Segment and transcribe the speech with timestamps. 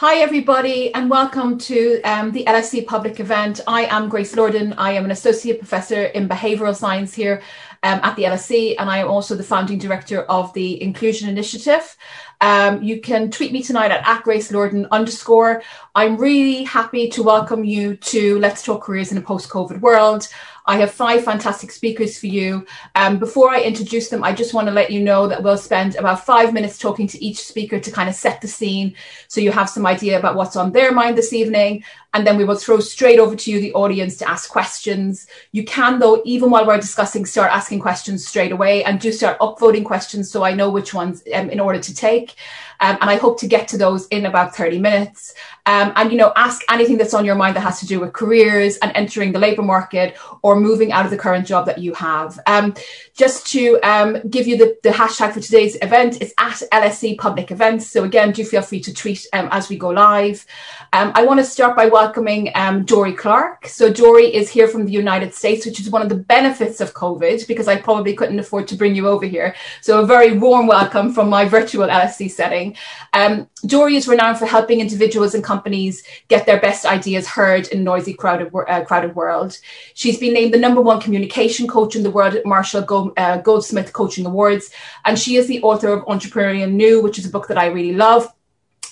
[0.00, 3.60] Hi, everybody, and welcome to um, the LSE public event.
[3.66, 4.74] I am Grace Lordan.
[4.78, 7.42] I am an associate professor in behavioural science here
[7.82, 11.96] um, at the LSE, and I am also the founding director of the Inclusion Initiative.
[12.40, 15.62] Um, you can tweet me tonight at, at Grace Lordan underscore.
[15.94, 20.28] I'm really happy to welcome you to Let's Talk Careers in a Post-COVID World.
[20.68, 22.66] I have five fantastic speakers for you.
[22.94, 25.96] Um, before I introduce them, I just want to let you know that we'll spend
[25.96, 28.94] about five minutes talking to each speaker to kind of set the scene
[29.28, 31.84] so you have some idea about what's on their mind this evening.
[32.14, 35.26] And then we will throw straight over to you, the audience, to ask questions.
[35.52, 39.38] You can, though, even while we're discussing, start asking questions straight away and do start
[39.40, 42.34] upvoting questions so I know which ones um, in order to take.
[42.80, 45.34] Um, and I hope to get to those in about 30 minutes.
[45.66, 48.14] Um, and, you know, ask anything that's on your mind that has to do with
[48.14, 51.92] careers and entering the labour market or moving out of the current job that you
[51.94, 52.40] have.
[52.46, 52.74] Um,
[53.14, 57.50] just to um, give you the, the, hashtag for today's event, it's at LSE Public
[57.50, 57.86] Events.
[57.86, 60.46] So again, do feel free to tweet um, as we go live.
[60.94, 62.50] Um, I want to start by welcoming
[62.86, 63.68] Dorie Clark.
[63.68, 66.94] So Dorie is here from the United States, which is one of the benefits of
[66.94, 69.54] COVID because I probably couldn't afford to bring you over here.
[69.82, 72.67] So a very warm welcome from my virtual LSE setting.
[73.12, 77.84] Um, Dorie is renowned for helping individuals and companies get their best ideas heard in
[77.84, 79.58] noisy, crowded, uh, crowded world.
[79.94, 83.92] She's been named the number one communication coach in the world at Marshall uh, Goldsmith
[83.92, 84.70] Coaching Awards,
[85.04, 87.94] and she is the author of Entrepreneurial You, which is a book that I really
[87.94, 88.32] love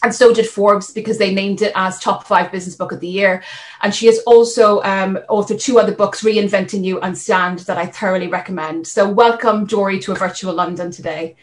[0.02, 3.08] and so did Forbes because they named it as top five business book of the
[3.08, 3.42] year.
[3.82, 7.86] And she has also um, authored two other books, Reinventing You and Stand, that I
[7.86, 8.86] thoroughly recommend.
[8.86, 11.34] So welcome, Dorie, to a virtual London today.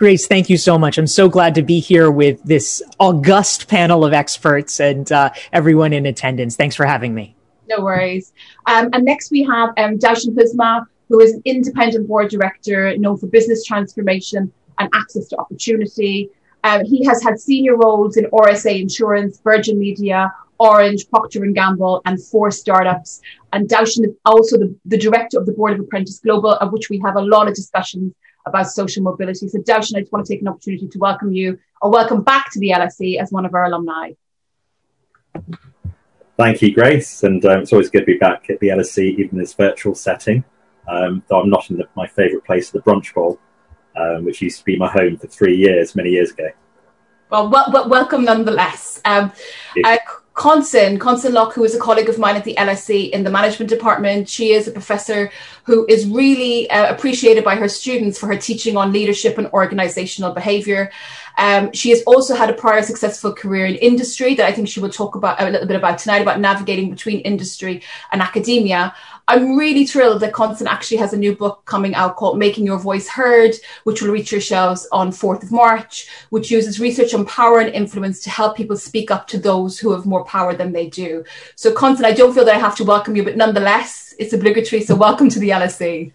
[0.00, 0.96] Grace, thank you so much.
[0.96, 5.92] I'm so glad to be here with this august panel of experts and uh, everyone
[5.92, 6.56] in attendance.
[6.56, 7.36] Thanks for having me.
[7.68, 8.32] No worries.
[8.64, 13.18] Um, and next we have um, Daushan Pisma, who is an independent board director known
[13.18, 16.30] for business transformation and access to opportunity.
[16.64, 22.00] Um, he has had senior roles in RSA Insurance, Virgin Media, Orange, Procter & Gamble,
[22.06, 23.20] and four startups.
[23.52, 26.88] And Daushan is also the, the director of the board of Apprentice Global, of which
[26.88, 28.14] we have a lot of discussions
[28.50, 29.48] about social mobility.
[29.48, 32.52] So Daushan, I just want to take an opportunity to welcome you or welcome back
[32.52, 34.12] to the LSE as one of our alumni.
[36.36, 37.22] Thank you, Grace.
[37.22, 39.94] And um, it's always good to be back at the LSE, even in this virtual
[39.94, 40.44] setting.
[40.88, 43.38] Um, though I'm not in the, my favourite place, the Brunch Bowl
[43.96, 46.50] um, which used to be my home for three years, many years ago.
[47.30, 49.00] Well, well welcome nonetheless.
[49.04, 49.32] Um,
[49.84, 49.98] uh,
[50.34, 53.68] Connson, Connson Locke, who is a colleague of mine at the LSE in the management
[53.68, 54.28] department.
[54.28, 55.30] She is a professor
[55.64, 60.32] who is really uh, appreciated by her students for her teaching on leadership and organizational
[60.32, 60.90] behavior.
[61.40, 64.78] Um, she has also had a prior successful career in industry that I think she
[64.78, 68.94] will talk about a little bit about tonight about navigating between industry and academia.
[69.26, 72.78] I'm really thrilled that Connson actually has a new book coming out called Making Your
[72.78, 77.24] Voice Heard, which will reach your shelves on 4th of March, which uses research on
[77.24, 80.72] power and influence to help people speak up to those who have more power than
[80.72, 81.24] they do.
[81.54, 84.82] So, Connson, I don't feel that I have to welcome you, but nonetheless, it's obligatory.
[84.82, 86.12] So, welcome to the LSE.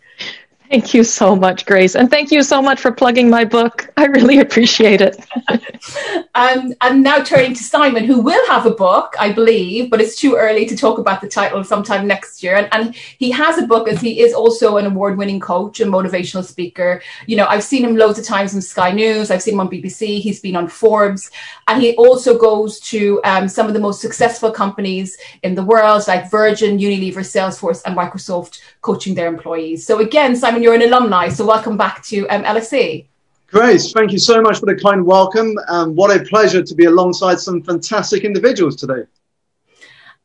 [0.70, 1.96] Thank you so much, Grace.
[1.96, 3.92] And thank you so much for plugging my book.
[3.98, 5.18] I really appreciate it.
[6.36, 10.16] um, and now turning to Simon, who will have a book, I believe, but it's
[10.16, 12.56] too early to talk about the title sometime next year.
[12.56, 15.92] And, and he has a book as he is also an award winning coach and
[15.92, 17.02] motivational speaker.
[17.28, 19.70] You know, I've seen him loads of times on Sky News, I've seen him on
[19.70, 21.30] BBC, he's been on Forbes.
[21.68, 26.04] And he also goes to um, some of the most successful companies in the world,
[26.08, 29.86] like Virgin, Unilever, Salesforce, and Microsoft, coaching their employees.
[29.86, 33.06] So again, Simon, you're an alumni, so welcome back to um, LSE.
[33.48, 35.56] Grace, thank you so much for the kind welcome.
[35.68, 39.04] Um, what a pleasure to be alongside some fantastic individuals today.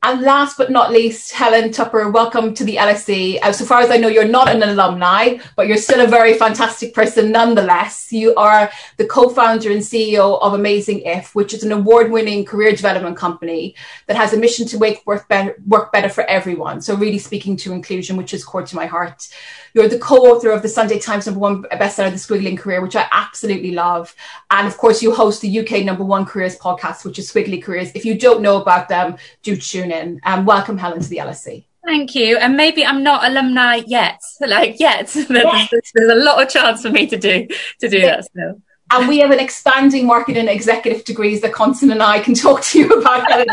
[0.02, 3.38] And last but not least, Helen Tupper, welcome to the LSE.
[3.42, 6.38] Uh, so far as I know, you're not an alumni, but you're still a very
[6.38, 8.10] fantastic person nonetheless.
[8.10, 13.18] You are the co-founder and CEO of Amazing If, which is an award-winning career development
[13.18, 13.74] company
[14.06, 16.80] that has a mission to make work better, work better for everyone.
[16.80, 19.28] So really speaking to inclusion, which is core to my heart.
[19.74, 23.06] You're the co-author of the Sunday Times number one bestseller, The Squiggly Career, which I
[23.12, 24.14] absolutely love.
[24.50, 27.92] And of course, you host the UK number one careers podcast, which is Squiggly Careers.
[27.94, 30.20] If you don't know about them, do tune in.
[30.24, 31.64] And welcome, Helen, to the LSE.
[31.84, 32.36] Thank you.
[32.36, 35.06] And maybe I'm not alumni yet, like yet.
[35.28, 37.48] There's, there's, a lot of chance for me to do
[37.80, 38.60] to do that still
[38.92, 42.62] and we have an expanding market in executive degrees that Connson and I can talk
[42.62, 43.46] to you about that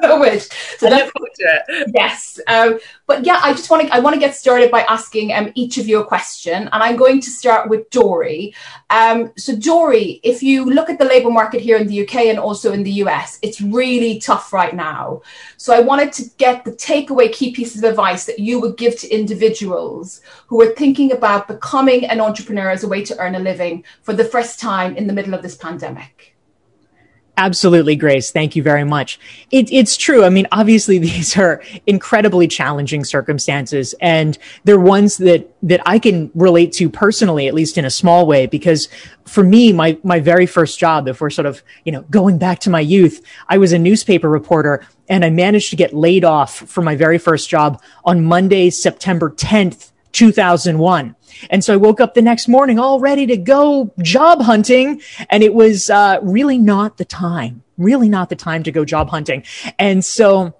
[0.00, 0.42] so much.
[0.78, 1.92] So I look forward to it.
[1.94, 5.32] Yes, um, but yeah, I just want to I want to get started by asking
[5.32, 8.54] um, each of you a question, and I'm going to start with Dorie.
[8.90, 12.38] Um, so Dorie, if you look at the labour market here in the UK and
[12.38, 15.22] also in the US, it's really tough right now.
[15.66, 18.96] So I wanted to get the takeaway key pieces of advice that you would give
[19.00, 23.40] to individuals who are thinking about becoming an entrepreneur as a way to earn a
[23.40, 26.35] living for the first time in the middle of this pandemic?
[27.38, 28.30] Absolutely, Grace.
[28.30, 29.20] Thank you very much.
[29.50, 30.24] It, it's true.
[30.24, 36.30] I mean, obviously, these are incredibly challenging circumstances, and they're ones that that I can
[36.34, 38.88] relate to personally, at least in a small way, because
[39.26, 42.60] for me, my my very first job, if we're sort of you know going back
[42.60, 46.56] to my youth, I was a newspaper reporter, and I managed to get laid off
[46.56, 51.14] for my very first job on Monday, September tenth, two thousand one.
[51.50, 55.02] And so I woke up the next morning all ready to go job hunting.
[55.28, 59.10] And it was uh, really not the time, really not the time to go job
[59.10, 59.44] hunting.
[59.78, 60.54] And so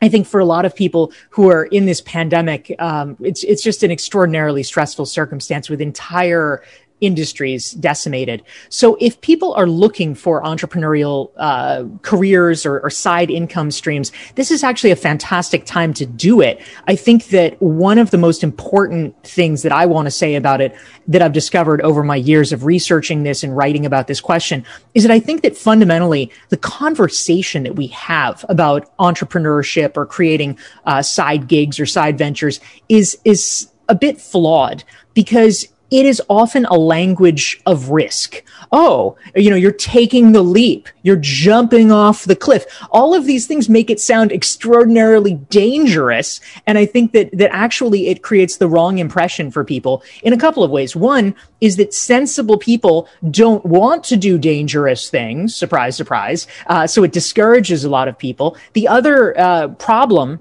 [0.00, 3.62] I think for a lot of people who are in this pandemic, um, it's it's
[3.62, 6.62] just an extraordinarily stressful circumstance with entire
[7.00, 8.42] industries decimated.
[8.68, 14.50] So if people are looking for entrepreneurial uh, careers or, or, side income streams, this
[14.50, 16.60] is actually a fantastic time to do it.
[16.88, 20.60] I think that one of the most important things that I want to say about
[20.60, 20.74] it
[21.08, 24.64] that I've discovered over my years of researching this and writing about this question
[24.94, 30.58] is that I think that fundamentally the conversation that we have about entrepreneurship or creating
[30.86, 34.82] uh, side gigs or side ventures is is a bit flawed
[35.14, 38.42] because it is often a language of risk.
[38.72, 40.88] Oh, you know, you're taking the leap.
[41.02, 42.66] You're jumping off the cliff.
[42.90, 46.40] All of these things make it sound extraordinarily dangerous.
[46.66, 50.38] And I think that, that actually it creates the wrong impression for people in a
[50.38, 50.96] couple of ways.
[50.96, 55.54] One is that sensible people don't want to do dangerous things.
[55.54, 56.46] Surprise, surprise.
[56.66, 58.56] Uh, so it discourages a lot of people.
[58.72, 60.40] The other uh, problem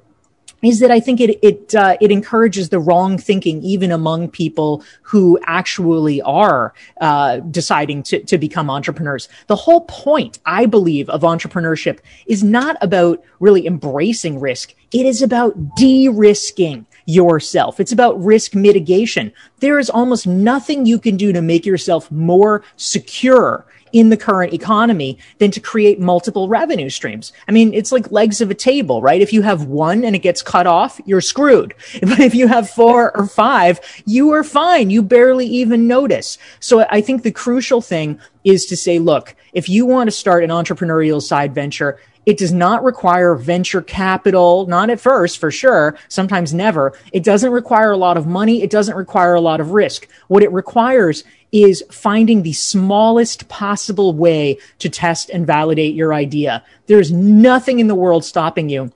[0.61, 4.83] is that I think it it uh, it encourages the wrong thinking even among people
[5.01, 9.29] who actually are uh, deciding to to become entrepreneurs.
[9.47, 14.73] The whole point, I believe, of entrepreneurship is not about really embracing risk.
[14.91, 17.79] It is about de-risking yourself.
[17.79, 19.31] It's about risk mitigation.
[19.59, 24.51] There is almost nothing you can do to make yourself more secure in the current
[24.51, 27.31] economy than to create multiple revenue streams.
[27.47, 29.21] I mean, it's like legs of a table, right?
[29.21, 31.73] If you have one and it gets cut off, you're screwed.
[32.01, 34.89] But if you have four or five, you are fine.
[34.89, 36.37] You barely even notice.
[36.59, 40.43] So I think the crucial thing is to say, look, if you want to start
[40.43, 45.97] an entrepreneurial side venture, it does not require venture capital, not at first for sure,
[46.09, 46.93] sometimes never.
[47.13, 48.61] It doesn't require a lot of money.
[48.61, 50.07] It doesn't require a lot of risk.
[50.27, 51.23] What it requires
[51.63, 56.63] is finding the smallest possible way to test and validate your idea.
[56.87, 58.91] There's nothing in the world stopping you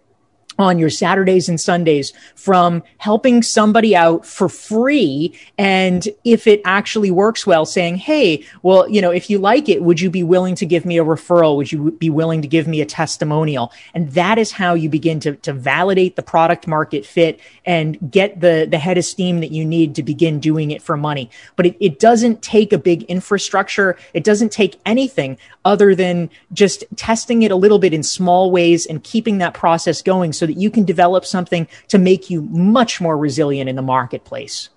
[0.59, 5.33] on your Saturdays and Sundays from helping somebody out for free.
[5.57, 9.81] And if it actually works well, saying, Hey, well, you know, if you like it,
[9.81, 11.55] would you be willing to give me a referral?
[11.55, 13.71] Would you be willing to give me a testimonial?
[13.93, 18.41] And that is how you begin to, to validate the product market fit and get
[18.41, 21.29] the, the head of steam that you need to begin doing it for money.
[21.55, 23.97] But it, it doesn't take a big infrastructure.
[24.13, 28.85] It doesn't take anything other than just testing it a little bit in small ways
[28.85, 32.99] and keeping that process going so that you can develop something to make you much
[32.99, 34.69] more resilient in the marketplace.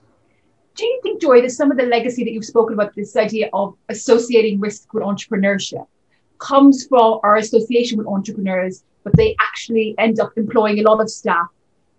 [0.74, 3.50] Do you think, Joy, that some of the legacy that you've spoken about, this idea
[3.52, 5.86] of associating risk with entrepreneurship,
[6.38, 11.10] comes from our association with entrepreneurs, but they actually end up employing a lot of
[11.10, 11.48] staff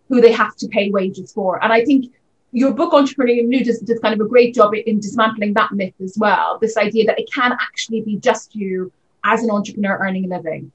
[0.09, 1.63] who they have to pay wages for?
[1.63, 2.13] And I think
[2.51, 5.95] your book Entrepreneurial You does, does kind of a great job in dismantling that myth
[6.03, 6.59] as well.
[6.59, 8.91] This idea that it can actually be just you
[9.23, 10.71] as an entrepreneur earning a living.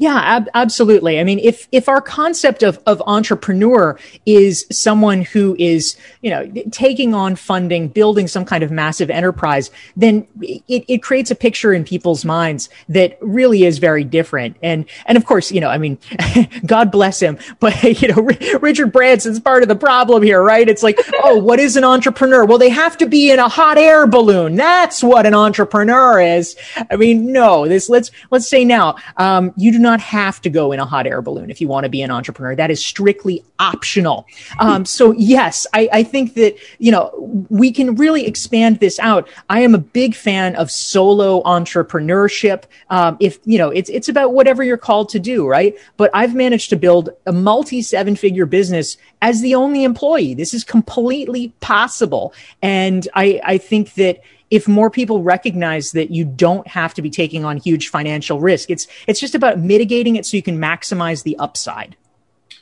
[0.00, 1.20] Yeah, ab- absolutely.
[1.20, 6.50] I mean, if if our concept of of entrepreneur is someone who is, you know,
[6.70, 11.74] taking on funding, building some kind of massive enterprise, then it, it creates a picture
[11.74, 14.56] in people's minds that really is very different.
[14.62, 15.98] And and of course, you know, I mean,
[16.64, 18.22] God bless him, but you know,
[18.62, 20.66] Richard Branson's part of the problem here, right?
[20.66, 22.46] It's like, oh, what is an entrepreneur?
[22.46, 24.54] Well, they have to be in a hot air balloon.
[24.56, 26.56] That's what an entrepreneur is.
[26.90, 30.50] I mean, no, this let's let's say now, um, you do not not have to
[30.50, 32.54] go in a hot air balloon if you want to be an entrepreneur.
[32.54, 34.26] That is strictly optional.
[34.58, 37.10] Um, so yes, I, I think that, you know,
[37.48, 39.28] we can really expand this out.
[39.48, 42.64] I am a big fan of solo entrepreneurship.
[42.88, 45.74] Um, if, you know, it's, it's about whatever you're called to do, right?
[45.96, 50.34] But I've managed to build a multi seven figure business as the only employee.
[50.34, 52.32] This is completely possible.
[52.62, 54.20] And I, I think that,
[54.50, 58.70] if more people recognize that you don't have to be taking on huge financial risk.
[58.70, 61.96] It's it's just about mitigating it so you can maximize the upside.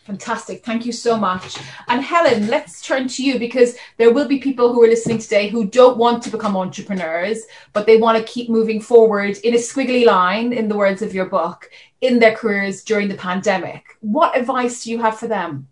[0.09, 0.64] Fantastic.
[0.64, 1.59] Thank you so much.
[1.87, 5.49] And Helen, let's turn to you because there will be people who are listening today
[5.49, 7.42] who don't want to become entrepreneurs,
[7.75, 11.12] but they want to keep moving forward in a squiggly line, in the words of
[11.12, 11.68] your book,
[12.00, 13.85] in their careers during the pandemic.
[14.00, 15.68] What advice do you have for them?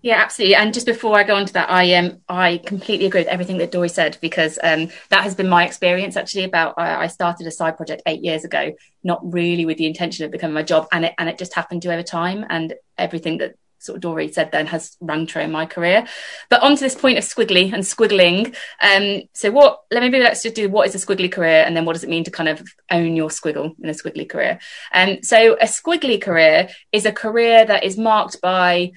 [0.00, 0.54] Yeah, absolutely.
[0.54, 3.58] And just before I go on to that, I um I completely agree with everything
[3.58, 6.44] that Dorie said because um that has been my experience actually.
[6.44, 10.24] About I, I started a side project eight years ago, not really with the intention
[10.24, 13.38] of becoming my job, and it and it just happened to over time, and everything
[13.38, 16.06] that sort of Dorie said then has rung true in my career.
[16.48, 18.54] But on to this point of squiggly and squiggling.
[18.82, 21.76] Um, so what, let me maybe let's just do what is a squiggly career and
[21.76, 24.58] then what does it mean to kind of own your squiggle in a squiggly career?
[24.92, 28.90] Um, so a squiggly career is a career that is marked by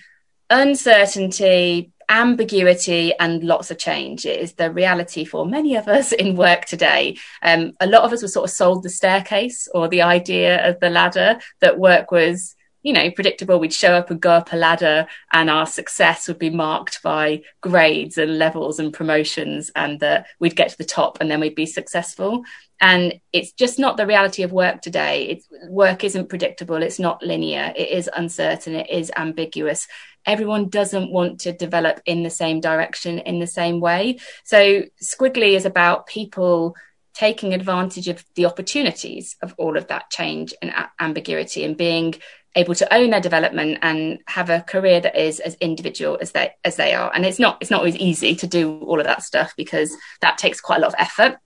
[0.52, 4.26] uncertainty, ambiguity and lots of change.
[4.26, 7.18] Is the reality for many of us in work today.
[7.42, 10.80] Um, a lot of us were sort of sold the staircase or the idea of
[10.80, 13.60] the ladder that work was you know, predictable.
[13.60, 17.44] We'd show up and go up a ladder and our success would be marked by
[17.62, 21.56] grades and levels and promotions and that we'd get to the top and then we'd
[21.56, 22.44] be successful.
[22.80, 25.26] And it's just not the reality of work today.
[25.26, 26.82] It's, work isn't predictable.
[26.82, 27.72] It's not linear.
[27.76, 28.74] It is uncertain.
[28.74, 29.88] It is ambiguous.
[30.26, 34.20] Everyone doesn't want to develop in the same direction in the same way.
[34.44, 36.76] So Squiggly is about people
[37.14, 42.16] taking advantage of the opportunities of all of that change and ambiguity and being
[42.56, 46.52] able to own their development and have a career that is as individual as they
[46.66, 49.24] as they are and it's not it's not always easy to do all of that
[49.24, 51.38] stuff because that takes quite a lot of effort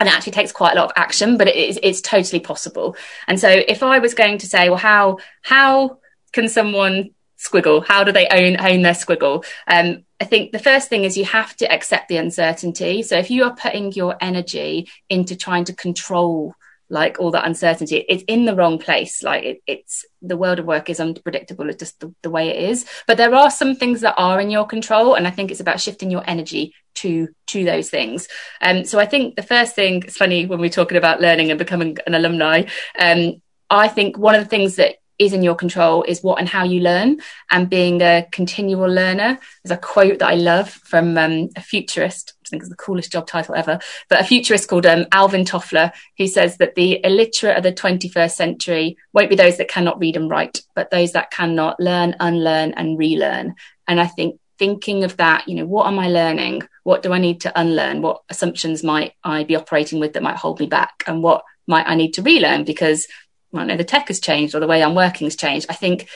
[0.00, 2.96] and it actually takes quite a lot of action but it is it's totally possible
[3.28, 5.98] and so if i was going to say well how how
[6.32, 7.84] can someone squiggle?
[7.86, 9.44] How do they own own their squiggle?
[9.66, 13.02] Um, I think the first thing is you have to accept the uncertainty.
[13.02, 16.54] So if you are putting your energy into trying to control
[16.90, 19.22] like all that uncertainty it's in the wrong place.
[19.22, 21.68] Like it, it's the world of work is unpredictable.
[21.68, 22.86] It's just the, the, way it is.
[23.06, 25.80] But there are some things that are in your control and i think it's about
[25.80, 28.28] shifting your energy to to those things.
[28.60, 31.58] Um so i think the first thing it's funny when we're talking about learning and
[31.58, 32.64] becoming an alumni
[32.98, 36.48] um i think one of the things that is in your control is what and
[36.48, 37.18] how you learn
[37.50, 39.38] and being a continual learner.
[39.64, 43.12] There's a quote that I love from um, a futurist, I think is the coolest
[43.12, 47.56] job title ever, but a futurist called um, Alvin Toffler, who says that the illiterate
[47.56, 51.30] of the 21st century won't be those that cannot read and write, but those that
[51.30, 53.54] cannot learn, unlearn, and relearn.
[53.86, 56.62] And I think thinking of that, you know, what am I learning?
[56.82, 58.02] What do I need to unlearn?
[58.02, 61.04] What assumptions might I be operating with that might hold me back?
[61.06, 62.64] And what might I need to relearn?
[62.64, 63.06] Because
[63.54, 65.66] I don't know the tech has changed or the way I'm working has changed.
[65.68, 66.08] I think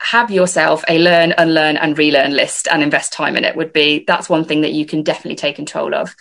[0.00, 4.04] have yourself a learn, unlearn, and relearn list and invest time in it would be
[4.06, 6.14] that's one thing that you can definitely take control of.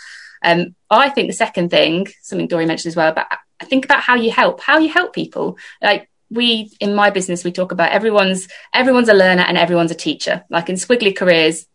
[0.44, 3.28] Um, I think the second thing, something Dorie mentioned as well, but
[3.60, 5.58] I think about how you help, how you help people.
[5.82, 9.96] Like we in my business, we talk about everyone's everyone's a learner and everyone's a
[9.96, 10.44] teacher.
[10.50, 11.66] Like in squiggly careers,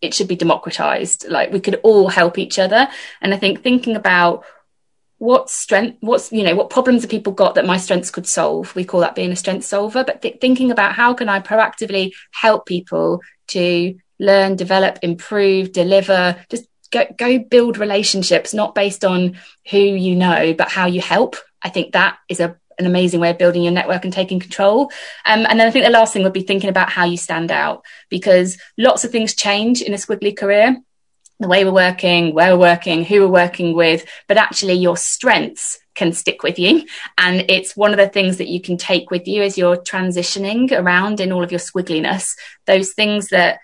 [0.00, 1.28] it should be democratized.
[1.28, 2.88] Like we could all help each other.
[3.20, 4.44] And I think thinking about
[5.18, 8.74] what strength what's you know what problems have people got that my strengths could solve?
[8.74, 10.04] We call that being a strength solver.
[10.04, 16.36] But th- thinking about how can i proactively help people to learn develop improve deliver
[16.50, 19.38] just go, go build relationships not based on
[19.70, 21.36] who you know but how you help.
[21.62, 24.90] I think that is a an amazing way of building your network and taking control.
[25.24, 27.50] Um, and then I think the last thing would be thinking about how you stand
[27.50, 30.76] out because lots of things change in a squiggly career
[31.38, 35.78] the way we're working, where we're working, who we're working with, but actually your strengths
[35.94, 36.84] can stick with you.
[37.18, 40.70] And it's one of the things that you can take with you as you're transitioning
[40.72, 42.36] around in all of your squiggliness.
[42.66, 43.58] Those things that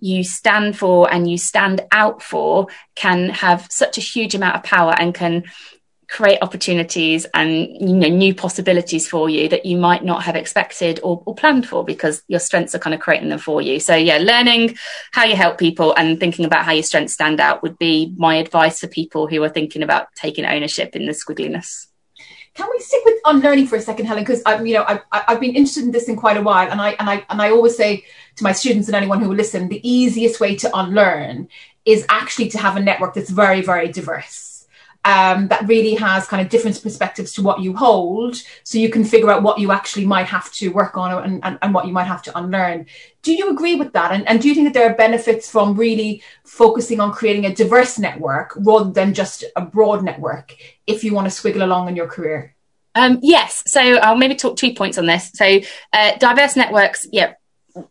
[0.00, 4.62] you stand for and you stand out for can have such a huge amount of
[4.62, 5.44] power and can
[6.08, 10.98] create opportunities and you know new possibilities for you that you might not have expected
[11.02, 13.78] or, or, planned for because your strengths are kind of creating them for you.
[13.78, 14.76] So yeah learning
[15.12, 18.36] how you help people and thinking about how your strengths stand out would be my
[18.36, 21.86] advice for people who are thinking about taking ownership in the squiggliness.
[22.54, 24.24] Can we stick with unlearning for a second helen?
[24.24, 26.80] Because i'm you know I've, I've been interested in this in quite a while and
[26.80, 28.04] i and i and i always say
[28.36, 31.48] to my students and anyone who will listen the easiest way to unlearn
[31.84, 34.47] is actually to have a network that's very very diverse
[35.04, 39.04] um, that really has kind of different perspectives to what you hold so you can
[39.04, 41.92] figure out what you actually might have to work on and, and, and what you
[41.92, 42.86] might have to unlearn.
[43.22, 44.12] Do you agree with that?
[44.12, 47.54] And, and do you think that there are benefits from really focusing on creating a
[47.54, 50.54] diverse network rather than just a broad network
[50.86, 52.54] if you want to squiggle along in your career?
[52.94, 53.62] Um, yes.
[53.66, 55.30] So i'll maybe talk two points on this.
[55.34, 55.60] So
[55.92, 57.34] uh, diverse networks yeah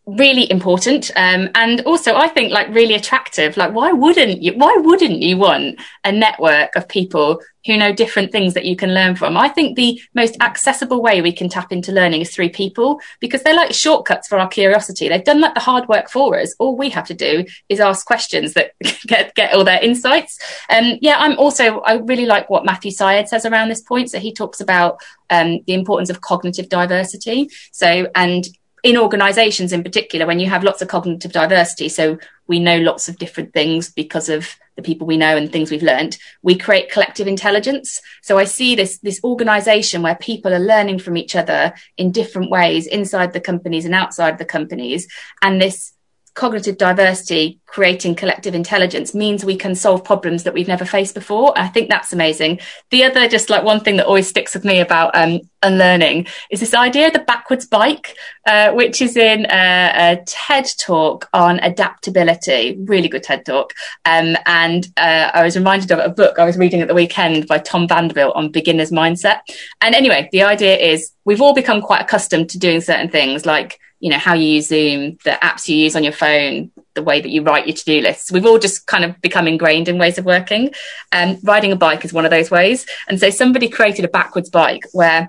[0.06, 3.56] really important um, and also i think like really attractive.
[3.56, 8.32] Like why wouldn't you why wouldn't you want a network of people who know different
[8.32, 9.36] things that you can learn from?
[9.36, 13.42] I think the most accessible way we can tap into learning is through people because
[13.42, 15.08] they're like shortcuts for our curiosity.
[15.08, 16.54] They've done like the hard work for us.
[16.58, 18.72] All we have to do is ask questions that
[19.06, 20.38] get get all their insights.
[20.68, 24.10] And um, yeah i'm also i really like what matthew syed says around this point.
[24.10, 27.50] So he talks about um, the importance of cognitive diversity.
[27.72, 28.48] So and
[28.82, 33.08] in organizations in particular, when you have lots of cognitive diversity, so we know lots
[33.08, 36.90] of different things because of the people we know and things we've learned, we create
[36.90, 38.00] collective intelligence.
[38.22, 42.50] So I see this, this organization where people are learning from each other in different
[42.50, 45.08] ways inside the companies and outside the companies.
[45.42, 45.92] And this
[46.38, 51.52] cognitive diversity creating collective intelligence means we can solve problems that we've never faced before.
[51.58, 52.60] I think that's amazing.
[52.90, 56.60] The other just like one thing that always sticks with me about um, unlearning is
[56.60, 58.16] this idea of the backwards bike
[58.46, 62.78] uh, which is in a, a, ted talk on adaptability.
[62.84, 63.74] Really good ted talk.
[64.04, 67.48] Um, and uh, i was reminded of a book i was reading at the weekend
[67.48, 69.40] by tom vanderbilt on beginner's mindset.
[69.80, 73.80] And anyway the idea is we've all become quite accustomed to doing certain things like
[74.00, 77.20] you know how you use zoom the apps you use on your phone the way
[77.20, 78.32] that you write your to-do lists.
[78.32, 80.72] We've all just kind of become ingrained in ways of working.
[81.12, 82.86] And um, riding a bike is one of those ways.
[83.08, 85.28] And so somebody created a backwards bike where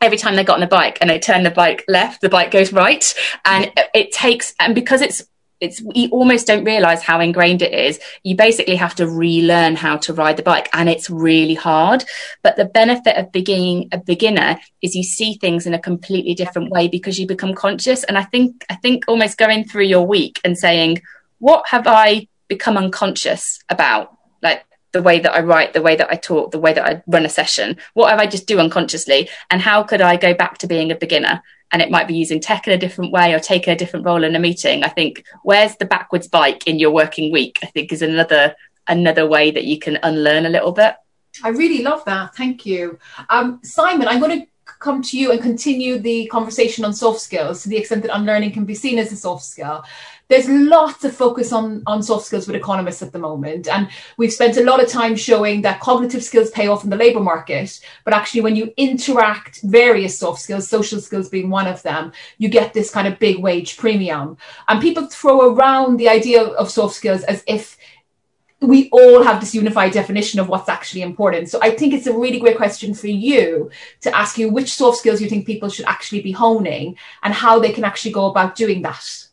[0.00, 2.50] every time they got on the bike and they turn the bike left the bike
[2.50, 3.14] goes right.
[3.44, 5.22] And it takes and because it's
[5.62, 7.98] it's you almost don't realize how ingrained it is.
[8.22, 12.04] You basically have to relearn how to ride the bike and it's really hard.
[12.42, 16.70] But the benefit of being a beginner is you see things in a completely different
[16.70, 18.04] way because you become conscious.
[18.04, 21.00] And i think i think almost going through your week and saying
[21.38, 24.14] what have i become unconscious about?
[24.42, 24.62] Like
[24.92, 27.24] the way that I write, the way that I talk, the way that I run
[27.24, 27.78] a session.
[27.94, 29.28] What have I just do unconsciously?
[29.50, 31.42] And how could I go back to being a beginner?
[31.72, 34.24] and it might be using tech in a different way or take a different role
[34.24, 34.84] in a meeting.
[34.84, 37.58] I think where's the backwards bike in your working week?
[37.62, 38.54] I think is another
[38.86, 40.96] another way that you can unlearn a little bit.
[41.42, 42.36] I really love that.
[42.36, 42.98] Thank you,
[43.30, 44.06] um, Simon.
[44.06, 44.46] I'm going to
[44.78, 48.52] come to you and continue the conversation on soft skills to the extent that unlearning
[48.52, 49.84] can be seen as a soft skill
[50.28, 53.68] there's lots of focus on, on soft skills with economists at the moment.
[53.68, 56.96] And we've spent a lot of time showing that cognitive skills pay off in the
[56.96, 57.80] labor market.
[58.04, 62.48] But actually, when you interact various soft skills, social skills being one of them, you
[62.48, 64.38] get this kind of big wage premium.
[64.68, 67.76] And people throw around the idea of soft skills as if
[68.62, 71.48] we all have this unified definition of what's actually important.
[71.50, 73.70] So I think it's a really great question for you
[74.02, 77.58] to ask you which soft skills you think people should actually be honing and how
[77.58, 79.26] they can actually go about doing that.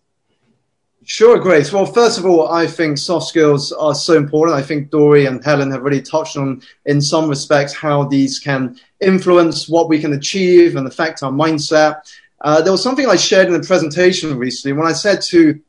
[1.11, 1.73] Sure, Grace.
[1.73, 4.55] Well, first of all, I think soft skills are so important.
[4.55, 8.79] I think Dorie and Helen have really touched on, in some respects, how these can
[9.01, 12.01] influence what we can achieve and affect our mindset.
[12.41, 15.59] Uh, there was something I shared in a presentation recently when I said to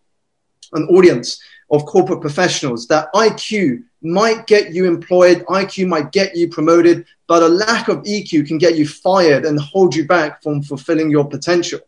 [0.75, 6.49] an audience of corporate professionals that IQ might get you employed, IQ might get you
[6.49, 10.63] promoted, but a lack of EQ can get you fired and hold you back from
[10.63, 11.81] fulfilling your potential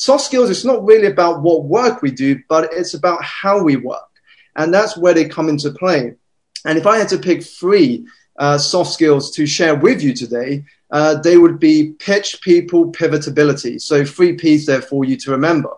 [0.00, 3.76] soft skills, it's not really about what work we do, but it's about how we
[3.76, 4.08] work.
[4.56, 6.14] And that's where they come into play.
[6.64, 8.06] And if I had to pick three
[8.38, 13.78] uh, soft skills to share with you today, uh, they would be pitch, people, pivotability.
[13.78, 15.70] So three P's there for you to remember.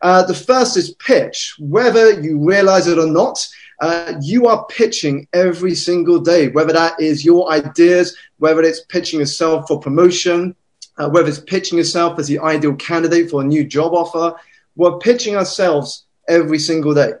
[0.00, 1.54] Uh, the first is pitch.
[1.58, 3.46] Whether you realize it or not,
[3.80, 9.20] uh, you are pitching every single day, whether that is your ideas, whether it's pitching
[9.20, 10.54] yourself for promotion,
[10.98, 14.34] uh, whether it's pitching yourself as the ideal candidate for a new job offer,
[14.76, 17.12] we're pitching ourselves every single day.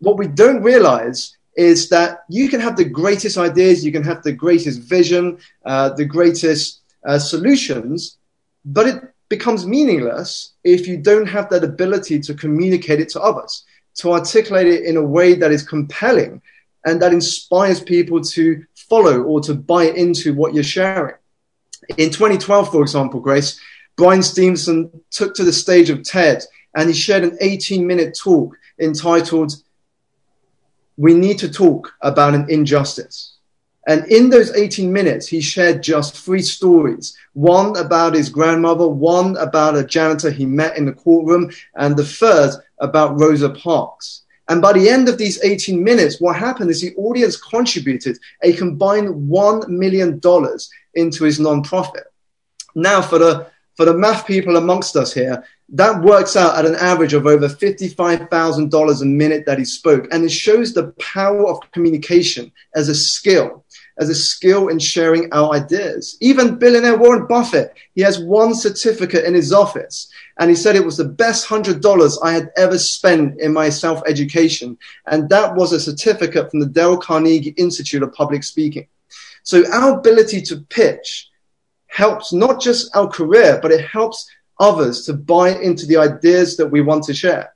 [0.00, 4.22] What we don't realize is that you can have the greatest ideas, you can have
[4.22, 8.18] the greatest vision, uh, the greatest uh, solutions,
[8.64, 13.64] but it becomes meaningless if you don't have that ability to communicate it to others,
[13.98, 16.40] to articulate it in a way that is compelling
[16.84, 21.16] and that inspires people to follow or to buy into what you're sharing.
[21.96, 23.60] In 2012, for example, Grace,
[23.96, 26.44] Bryan Stevenson took to the stage of TED
[26.76, 29.52] and he shared an 18 minute talk entitled,
[30.96, 33.37] We Need to Talk About an Injustice.
[33.88, 39.36] And in those 18 minutes, he shared just three stories one about his grandmother, one
[39.38, 44.24] about a janitor he met in the courtroom, and the third about Rosa Parks.
[44.48, 48.52] And by the end of these 18 minutes, what happened is the audience contributed a
[48.52, 50.20] combined $1 million
[50.94, 52.04] into his nonprofit.
[52.74, 56.76] Now, for the, for the math people amongst us here, that works out at an
[56.76, 60.08] average of over $55,000 a minute that he spoke.
[60.10, 63.64] And it shows the power of communication as a skill,
[63.98, 66.16] as a skill in sharing our ideas.
[66.20, 70.10] Even billionaire Warren Buffett, he has one certificate in his office.
[70.38, 73.68] And he said it was the best hundred dollars I had ever spent in my
[73.68, 74.78] self education.
[75.06, 78.86] And that was a certificate from the Dale Carnegie Institute of Public Speaking.
[79.42, 81.28] So our ability to pitch
[81.86, 84.28] helps not just our career, but it helps
[84.60, 87.54] others to buy into the ideas that we want to share.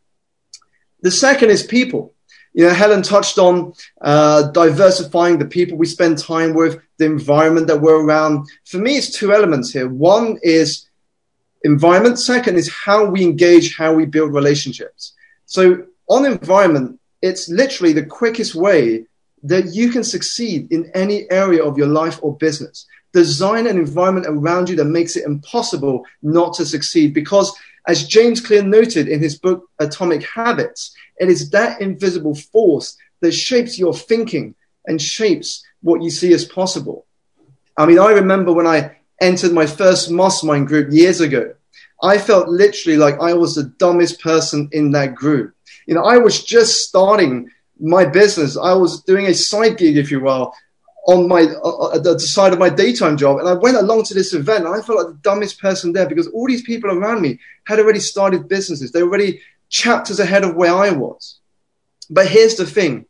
[1.03, 2.15] The second is people.
[2.55, 7.67] You know, Helen touched on uh, diversifying the people we spend time with, the environment
[7.69, 8.47] that we're around.
[8.67, 9.89] For me, it's two elements here.
[9.89, 10.87] One is
[11.65, 12.19] environment.
[12.19, 15.15] Second is how we engage, how we build relationships.
[15.47, 19.07] So on environment, it's literally the quickest way
[19.45, 22.87] that you can succeed in any area of your life or business.
[23.13, 27.15] Design an environment around you that makes it impossible not to succeed.
[27.15, 27.53] Because
[27.87, 33.33] as James Clear noted in his book, Atomic Habits, it is that invisible force that
[33.33, 34.57] shapes your thinking
[34.87, 37.07] and shapes what you see as possible.
[37.77, 41.55] I mean, I remember when I entered my first mastermind group years ago,
[42.03, 45.55] I felt literally like I was the dumbest person in that group.
[45.87, 48.57] You know, I was just starting my business.
[48.57, 50.53] I was doing a side gig, if you will,
[51.07, 54.35] on my uh, the side of my daytime job, and I went along to this
[54.35, 54.67] event.
[54.67, 57.79] And I felt like the dumbest person there because all these people around me had
[57.79, 58.91] already started businesses.
[58.91, 59.41] They already
[59.73, 61.41] chapters ahead of where I was.
[62.09, 63.07] But here's the thing: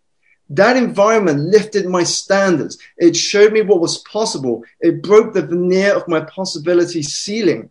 [0.51, 2.79] that environment lifted my standards.
[2.97, 4.65] It showed me what was possible.
[4.81, 7.71] It broke the veneer of my possibility ceiling.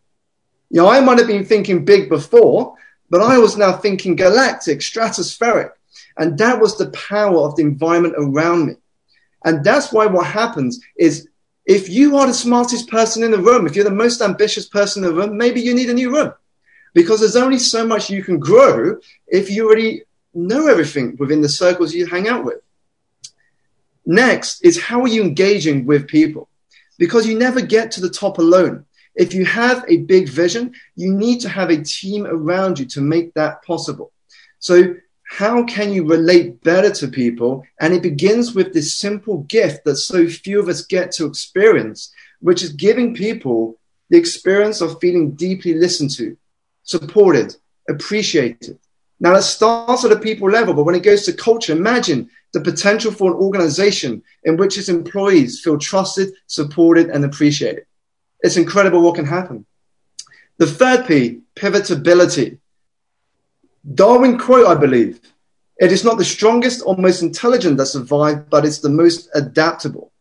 [0.70, 2.76] You know, I might have been thinking big before,
[3.10, 5.72] but I was now thinking galactic, stratospheric.
[6.18, 8.74] And that was the power of the environment around me.
[9.44, 11.28] And that's why what happens is
[11.66, 15.04] if you are the smartest person in the room, if you're the most ambitious person
[15.04, 16.34] in the room, maybe you need a new room
[16.94, 21.50] because there's only so much you can grow if you already know everything within the
[21.50, 22.62] circles you hang out with.
[24.06, 26.50] Next is how are you engaging with people?
[26.98, 28.86] Because you never get to the top alone.
[29.16, 33.02] If you have a big vision, you need to have a team around you to
[33.02, 34.12] make that possible.
[34.60, 34.96] So
[35.28, 37.66] how can you relate better to people?
[37.80, 42.14] And it begins with this simple gift that so few of us get to experience,
[42.40, 43.78] which is giving people
[44.10, 46.38] the experience of feeling deeply listened to,
[46.92, 47.56] supported,
[47.90, 48.78] appreciated.
[49.20, 52.62] Now, that starts at a people level, but when it goes to culture, imagine the
[52.62, 57.86] potential for an organization in which its employees feel trusted, supported, and appreciated.
[58.42, 59.66] It's incredible what can happen.
[60.58, 62.58] The third P, pivotability.
[63.94, 65.20] Darwin quote, I believe,
[65.80, 70.12] it is not the strongest or most intelligent that survive, but it's the most adaptable.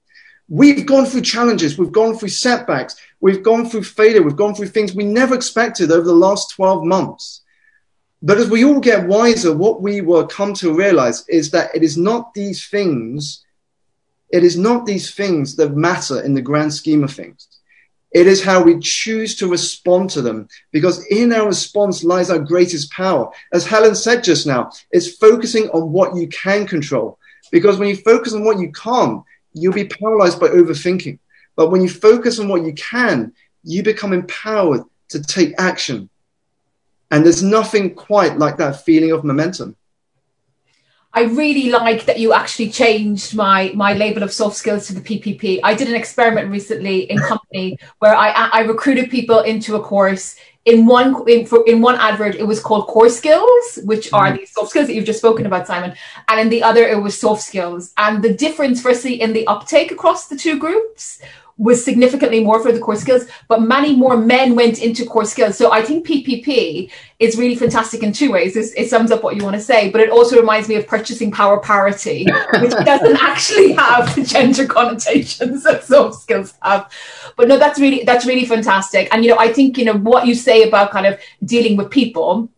[0.49, 4.69] We've gone through challenges, we've gone through setbacks, we've gone through failure, we've gone through
[4.69, 7.43] things we never expected over the last 12 months.
[8.23, 11.83] But as we all get wiser, what we will come to realize is that it
[11.83, 13.45] is not these things,
[14.31, 17.49] it is not these things that matter in the grand scheme of things.
[18.13, 22.41] It is how we choose to respond to them because in our response lies our
[22.41, 23.31] greatest power.
[23.53, 27.19] As Helen said just now, it's focusing on what you can control.
[27.53, 31.19] Because when you focus on what you can't, you'll be paralyzed by overthinking.
[31.61, 36.09] But when you focus on what you can, you become empowered to take action.
[37.11, 39.77] And there's nothing quite like that feeling of momentum.
[41.13, 45.03] I really like that you actually changed my my label of soft skills to the
[45.03, 45.61] PPP.
[45.63, 50.37] I did an experiment recently in company where I I recruited people into a course.
[50.67, 54.39] In one in, for, in one advert, it was called core skills, which are mm.
[54.39, 55.95] these soft skills that you've just spoken about, Simon,
[56.29, 57.93] and in the other, it was soft skills.
[57.97, 61.23] And the difference, firstly, in the uptake across the two groups
[61.61, 65.59] was significantly more for the core skills, but many more men went into core skills.
[65.59, 68.57] So I think PPP is really fantastic in two ways.
[68.57, 71.31] It sums up what you want to say, but it also reminds me of purchasing
[71.31, 72.27] power parity,
[72.61, 76.91] which doesn't actually have the gender connotations that soft skills have.
[77.37, 79.13] But no, that's really that's really fantastic.
[79.13, 81.91] And you know, I think you know what you say about kind of dealing with
[81.91, 82.49] people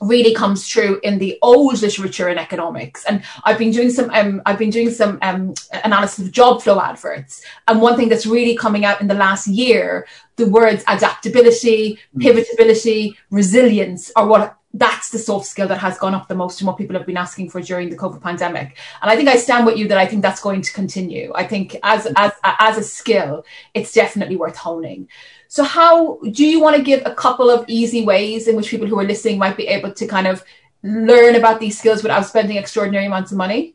[0.00, 3.04] really comes true in the old literature in economics.
[3.04, 6.80] And i've been doing some um, i've been doing some um, analysis of job flow
[6.80, 7.44] adverts.
[7.68, 12.22] And one thing that's really coming out in the last year the words adaptability mm.
[12.22, 16.66] pivotability resilience are what that's the soft skill that has gone up the most and
[16.66, 18.78] what people have been asking for during the covid pandemic.
[19.02, 21.32] And i think i stand with you that i think that's going to continue.
[21.34, 25.08] I think as as as a skill it's definitely worth honing
[25.52, 28.86] so, how do you want to give a couple of easy ways in which people
[28.86, 30.42] who are listening might be able to kind of
[30.82, 33.74] learn about these skills without spending extraordinary amounts of money?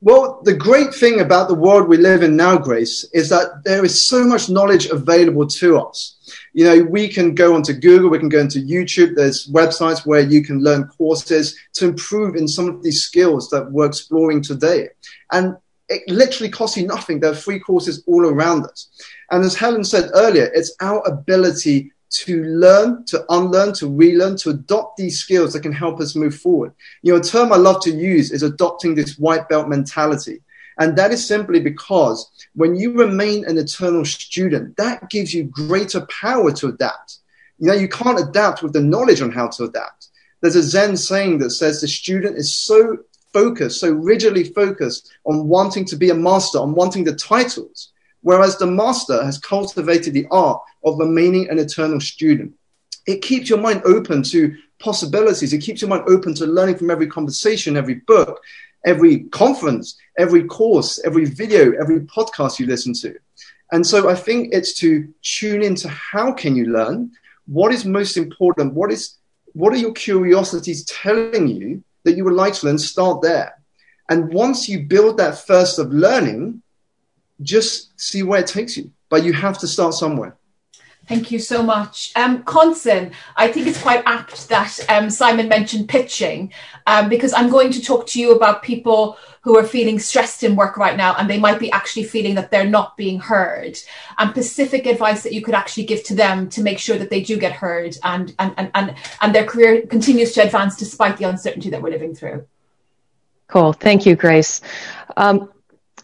[0.00, 3.84] Well, the great thing about the world we live in now, Grace, is that there
[3.84, 6.16] is so much knowledge available to us.
[6.54, 9.16] You know, we can go onto Google, we can go into YouTube.
[9.16, 13.70] There's websites where you can learn courses to improve in some of these skills that
[13.70, 14.88] we're exploring today.
[15.30, 15.58] And
[15.90, 17.20] it literally costs you nothing.
[17.20, 18.88] There are free courses all around us.
[19.30, 24.50] And as Helen said earlier, it's our ability to learn, to unlearn, to relearn, to
[24.50, 26.72] adopt these skills that can help us move forward.
[27.02, 30.40] You know, a term I love to use is adopting this white belt mentality.
[30.78, 36.06] And that is simply because when you remain an eternal student, that gives you greater
[36.06, 37.18] power to adapt.
[37.58, 40.08] You know, you can't adapt with the knowledge on how to adapt.
[40.40, 42.98] There's a Zen saying that says the student is so
[43.32, 48.58] focused, so rigidly focused on wanting to be a master, on wanting the titles, whereas
[48.58, 52.52] the master has cultivated the art of remaining an eternal student.
[53.06, 55.52] it keeps your mind open to possibilities.
[55.52, 58.40] It keeps your mind open to learning from every conversation, every book,
[58.84, 63.14] every conference, every course, every video, every podcast you listen to.
[63.72, 67.12] And so I think it's to tune into how can you learn?
[67.46, 68.74] What is most important?
[68.74, 69.16] What is
[69.52, 72.78] what are your curiosities telling you that you would like to learn?
[72.78, 73.60] Start there.
[74.08, 76.62] And once you build that thirst of learning,
[77.42, 78.90] just see where it takes you.
[79.08, 80.36] But you have to start somewhere.
[81.10, 82.12] Thank you so much.
[82.14, 86.52] Um, Connson, I think it's quite apt that um, Simon mentioned pitching
[86.86, 90.54] um, because I'm going to talk to you about people who are feeling stressed in
[90.54, 93.76] work right now and they might be actually feeling that they're not being heard
[94.18, 97.22] and specific advice that you could actually give to them to make sure that they
[97.22, 101.24] do get heard and, and, and, and, and their career continues to advance despite the
[101.24, 102.46] uncertainty that we're living through.
[103.48, 103.72] Cool.
[103.72, 104.60] Thank you, Grace.
[105.16, 105.50] Um,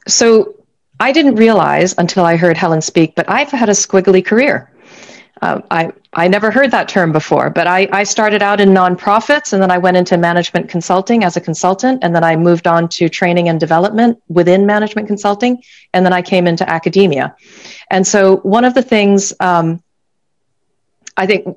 [0.08, 0.56] so
[0.98, 4.72] I didn't realize until I heard Helen speak, but I've had a squiggly career.
[5.42, 9.52] Uh, I, I never heard that term before, but I, I started out in nonprofits
[9.52, 12.02] and then I went into management consulting as a consultant.
[12.02, 15.62] And then I moved on to training and development within management consulting.
[15.92, 17.36] And then I came into academia.
[17.90, 19.82] And so one of the things, um,
[21.18, 21.56] I think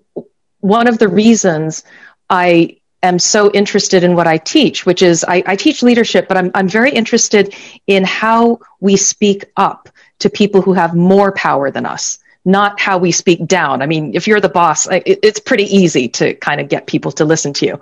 [0.59, 1.83] one of the reasons
[2.29, 6.35] I am so interested in what I teach, which is I, I teach leadership, but
[6.35, 7.55] I'm, I'm very interested
[7.87, 9.87] in how we speak up
[10.19, 13.82] to people who have more power than us not how we speak down.
[13.82, 17.25] I mean, if you're the boss, it's pretty easy to kind of get people to
[17.25, 17.82] listen to you.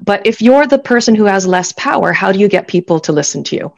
[0.00, 3.12] But if you're the person who has less power, how do you get people to
[3.12, 3.74] listen to you?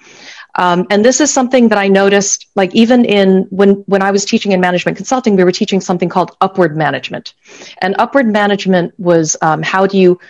[0.57, 4.24] Um, and this is something that I noticed, like even in when when I was
[4.24, 7.35] teaching in management consulting, we were teaching something called upward management,
[7.79, 10.20] and upward management was um, how do you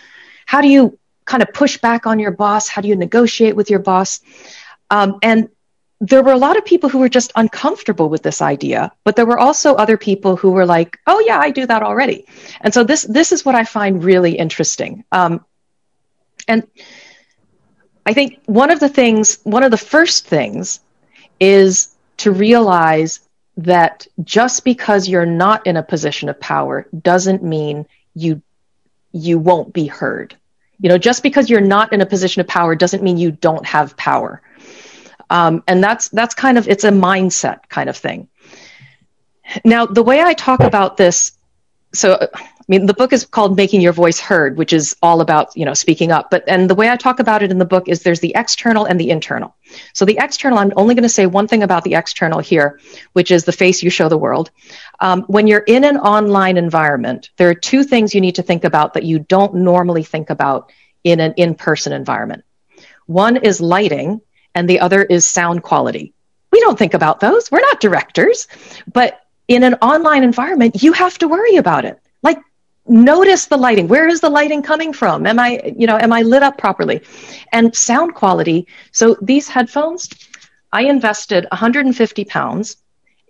[0.47, 2.69] how do you kind of push back on your boss?
[2.69, 4.21] How do you negotiate with your boss?
[4.91, 5.49] Um, and
[6.01, 9.27] there were a lot of people who were just uncomfortable with this idea, but there
[9.27, 12.27] were also other people who were like, "Oh yeah, I do that already."
[12.61, 15.05] And so this this is what I find really interesting.
[15.13, 15.45] Um,
[16.49, 16.67] and
[18.07, 20.81] I think one of the things, one of the first things,
[21.41, 23.21] is to realize
[23.57, 28.43] that just because you're not in a position of power doesn't mean you
[29.13, 30.37] you won't be heard.
[30.81, 33.65] You know, just because you're not in a position of power doesn't mean you don't
[33.65, 34.43] have power.
[35.31, 38.29] Um, and that's that's kind of it's a mindset kind of thing.
[39.65, 41.33] Now, the way I talk about this,
[41.93, 42.19] so
[42.65, 45.67] I mean, the book is called "Making Your Voice Heard," which is all about you
[45.67, 46.31] know speaking up.
[46.31, 48.87] But and the way I talk about it in the book is there's the external
[48.87, 49.55] and the internal.
[49.93, 52.81] So the external, I'm only going to say one thing about the external here,
[53.13, 54.51] which is the face you show the world.
[55.01, 58.65] Um, when you're in an online environment, there are two things you need to think
[58.65, 62.45] about that you don't normally think about in an in-person environment.
[63.07, 64.23] One is lighting,
[64.55, 66.13] and the other is sound quality.
[66.53, 67.51] We don't think about those.
[67.51, 68.47] We're not directors.
[68.93, 72.01] But in an online environment, you have to worry about it.
[72.23, 72.39] Like
[72.87, 73.89] notice the lighting.
[73.89, 75.27] Where is the lighting coming from?
[75.27, 77.03] Am I, you know, am I lit up properly?
[77.53, 78.67] And sound quality.
[78.93, 80.09] So these headphones,
[80.73, 82.77] I invested 150 pounds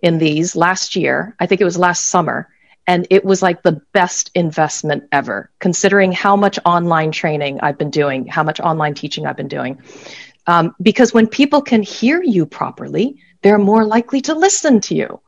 [0.01, 1.35] in these last year.
[1.39, 2.49] I think it was last summer.
[2.87, 7.89] And it was like the best investment ever, considering how much online training I've been
[7.89, 9.81] doing, how much online teaching I've been doing.
[10.47, 15.21] Um, because when people can hear you properly, they're more likely to listen to you.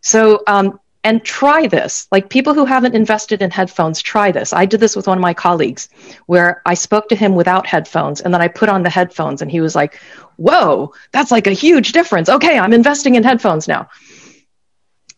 [0.00, 2.06] So, um, and try this.
[2.12, 4.52] Like people who haven't invested in headphones, try this.
[4.52, 5.88] I did this with one of my colleagues
[6.26, 9.50] where I spoke to him without headphones and then I put on the headphones and
[9.50, 10.00] he was like,
[10.36, 12.28] whoa, that's like a huge difference.
[12.28, 13.88] Okay, I'm investing in headphones now.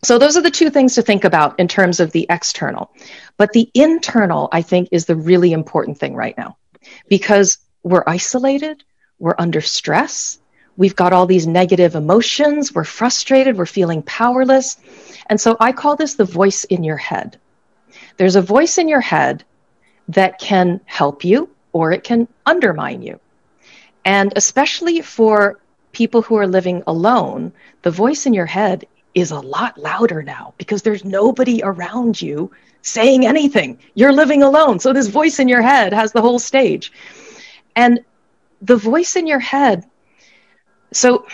[0.03, 2.91] So those are the two things to think about in terms of the external.
[3.37, 6.57] But the internal, I think, is the really important thing right now
[7.07, 8.83] because we're isolated
[9.19, 10.39] we're under stress.
[10.77, 12.73] We've got all these negative emotions.
[12.73, 13.57] We're frustrated.
[13.57, 14.77] We're feeling powerless.
[15.27, 17.39] And so I call this the voice in your head.
[18.17, 19.43] There's a voice in your head
[20.09, 23.19] that can help you or it can undermine you.
[24.03, 25.59] And especially for
[25.93, 27.51] people who are living alone,
[27.81, 32.51] the voice in your head is a lot louder now because there's nobody around you
[32.81, 33.79] saying anything.
[33.95, 34.79] You're living alone.
[34.79, 36.91] So this voice in your head has the whole stage.
[37.75, 38.01] And
[38.65, 39.85] the voice in your head.
[40.91, 41.27] So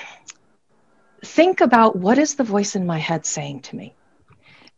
[1.23, 3.93] think about what is the voice in my head saying to me?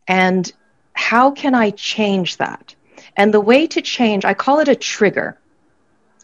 [0.06, 0.50] And
[0.92, 2.74] how can I change that?
[3.16, 5.38] And the way to change, I call it a trigger.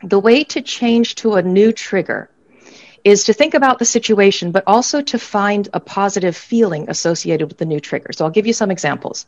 [0.03, 2.31] The way to change to a new trigger
[3.03, 7.59] is to think about the situation, but also to find a positive feeling associated with
[7.59, 8.13] the new trigger.
[8.13, 9.27] So I'll give you some examples.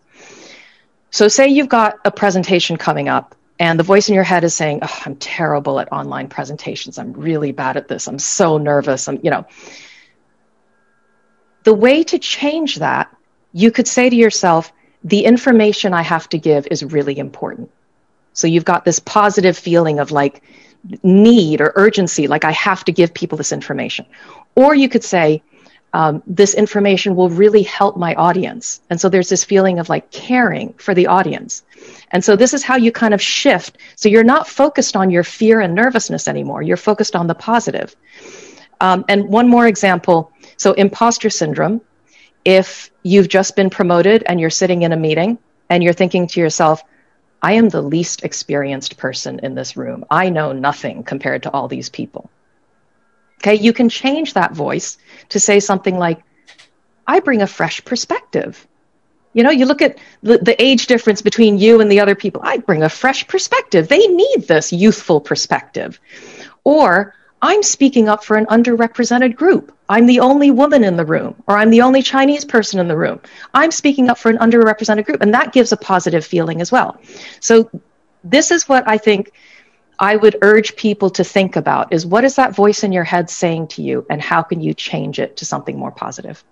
[1.11, 4.55] So, say you've got a presentation coming up and the voice in your head is
[4.55, 9.09] saying oh, i'm terrible at online presentations i'm really bad at this i'm so nervous
[9.09, 9.47] i'm you know
[11.65, 13.15] the way to change that
[13.53, 14.73] you could say to yourself
[15.05, 17.71] the information I have to give is really important.
[18.35, 20.43] So you've got this positive feeling of like
[21.03, 24.07] need or urgency, like I have to give people this information.
[24.55, 25.43] Or you could say,
[25.95, 28.81] um, this information will really help my audience.
[28.89, 31.63] And so there's this feeling of like caring for the audience.
[32.11, 33.77] And so this is how you kind of shift.
[33.97, 36.63] So you're not focused on your fear and nervousness anymore.
[36.63, 37.95] You're focused on the positive.
[38.81, 40.33] Um, and one more example.
[40.57, 41.83] So imposter syndrome.
[42.45, 46.41] If you've just been promoted and you're sitting in a meeting and you're thinking to
[46.41, 46.83] yourself,
[47.43, 50.05] I am the least experienced person in this room.
[50.11, 52.31] I know nothing compared to all these people.
[53.43, 54.99] Okay, you can change that voice
[55.31, 56.23] to say something like,
[57.09, 58.69] I bring a fresh perspective.
[59.33, 62.41] You know, you look at the, the, age difference between you and the other people.
[62.45, 63.89] I bring a fresh perspective.
[63.89, 65.99] They need this youthful perspective.
[66.63, 69.77] Or, I'm speaking up for an underrepresented group.
[69.89, 72.97] I'm the only woman in the room, or I'm the only Chinese person in the
[72.97, 73.21] room.
[73.53, 77.01] I'm speaking up for an underrepresented group, and that gives a positive feeling as well.
[77.41, 77.69] So,
[78.23, 79.33] this is what I think
[79.99, 83.31] I would urge people to think about is what is that voice in your head
[83.31, 86.43] saying to you, and how can you change it to something more positive?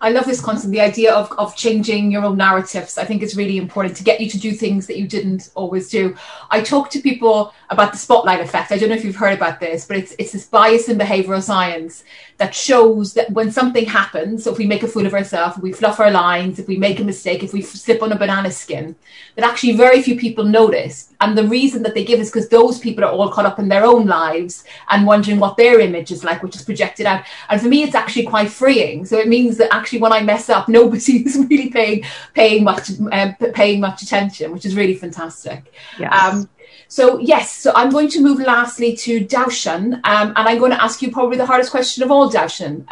[0.00, 2.98] I love this concept, the idea of, of changing your own narratives.
[2.98, 5.90] I think it's really important to get you to do things that you didn't always
[5.90, 6.16] do.
[6.50, 8.72] I talk to people about the spotlight effect.
[8.72, 11.42] I don't know if you've heard about this, but it's, it's this bias in behavioral
[11.42, 12.04] science
[12.38, 15.62] that shows that when something happens, so if we make a fool of ourselves, if
[15.62, 18.50] we fluff our lines, if we make a mistake, if we slip on a banana
[18.50, 18.96] skin,
[19.36, 21.12] that actually very few people notice.
[21.20, 23.68] And the reason that they give is because those people are all caught up in
[23.68, 27.24] their own lives and wondering what their image is like, which is projected out.
[27.50, 29.04] And for me, it's actually quite freeing.
[29.04, 33.34] So it means that actually when I mess up, nobody's really paying paying much um,
[33.54, 35.72] paying much attention, which is really fantastic.
[35.98, 36.12] Yes.
[36.12, 36.48] Um,
[36.88, 40.82] so yes, so I'm going to move lastly to Darshan, um, and I'm going to
[40.82, 42.84] ask you probably the hardest question of all, Darshan.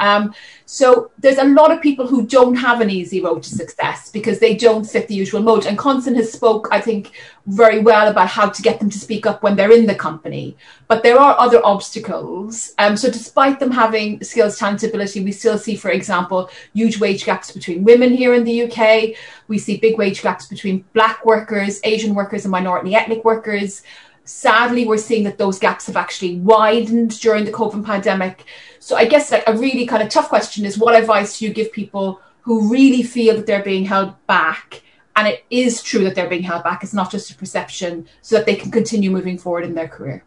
[0.71, 4.39] So there's a lot of people who don't have an easy road to success because
[4.39, 5.65] they don't fit the usual mold.
[5.65, 7.13] And Constance has spoke, I think,
[7.47, 10.59] very well about how to get them to speak up when they're in the company.
[10.87, 12.75] But there are other obstacles.
[12.77, 17.25] Um, so despite them having skills, talent, ability, we still see, for example, huge wage
[17.25, 19.17] gaps between women here in the UK.
[19.49, 23.83] We see big wage gaps between black workers, Asian workers, and minority ethnic workers.
[24.29, 28.45] Sadly, we're seeing that those gaps have actually widened during the COVID pandemic.
[28.79, 31.55] So I guess like a really kind of tough question is what advice do you
[31.55, 34.83] give people who really feel that they're being held back?
[35.17, 36.83] And it is true that they're being held back.
[36.83, 40.23] It's not just a perception, so that they can continue moving forward in their career.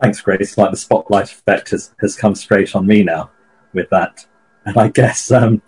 [0.00, 0.56] Thanks, Grace.
[0.56, 3.32] Like the spotlight effect has, has come straight on me now
[3.72, 4.24] with that.
[4.64, 5.60] And I guess um,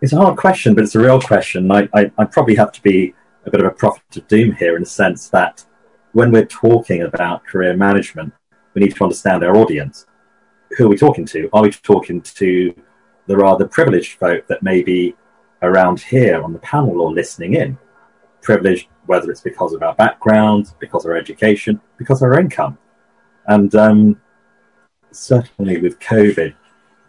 [0.00, 1.70] it's a hard question, but it's a real question.
[1.70, 3.14] I, I, I probably have to be
[3.46, 5.64] a bit of a prophet of doom here in the sense that
[6.14, 8.32] when we're talking about career management,
[8.72, 10.06] we need to understand our audience
[10.76, 11.48] who are we talking to?
[11.52, 12.74] Are we talking to
[13.26, 15.14] the rather privileged folk that may be
[15.62, 17.78] around here on the panel or listening in?
[18.42, 22.78] Privileged, whether it's because of our background, because of our education, because of our income.
[23.46, 24.20] And um,
[25.10, 26.54] certainly with COVID,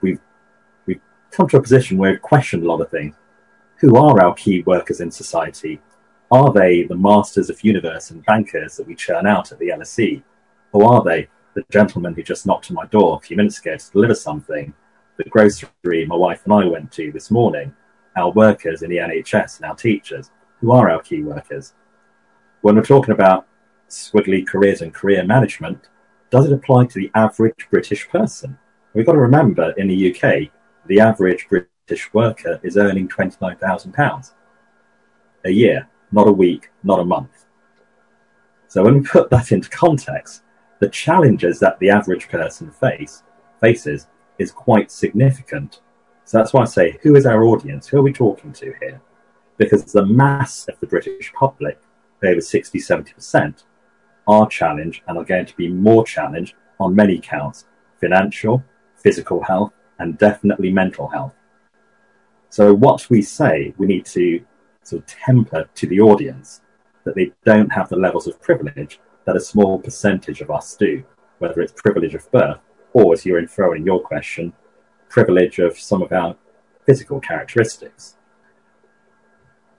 [0.01, 0.19] we've,
[0.85, 3.15] we've come to a position where we've questioned a lot of things.
[3.79, 5.81] Who are our key workers in society?
[6.31, 10.23] Are they the masters of universe and bankers that we churn out at the LSE?
[10.71, 13.77] Or are they the gentleman who just knocked on my door a few minutes ago
[13.77, 14.73] to deliver something,
[15.17, 17.73] the grocery my wife and I went to this morning,
[18.17, 21.73] our workers in the NHS and our teachers, who are our key workers.
[22.61, 23.47] When we're talking about
[23.87, 25.89] squiggly careers and career management,
[26.31, 28.57] does it apply to the average British person?
[28.93, 30.49] We've got to remember in the UK,
[30.87, 34.31] the average British worker is earning £29,000
[35.45, 37.45] a year, not a week, not a month.
[38.69, 40.43] So when we put that into context,
[40.79, 43.23] the challenges that the average person face
[43.59, 44.07] faces
[44.39, 45.81] is quite significant.
[46.23, 47.87] So that's why I say, who is our audience?
[47.87, 49.01] Who are we talking to here?
[49.57, 51.79] Because the mass of the British public,
[52.23, 53.63] over 60, 70%,
[54.27, 57.65] are challenged and are going to be more challenged on many counts
[57.99, 58.63] financial,
[58.97, 61.33] physical health, and definitely mental health.
[62.49, 64.43] So, what we say, we need to
[64.85, 66.61] sort of temper to the audience
[67.03, 71.03] that they don't have the levels of privilege that a small percentage of us do,
[71.39, 72.59] whether it's privilege of birth
[72.93, 74.53] or, as you're inferring in your question,
[75.09, 76.35] privilege of some of our
[76.85, 78.15] physical characteristics.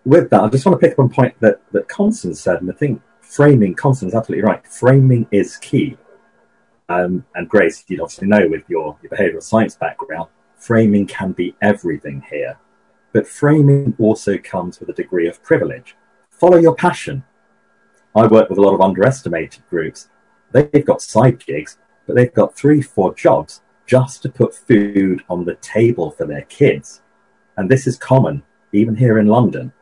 [0.04, 2.60] With that, I just want to pick up on a point that, that Constance said,
[2.60, 4.64] and I think framing, Constance is absolutely right.
[4.66, 5.96] Framing is key.
[6.88, 11.56] Um, and Grace, you'd obviously know with your, your behavioral science background, framing can be
[11.62, 12.58] everything here.
[13.16, 15.96] But framing also comes with a degree of privilege.
[16.28, 17.24] Follow your passion.
[18.14, 20.10] I work with a lot of underestimated groups.
[20.52, 25.46] They've got side gigs, but they've got three, four jobs just to put food on
[25.46, 27.00] the table for their kids.
[27.56, 28.42] And this is common,
[28.72, 29.72] even here in London.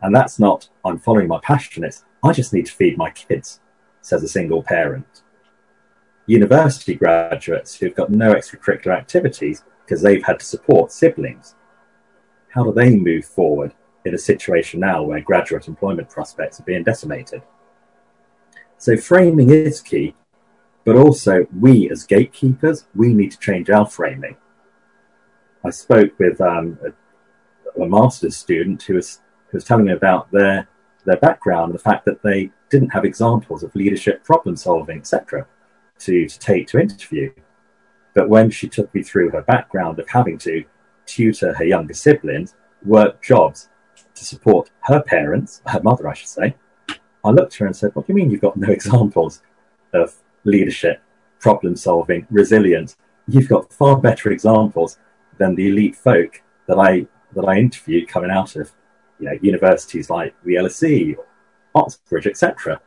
[0.00, 3.60] And that's not, I'm following my passion, it's, I just need to feed my kids,
[4.00, 5.20] says a single parent.
[6.24, 11.54] University graduates who've got no extracurricular activities because they've had to support siblings.
[12.50, 13.74] How do they move forward
[14.04, 17.42] in a situation now where graduate employment prospects are being decimated?
[18.78, 20.14] So framing is key,
[20.84, 24.36] but also we as gatekeepers, we need to change our framing.
[25.64, 29.20] I spoke with um, a, a master's student who was
[29.50, 30.68] who was telling me about their
[31.04, 35.46] their background, the fact that they didn't have examples of leadership, problem solving, etc.,
[36.00, 37.32] to, to take to interview.
[38.14, 40.64] But when she took me through her background of having to
[41.08, 42.54] tutor her younger siblings,
[42.84, 43.68] work jobs
[44.14, 46.54] to support her parents, her mother, I should say,
[47.24, 49.42] I looked at her and said, What do you mean you've got no examples
[49.92, 51.02] of leadership,
[51.40, 52.96] problem solving, resilience?
[53.26, 54.98] You've got far better examples
[55.38, 58.72] than the elite folk that I that I interviewed coming out of
[59.18, 61.16] you know, universities like the LSE,
[61.74, 62.80] Oxbridge, etc.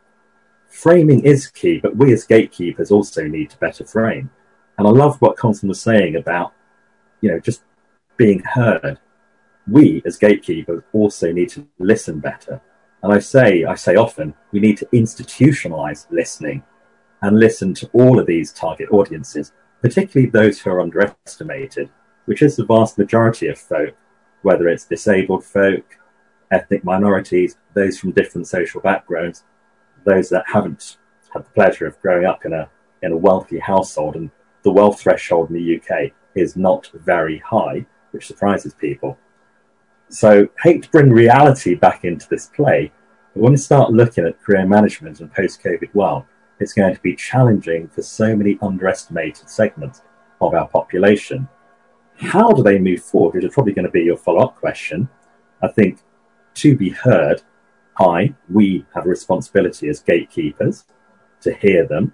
[0.68, 4.30] Framing is key, but we as gatekeepers also need to better frame.
[4.78, 6.54] And I love what Constance was saying about,
[7.20, 7.64] you know, just
[8.22, 9.00] being heard.
[9.68, 12.62] We as gatekeepers also need to listen better.
[13.02, 16.62] And I say, I say often, we need to institutionalize listening
[17.24, 21.90] and listen to all of these target audiences, particularly those who are underestimated,
[22.26, 23.96] which is the vast majority of folk,
[24.44, 25.98] whether it's disabled folk,
[26.52, 29.46] ethnic minorities, those from different social backgrounds,
[30.06, 30.98] those that haven't
[31.34, 32.70] had the pleasure of growing up in a
[33.02, 34.30] in a wealthy household, and
[34.62, 39.18] the wealth threshold in the UK is not very high, which surprises people.
[40.10, 42.92] So, hate to bring reality back into this play,
[43.34, 46.26] but when we start looking at career management and post-COVID world,
[46.60, 50.02] it's going to be challenging for so many underestimated segments
[50.42, 51.48] of our population.
[52.18, 53.36] How do they move forward?
[53.36, 55.10] Which is probably going to be your follow-up question.
[55.62, 56.00] I think
[56.56, 57.42] to be heard,
[57.98, 60.86] I, we have a responsibility as gatekeepers
[61.42, 62.14] to hear them,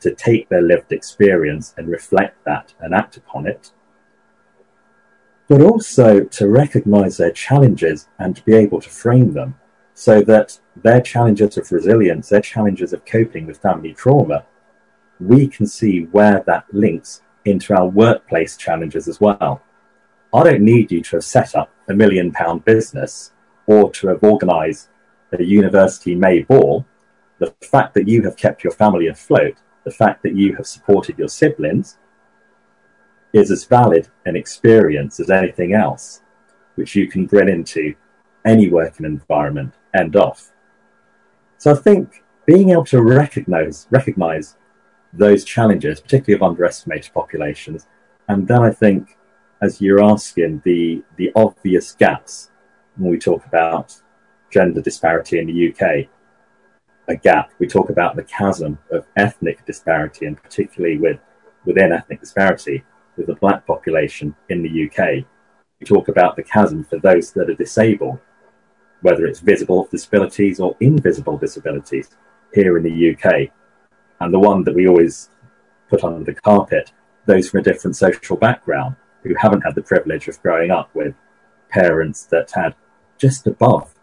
[0.00, 3.72] to take their lived experience and reflect that and act upon it,
[5.52, 9.54] but also to recognize their challenges and to be able to frame them
[9.92, 14.46] so that their challenges of resilience, their challenges of coping with family trauma,
[15.20, 19.60] we can see where that links into our workplace challenges as well.
[20.32, 23.32] I don't need you to have set up a million pound business
[23.66, 24.88] or to have organised
[25.38, 26.86] a university May ball,
[27.40, 31.18] the fact that you have kept your family afloat, the fact that you have supported
[31.18, 31.98] your siblings,
[33.32, 36.22] is as valid an experience as anything else,
[36.74, 37.94] which you can bring into
[38.44, 40.52] any working environment and off.
[41.58, 44.56] So I think being able to recognize recognize
[45.12, 47.86] those challenges, particularly of underestimated populations,
[48.28, 49.16] and then I think,
[49.60, 52.50] as you're asking, the the obvious gaps
[52.96, 53.94] when we talk about
[54.50, 56.08] gender disparity in the UK,
[57.08, 57.52] a gap.
[57.58, 61.20] We talk about the chasm of ethnic disparity, and particularly with
[61.64, 62.84] within ethnic disparity
[63.16, 65.24] with the black population in the UK.
[65.80, 68.18] We talk about the chasm for those that are disabled,
[69.00, 72.10] whether it's visible disabilities or invisible disabilities
[72.54, 73.50] here in the UK.
[74.20, 75.30] And the one that we always
[75.88, 76.92] put under the carpet,
[77.26, 81.14] those from a different social background who haven't had the privilege of growing up with
[81.68, 82.74] parents that had
[83.18, 83.94] just above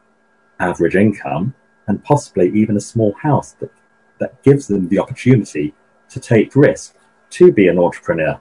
[0.59, 1.53] average income
[1.87, 3.71] and possibly even a small house that,
[4.19, 5.73] that gives them the opportunity
[6.09, 6.95] to take risk,
[7.29, 8.39] to be an entrepreneur.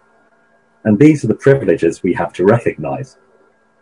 [0.84, 3.18] And these are the privileges we have to recognize.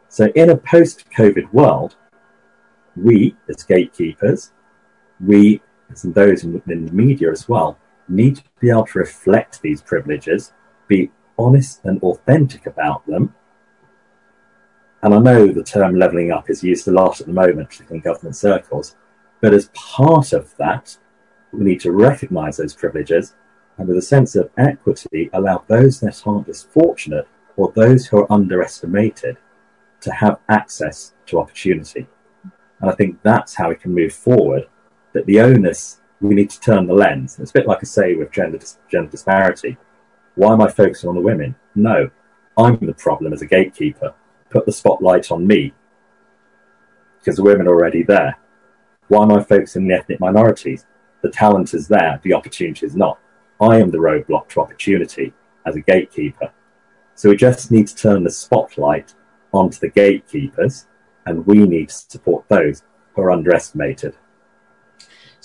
[0.08, 1.96] So, in a post COVID world,
[2.96, 4.52] we as gatekeepers,
[5.24, 7.78] we as those in, the media as well,
[8.08, 10.52] need to be able to reflect these privileges,
[10.88, 13.34] be honest and authentic about them,
[15.06, 18.00] and I know the term levelling up is used a lot at the moment, in
[18.00, 18.96] government circles.
[19.40, 20.96] But as part of that,
[21.52, 23.34] we need to recognise those privileges
[23.78, 28.18] and with a sense of equity, allow those that aren't as fortunate or those who
[28.18, 29.36] are underestimated
[30.00, 32.06] to have access to opportunity.
[32.80, 34.68] And I think that's how we can move forward.
[35.12, 37.38] That the onus, we need to turn the lens.
[37.38, 38.58] It's a bit like I say with gender,
[38.90, 39.76] gender disparity.
[40.34, 41.54] Why am I focusing on the women?
[41.74, 42.10] No,
[42.58, 44.14] I'm the problem as a gatekeeper
[44.50, 45.72] put the spotlight on me
[47.18, 48.38] because the women are already there.
[49.08, 50.86] Why am I focusing on the ethnic minorities?
[51.22, 53.18] The talent is there, the opportunity is not.
[53.60, 55.32] I am the roadblock to opportunity
[55.64, 56.52] as a gatekeeper.
[57.14, 59.14] So we just need to turn the spotlight
[59.52, 60.86] onto the gatekeepers,
[61.24, 62.82] and we need to support those
[63.14, 64.14] who are underestimated.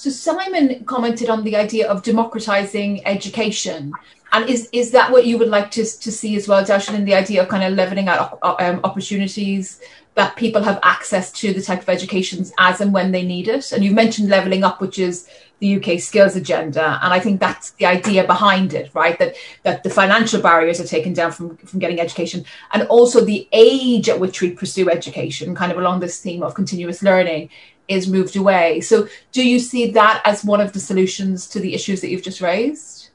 [0.01, 3.93] So Simon commented on the idea of democratizing education.
[4.31, 7.05] And is, is that what you would like to, to see as well, Darshan, in
[7.05, 9.79] the idea of kind of leveling out um, opportunities
[10.15, 13.71] that people have access to the type of educations as and when they need it?
[13.71, 15.29] And you've mentioned leveling up, which is
[15.59, 16.99] the UK skills agenda.
[17.03, 19.19] And I think that's the idea behind it, right?
[19.19, 22.43] That that the financial barriers are taken down from, from getting education
[22.73, 26.55] and also the age at which we pursue education, kind of along this theme of
[26.55, 27.51] continuous learning,
[27.91, 28.81] is moved away.
[28.81, 32.23] So do you see that as one of the solutions to the issues that you've
[32.23, 33.09] just raised?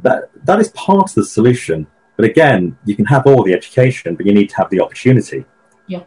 [0.00, 1.86] That that is part of the solution.
[2.16, 5.44] But again, you can have all the education, but you need to have the opportunity.
[5.86, 6.02] Yeah.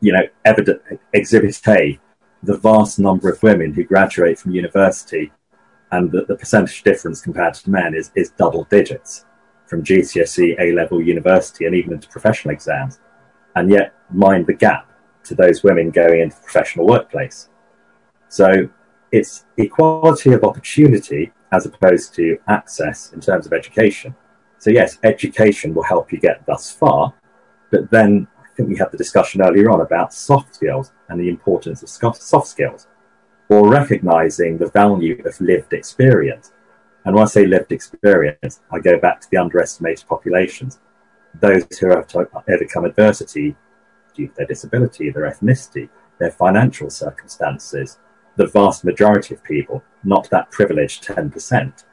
[0.00, 1.98] You know, evident exhibit A
[2.42, 5.30] the vast number of women who graduate from university
[5.92, 9.26] and the, the percentage difference compared to men is, is double digits
[9.66, 13.00] from GCSE, A level, university, and even into professional exams.
[13.56, 14.90] And yet, mind the gap
[15.24, 17.49] to those women going into the professional workplace.
[18.30, 18.68] So
[19.10, 24.14] it's equality of opportunity as opposed to access in terms of education.
[24.58, 27.12] So, yes, education will help you get thus far,
[27.72, 31.28] but then I think we had the discussion earlier on about soft skills and the
[31.28, 32.86] importance of soft skills,
[33.48, 36.52] or recognizing the value of lived experience.
[37.04, 40.78] And when I say lived experience, I go back to the underestimated populations,
[41.40, 42.14] those who have
[42.48, 43.56] overcome adversity
[44.14, 47.98] due to their disability, their ethnicity, their financial circumstances,
[48.40, 51.84] the vast majority of people, not that privileged 10%.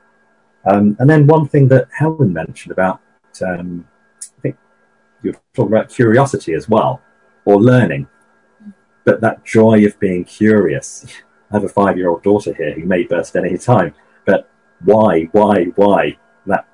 [0.65, 3.01] Um, and then one thing that Helen mentioned about
[3.41, 3.85] um,
[4.21, 4.57] I think
[5.21, 7.01] you're talking about curiosity as well,
[7.43, 8.07] or learning.
[9.03, 11.05] But that joy of being curious.
[11.51, 13.93] I have a five year old daughter here who may burst any time,
[14.25, 14.49] but
[14.83, 16.17] why, why, why?
[16.45, 16.65] That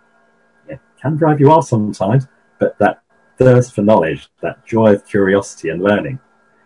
[0.69, 2.27] yeah, can drive you off sometimes,
[2.59, 3.01] but that
[3.37, 6.19] thirst for knowledge, that joy of curiosity and learning.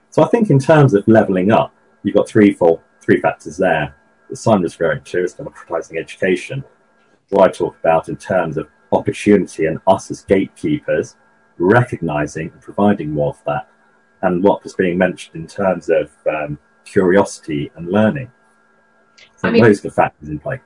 [0.09, 3.95] So I think in terms of leveling up, you've got three, four, three factors there
[4.29, 6.63] that Simon was referring to as democratizing education.
[7.29, 11.15] What I talk about in terms of opportunity and us as gatekeepers
[11.57, 13.69] recognizing and providing more of that,
[14.21, 18.31] and what was being mentioned in terms of um, curiosity and learning.
[19.37, 20.61] So I mean, those are the factors in play.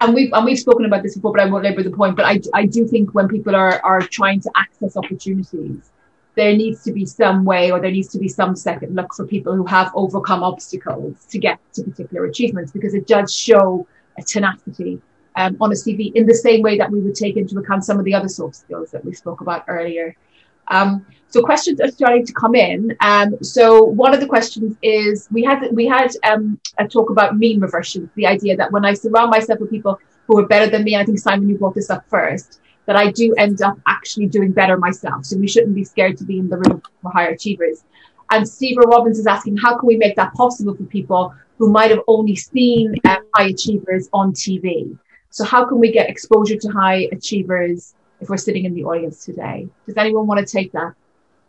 [0.00, 2.16] And we've and we've spoken about this before, but I won't labour the point.
[2.16, 5.90] But I I do think when people are are trying to access opportunities,
[6.36, 9.26] there needs to be some way, or there needs to be some second look for
[9.26, 13.86] people who have overcome obstacles to get to particular achievements, because it does show
[14.18, 15.00] a tenacity
[15.36, 17.98] um, on a CV in the same way that we would take into account some
[17.98, 20.16] of the other soft skills that we spoke about earlier.
[20.68, 22.96] Um, so questions are starting to come in.
[23.00, 27.38] Um, so one of the questions is we had we had um, a talk about
[27.38, 30.84] mean reversion, the idea that when I surround myself with people who are better than
[30.84, 34.26] me, I think Simon, you brought this up first, that I do end up actually
[34.26, 35.24] doing better myself.
[35.24, 37.84] So we shouldn't be scared to be in the room for higher achievers.
[38.30, 41.90] And Stephen Robbins is asking, how can we make that possible for people who might
[41.90, 44.96] have only seen um, high achievers on TV?
[45.30, 49.24] So how can we get exposure to high achievers if we're sitting in the audience
[49.24, 49.68] today?
[49.86, 50.94] Does anyone want to take that?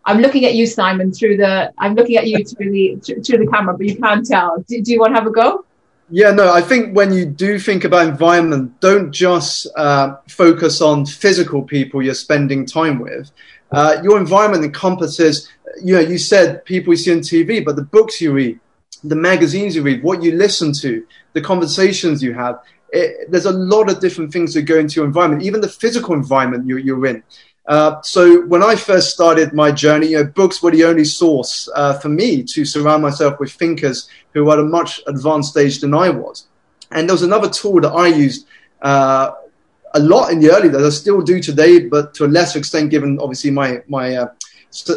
[0.05, 1.71] I'm looking at you, Simon, through the.
[1.77, 4.63] I'm looking at you through the through the camera, but you can't tell.
[4.67, 5.63] Do, do you want to have a go?
[6.11, 6.51] Yeah, no.
[6.51, 12.01] I think when you do think about environment, don't just uh, focus on physical people
[12.01, 13.31] you're spending time with.
[13.71, 15.49] Uh, your environment encompasses.
[15.81, 18.59] You know, you said people you see on TV, but the books you read,
[19.05, 22.59] the magazines you read, what you listen to, the conversations you have
[22.91, 26.13] it, there's a lot of different things that go into your environment, even the physical
[26.13, 27.23] environment you, you're in.
[27.71, 31.69] Uh, so when I first started my journey, you know, books were the only source
[31.73, 35.79] uh, for me to surround myself with thinkers who were at a much advanced stage
[35.79, 36.47] than I was.
[36.91, 38.45] And there was another tool that I used
[38.81, 39.31] uh,
[39.93, 40.83] a lot in the early days.
[40.83, 44.27] I still do today, but to a lesser extent, given obviously my my uh,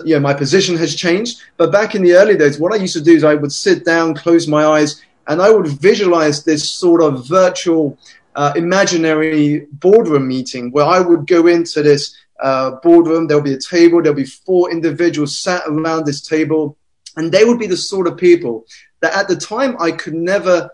[0.05, 1.43] you know, my position has changed.
[1.57, 3.85] But back in the early days, what I used to do is I would sit
[3.85, 7.97] down, close my eyes, and I would visualize this sort of virtual,
[8.35, 13.27] uh, imaginary boardroom meeting where I would go into this uh, boardroom.
[13.27, 14.03] There'll be a table.
[14.03, 16.77] There'll be four individuals sat around this table,
[17.17, 18.67] and they would be the sort of people
[19.01, 20.71] that at the time I could never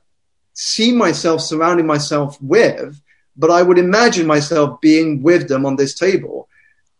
[0.54, 3.00] see myself surrounding myself with,
[3.36, 6.48] but I would imagine myself being with them on this table.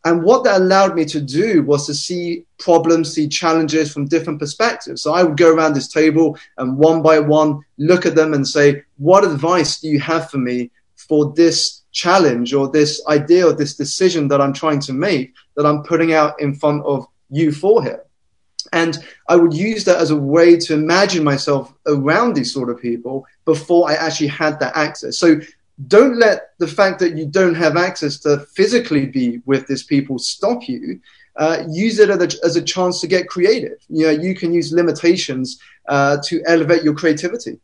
[0.04, 4.38] And what that allowed me to do was to see problems, see challenges from different
[4.38, 5.02] perspectives.
[5.02, 8.48] So I would go around this table and one by one look at them and
[8.48, 13.52] say, what advice do you have for me for this challenge or this idea or
[13.52, 17.52] this decision that I'm trying to make that I'm putting out in front of you
[17.52, 18.04] for here?
[18.72, 22.80] And I would use that as a way to imagine myself around these sort of
[22.80, 25.18] people before I actually had that access.
[25.18, 25.40] So
[25.88, 30.18] don't let the fact that you don't have access to physically be with these people
[30.18, 31.00] stop you.
[31.36, 33.78] Uh, use it as a, as a, chance to get creative.
[33.88, 37.58] You know, you can use limitations uh, to elevate your creativity.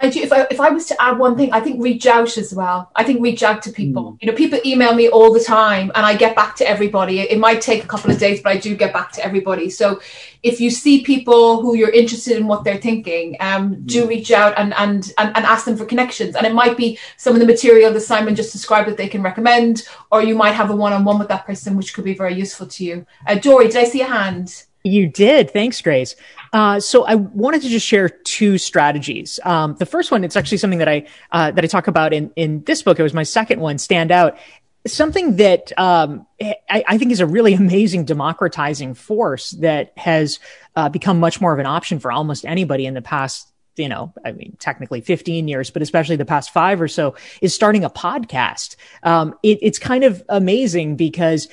[0.00, 2.36] I do, if I if I was to add one thing, I think reach out
[2.36, 2.90] as well.
[2.96, 4.12] I think reach out to people.
[4.12, 4.18] Mm.
[4.20, 7.20] You know, people email me all the time, and I get back to everybody.
[7.20, 9.70] It might take a couple of days, but I do get back to everybody.
[9.70, 10.00] So,
[10.42, 13.86] if you see people who you're interested in what they're thinking, um, mm.
[13.86, 16.36] do reach out and, and and and ask them for connections.
[16.36, 19.22] And it might be some of the material that Simon just described that they can
[19.22, 22.66] recommend, or you might have a one-on-one with that person, which could be very useful
[22.66, 23.06] to you.
[23.26, 24.64] Uh, Dorie, did I see a hand?
[24.84, 25.50] You did.
[25.50, 26.14] Thanks, Grace.
[26.52, 29.38] Uh, so I wanted to just share two strategies.
[29.44, 32.30] Um, the first one, it's actually something that I uh, that I talk about in
[32.36, 32.98] in this book.
[32.98, 34.38] It was my second one, stand out.
[34.86, 40.38] Something that um, I, I, think is a really amazing democratizing force that has
[40.76, 44.12] uh, become much more of an option for almost anybody in the past you know,
[44.24, 47.90] I mean, technically 15 years, but especially the past five or so, is starting a
[47.90, 48.76] podcast.
[49.02, 51.48] Um, it, it's kind of amazing because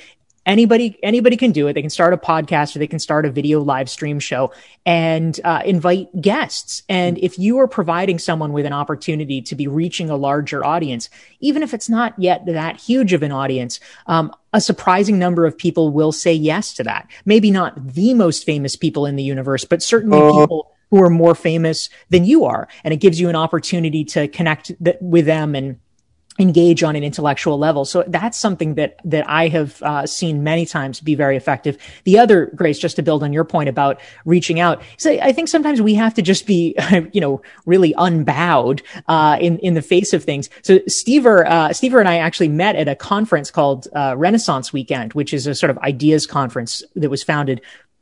[0.46, 1.74] anybody anybody can do it.
[1.74, 4.52] They can start a podcast or they can start a video live stream show
[4.86, 6.82] and uh, invite guests.
[6.88, 11.10] And if you are providing someone with an opportunity to be reaching a larger audience
[11.40, 15.58] even if it's not yet that huge of an audience um, a surprising number of
[15.58, 17.10] people will say yes to that.
[17.24, 21.10] Maybe not the most famous people in the universe but certainly uh, people who are
[21.10, 22.68] more famous than you are.
[22.84, 25.80] And it gives you an opportunity to connect th- with them and
[26.38, 27.84] engage on an intellectual level.
[27.84, 31.78] So that's something that that I have uh, seen many times be very effective.
[32.04, 35.48] The other, Grace, just to build on your point about reaching out, so I think
[35.48, 36.76] sometimes we have to just be,
[37.12, 40.50] you know, really unbowed uh, in in the face of things.
[40.62, 45.14] So Stever, uh, Stever and I actually met at a conference called uh, Renaissance Weekend,
[45.14, 47.60] which is a sort of ideas conference that was founded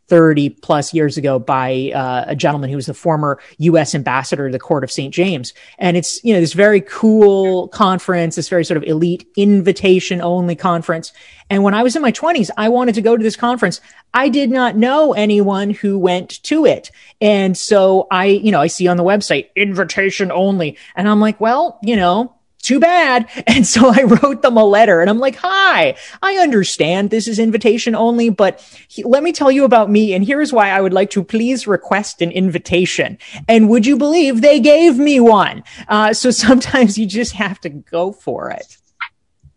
[0.09, 3.95] 30 plus years ago by uh, a gentleman who was the former U.S.
[3.95, 5.13] ambassador to the court of St.
[5.13, 5.55] James.
[5.79, 10.57] And it's, you know, this very cool conference, this very sort of elite invitation only
[10.57, 11.13] conference.
[11.51, 13.81] And when I was in my 20s, I wanted to go to this conference.
[14.13, 16.91] I did not know anyone who went to it.
[17.21, 20.79] And so I, you know, I see on the website invitation only.
[20.97, 22.35] And I'm like, well, you know,
[22.65, 23.29] too bad.
[23.47, 27.39] And so I wrote them a letter and I'm like, hi, I understand this is
[27.39, 30.13] invitation only, but he, let me tell you about me.
[30.15, 33.19] And here's why I would like to please request an invitation.
[33.49, 35.63] And would you believe they gave me one?
[35.89, 38.77] Uh, so sometimes you just have to go for it.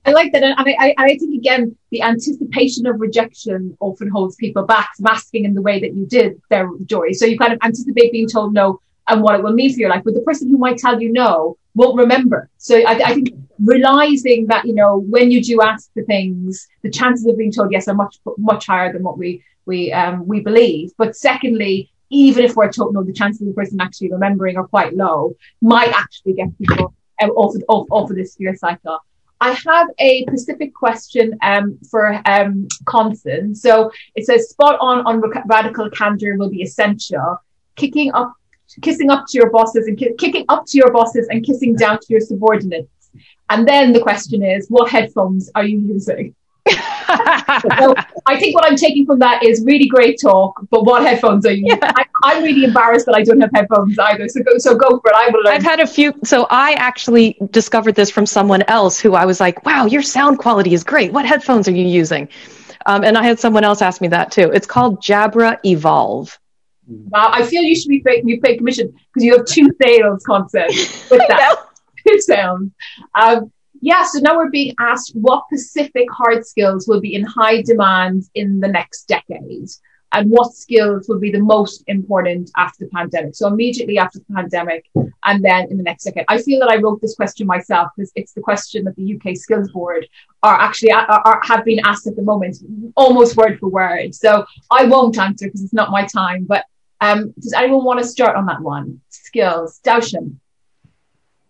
[0.05, 0.43] I like that.
[0.43, 5.43] And I, I, think, again, the anticipation of rejection often holds people back from asking
[5.43, 7.11] in the way that you did their joy.
[7.11, 9.89] So you kind of anticipate being told no and what it will mean for your
[9.89, 10.03] life.
[10.05, 12.49] But the person who might tell you no won't remember.
[12.57, 13.29] So I, I, think
[13.63, 17.71] realizing that, you know, when you do ask for things, the chances of being told
[17.71, 20.91] yes are much, much higher than what we, we, um, we believe.
[20.97, 24.67] But secondly, even if we're told no, the chances of the person actually remembering are
[24.67, 28.97] quite low, might actually get people off, of, off, off of this fear cycle.
[29.39, 33.61] I have a specific question um, for um, Constance.
[33.61, 37.37] So it says spot on on radical candor will be essential.
[37.75, 38.33] Kicking up
[38.81, 41.99] kissing up to your bosses and ki- kicking up to your bosses and kissing down
[41.99, 42.89] to your subordinates.
[43.49, 46.35] And then the question is, what headphones are you using?
[46.67, 47.95] so
[48.25, 51.53] I think what I'm taking from that is really great talk, but what headphones are
[51.53, 51.63] you?
[51.67, 51.93] Yeah.
[52.23, 54.27] I, am really embarrassed that I don't have headphones either.
[54.27, 55.15] So go, so go for it.
[55.15, 55.53] I will learn.
[55.53, 56.13] I've had a few.
[56.25, 60.39] So I actually discovered this from someone else who I was like, "Wow, your sound
[60.39, 61.13] quality is great.
[61.13, 62.27] What headphones are you using?"
[62.85, 64.51] Um, and I had someone else ask me that too.
[64.53, 66.37] It's called Jabra Evolve.
[66.87, 70.23] Wow, I feel you should be paid, you paid commission because you have two sales
[70.23, 71.65] concepts with that.
[72.07, 72.71] Two sounds.
[73.15, 77.61] Um, yeah, so now we're being asked what specific hard skills will be in high
[77.61, 79.69] demand in the next decade
[80.13, 83.35] and what skills will be the most important after the pandemic.
[83.35, 84.89] So immediately after the pandemic
[85.25, 86.25] and then in the next decade.
[86.29, 89.35] I feel that I wrote this question myself because it's the question that the UK
[89.35, 90.07] Skills Board
[90.43, 92.57] are actually are, are, have been asked at the moment,
[92.95, 94.15] almost word for word.
[94.15, 96.65] So I won't answer because it's not my time, but
[97.01, 99.01] um, does anyone want to start on that one?
[99.09, 100.37] Skills, Darshan.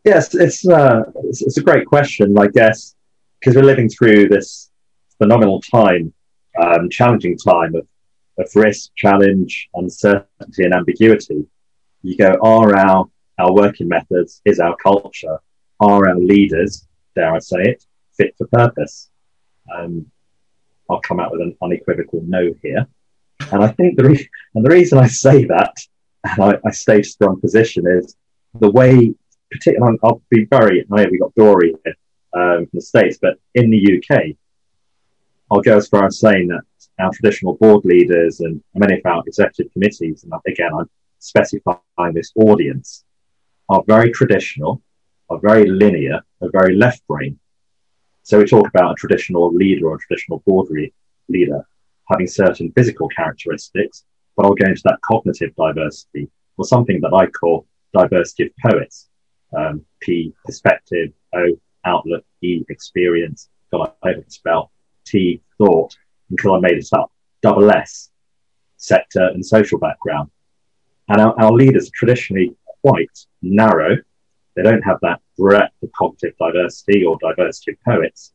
[0.03, 2.95] Yes, it's, uh, it's, it's a great question, I guess,
[3.39, 4.71] because we're living through this
[5.17, 6.13] phenomenal time,
[6.61, 7.87] um, challenging time of,
[8.37, 11.45] of risk, challenge, uncertainty, and ambiguity.
[12.03, 15.37] You go, are our our working methods, is our culture,
[15.79, 17.85] are our leaders, dare I say it,
[18.15, 19.09] fit for purpose?
[19.73, 20.07] Um,
[20.89, 22.87] I'll come out with an unequivocal no here.
[23.51, 25.73] And I think the re- and the reason I say that,
[26.23, 28.15] and I, I a strong position, is
[28.59, 29.13] the way,
[29.51, 31.95] particularly, I'll be very, I know we got Dorie here
[32.33, 34.35] um, from the States, but in the UK,
[35.51, 36.61] I'll go as far as saying that
[36.99, 42.31] our traditional board leaders and many of our executive committees, and again, I'm specifying this
[42.35, 43.05] audience,
[43.69, 44.81] are very traditional,
[45.29, 47.39] are very linear, are very left brain.
[48.23, 50.93] So we talk about a traditional leader or a traditional board re-
[51.29, 51.65] leader
[52.09, 54.05] having certain physical characteristics,
[54.35, 59.09] but I'll go into that cognitive diversity or something that I call diversity of poets.
[59.55, 64.71] um, P perspective, O outlook, E experience, God, I hope spell,
[65.05, 65.95] T thought,
[66.29, 68.09] until I made it up, double S
[68.77, 70.29] sector and social background.
[71.09, 73.95] And our, our leaders are traditionally quite narrow.
[74.55, 78.33] They don't have that breadth of cognitive diversity or diversity of poets.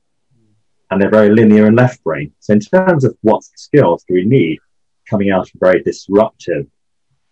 [0.93, 2.33] And they're very linear and left brain.
[2.41, 4.59] So in terms of what skills do we need
[5.09, 6.67] coming out of a very disruptive,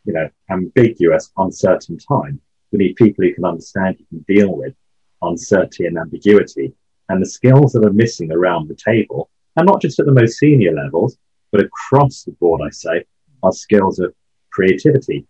[0.07, 2.41] you know, ambiguous, uncertain time,
[2.73, 4.73] we need people who can understand, who can deal with
[5.21, 6.73] uncertainty and ambiguity.
[7.11, 10.39] And the skills that are missing around the table, and not just at the most
[10.39, 11.19] senior levels,
[11.53, 13.05] but across the board, I say,
[13.43, 14.15] are skills of
[14.51, 15.27] creativity,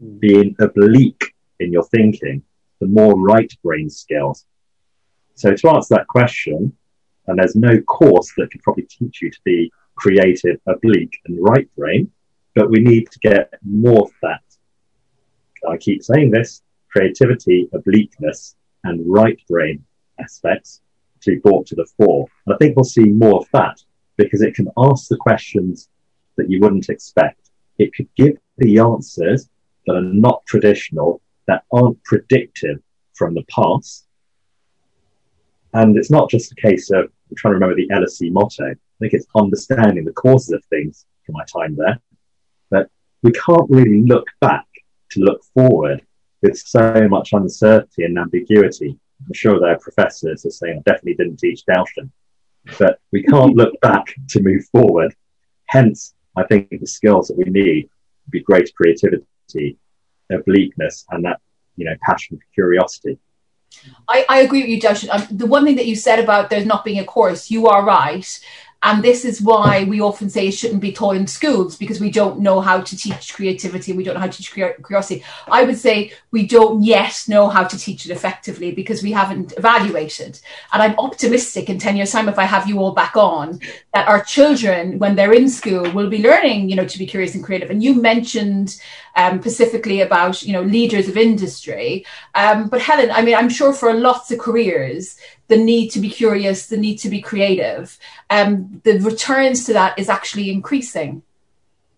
[0.00, 0.20] mm.
[0.20, 2.40] being oblique in your thinking,
[2.80, 4.46] the more right brain skills.
[5.34, 6.76] So to answer that question,
[7.28, 11.68] and there's no course that can probably teach you to be creative, oblique, and right
[11.76, 12.10] brain,
[12.54, 14.42] but we need to get more of that.
[15.68, 19.84] I keep saying this creativity, obliqueness, and right brain
[20.20, 20.80] aspects
[21.20, 22.26] to be brought to the fore.
[22.46, 23.78] And I think we'll see more of that
[24.16, 25.88] because it can ask the questions
[26.36, 27.50] that you wouldn't expect.
[27.78, 29.48] It could give the answers
[29.86, 32.78] that are not traditional, that aren't predictive
[33.14, 34.06] from the past.
[35.74, 38.70] And it's not just a case of I'm trying to remember the LSE motto.
[38.70, 41.98] I think it's understanding the causes of things from my time there.
[42.70, 42.90] But
[43.22, 44.66] we can't really look back
[45.10, 46.02] to look forward
[46.42, 48.98] with so much uncertainty and ambiguity.
[49.26, 52.10] I'm sure there are professors are saying I definitely didn't teach Gaussian
[52.78, 55.14] but we can't look back to move forward.
[55.66, 57.88] Hence, I think the skills that we need
[58.26, 59.78] would be greater creativity,
[60.30, 61.40] obliqueness, and that
[61.76, 63.18] you know passion for curiosity.
[64.08, 65.08] I, I agree with you, Josh.
[65.08, 67.84] Um, the one thing that you said about there not being a course, you are
[67.84, 68.40] right.
[68.82, 72.10] And this is why we often say it shouldn't be taught in schools because we
[72.10, 73.92] don't know how to teach creativity.
[73.92, 75.24] We don't know how to teach curiosity.
[75.50, 79.52] I would say we don't yet know how to teach it effectively because we haven't
[79.56, 80.38] evaluated.
[80.72, 83.60] And I'm optimistic in 10 years' time, if I have you all back on,
[83.94, 87.34] that our children, when they're in school, will be learning, you know, to be curious
[87.34, 87.70] and creative.
[87.70, 88.80] And you mentioned
[89.16, 92.06] um, specifically about, you know, leaders of industry.
[92.36, 95.16] Um, but Helen, I mean, I'm sure for lots of careers,
[95.48, 97.98] the need to be curious, the need to be creative,
[98.30, 101.22] um, the returns to that is actually increasing.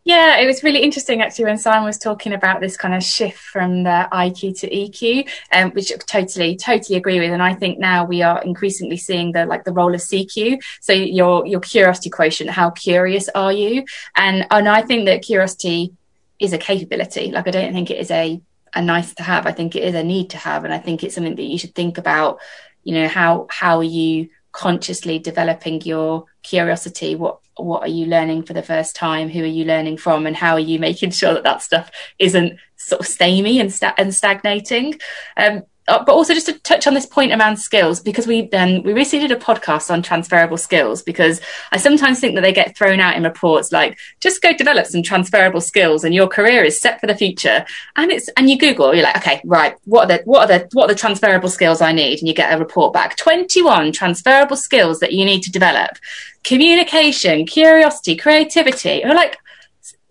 [0.03, 3.39] Yeah, it was really interesting actually when Simon was talking about this kind of shift
[3.39, 7.31] from the IQ to EQ, um, which I totally, totally agree with.
[7.31, 10.59] And I think now we are increasingly seeing the like the role of CQ.
[10.81, 13.85] So your your curiosity quotient, how curious are you?
[14.17, 15.93] And and I think that curiosity
[16.39, 17.31] is a capability.
[17.31, 18.41] Like I don't think it is a
[18.75, 19.47] a nice to have.
[19.47, 21.59] I think it is a need to have, and I think it's something that you
[21.59, 22.41] should think about
[22.85, 27.15] you know how how are you consciously developing your curiosity?
[27.15, 29.29] What what are you learning for the first time?
[29.29, 30.27] Who are you learning from?
[30.27, 33.95] And how are you making sure that that stuff isn't sort of samey and, sta-
[33.99, 34.99] and stagnating?
[35.37, 38.85] Um, Oh, but also just to touch on this point around skills because we then
[38.85, 41.41] we recently did a podcast on transferable skills because
[41.73, 45.03] I sometimes think that they get thrown out in reports like just go develop some
[45.03, 47.65] transferable skills and your career is set for the future.
[47.97, 50.69] And it's and you Google you're like okay right what are the what are the
[50.75, 52.21] what are the transferable skills I need?
[52.21, 53.17] And you get a report back.
[53.17, 55.99] 21 transferable skills that you need to develop.
[56.45, 59.03] Communication curiosity creativity.
[59.03, 59.39] And like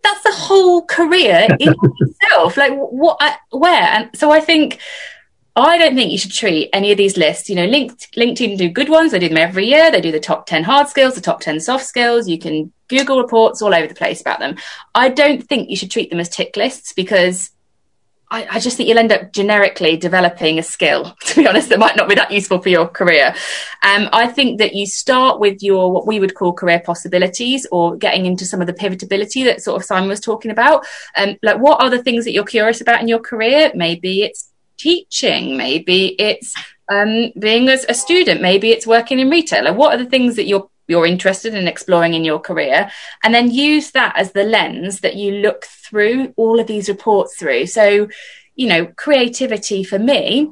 [0.04, 2.58] that's the whole career in itself.
[2.58, 3.72] Like what uh, where?
[3.72, 4.80] And so I think
[5.62, 7.49] I don't think you should treat any of these lists.
[7.49, 9.12] You know, LinkedIn do good ones.
[9.12, 9.91] They do them every year.
[9.91, 12.28] They do the top 10 hard skills, the top 10 soft skills.
[12.28, 14.57] You can Google reports all over the place about them.
[14.93, 17.51] I don't think you should treat them as tick lists because
[18.32, 21.80] I, I, just think you'll end up generically developing a skill, to be honest, that
[21.80, 23.34] might not be that useful for your career.
[23.82, 27.95] Um, I think that you start with your, what we would call career possibilities or
[27.95, 30.86] getting into some of the pivotability that sort of Simon was talking about.
[31.16, 33.72] Um, like what are the things that you're curious about in your career?
[33.74, 34.49] Maybe it's
[34.80, 36.54] teaching, maybe it's
[36.92, 39.66] um, being as a student, maybe it's working in retail.
[39.66, 42.90] Like what are the things that you're you're interested in exploring in your career
[43.24, 47.36] and then use that as the lens that you look through all of these reports
[47.38, 48.08] through so
[48.56, 50.52] you know creativity for me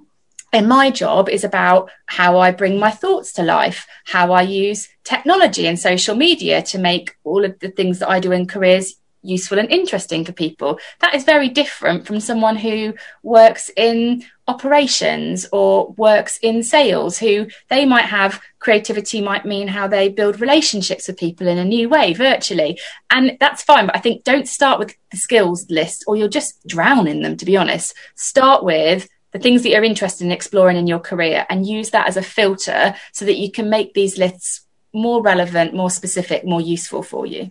[0.53, 4.87] in my job is about how I bring my thoughts to life, how I use
[5.03, 8.95] technology and social media to make all of the things that I do in careers
[9.21, 10.79] useful and interesting for people.
[10.99, 12.93] That is very different from someone who
[13.23, 19.87] works in operations or works in sales, who they might have creativity might mean how
[19.87, 22.79] they build relationships with people in a new way virtually.
[23.11, 23.87] And that's fine.
[23.87, 27.35] But I think don't start with the skills list or you'll just drown in them,
[27.37, 27.93] to be honest.
[28.15, 32.07] Start with the things that you're interested in exploring in your career and use that
[32.07, 34.61] as a filter so that you can make these lists
[34.93, 37.49] more relevant, more specific, more useful for you.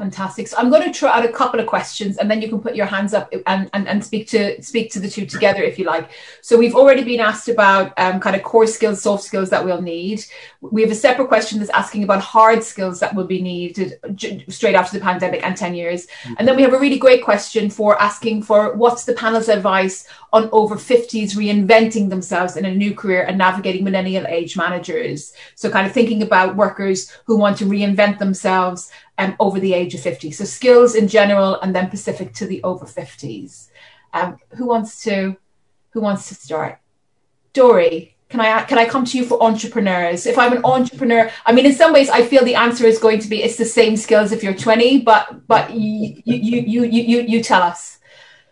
[0.00, 0.48] Fantastic.
[0.48, 2.74] So I'm going to throw out a couple of questions and then you can put
[2.74, 5.84] your hands up and, and, and speak to speak to the two together if you
[5.84, 6.08] like.
[6.40, 9.82] So we've already been asked about um, kind of core skills, soft skills that we'll
[9.82, 10.24] need.
[10.62, 14.00] We have a separate question that's asking about hard skills that will be needed
[14.48, 16.06] straight after the pandemic and 10 years.
[16.06, 16.34] Mm-hmm.
[16.38, 20.08] And then we have a really great question for asking for what's the panel's advice
[20.32, 25.34] on over 50s reinventing themselves in a new career and navigating millennial age managers.
[25.56, 28.90] So kind of thinking about workers who want to reinvent themselves
[29.20, 30.32] um, over the age of 50.
[30.32, 33.68] So skills in general, and then specific to the over 50s.
[34.12, 35.36] Um, who wants to
[35.90, 36.80] who wants to start?
[37.52, 40.26] Dorie, can I can I come to you for entrepreneurs?
[40.26, 43.20] If I'm an entrepreneur, I mean, in some ways, I feel the answer is going
[43.20, 47.02] to be it's the same skills if you're 20, but but you you you you
[47.02, 47.98] you, you tell us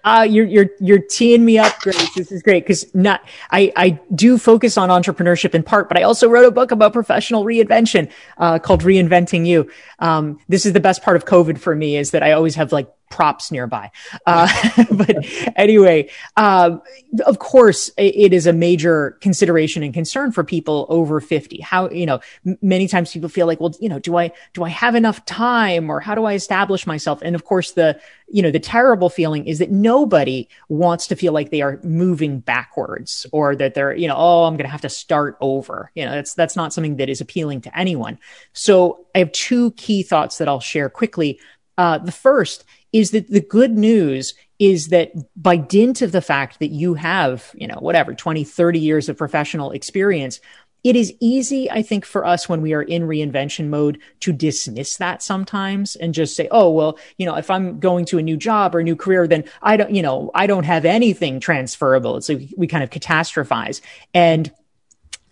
[0.05, 2.15] uh, you're you're you're teeing me up, Grace.
[2.15, 6.03] This is great because not I I do focus on entrepreneurship in part, but I
[6.03, 9.71] also wrote a book about professional reinvention uh, called Reinventing You.
[9.99, 12.73] Um, this is the best part of COVID for me is that I always have
[12.73, 13.91] like props nearby.
[14.27, 14.49] Uh,
[14.91, 15.17] but
[15.57, 16.83] anyway, um,
[17.27, 21.61] of course, it is a major consideration and concern for people over 50.
[21.61, 22.21] How, you know,
[22.63, 25.91] many times people feel like, well, you know, do I, do I have enough time
[25.91, 27.21] or how do I establish myself?
[27.23, 27.99] And of course, the,
[28.31, 32.41] you know, the terrible feeling is that nobody wants to feel like they are moving
[32.41, 35.91] backwards or that they're, you know, oh, I'm going to have to start over.
[35.95, 38.19] You know, that's, that's not something that is appealing to anyone.
[38.53, 41.41] So I have two key thoughts that I'll share quickly.
[41.79, 46.59] Uh, the first is that the good news is that by dint of the fact
[46.59, 50.41] that you have, you know, whatever, 20, 30 years of professional experience,
[50.85, 54.97] it is easy, I think, for us when we are in reinvention mode to dismiss
[54.97, 58.37] that sometimes and just say, oh, well, you know, if I'm going to a new
[58.37, 62.21] job or a new career, then I don't, you know, I don't have anything transferable.
[62.21, 63.81] So we kind of catastrophize.
[64.15, 64.53] And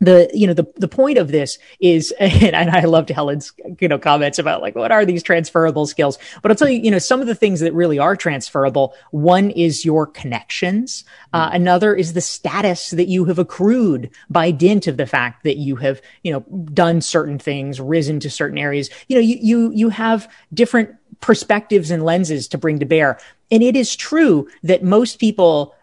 [0.00, 3.98] the you know the the point of this is and I loved Helen's you know
[3.98, 6.18] comments about like what are these transferable skills?
[6.42, 9.50] But I'll tell you you know some of the things that really are transferable one
[9.50, 11.04] is your connections.
[11.32, 15.56] Uh, another is the status that you have accrued by dint of the fact that
[15.56, 16.40] you have you know
[16.72, 18.90] done certain things risen to certain areas.
[19.08, 20.90] You know you you you have different
[21.20, 23.18] perspectives and lenses to bring to bear.
[23.50, 25.74] And it is true that most people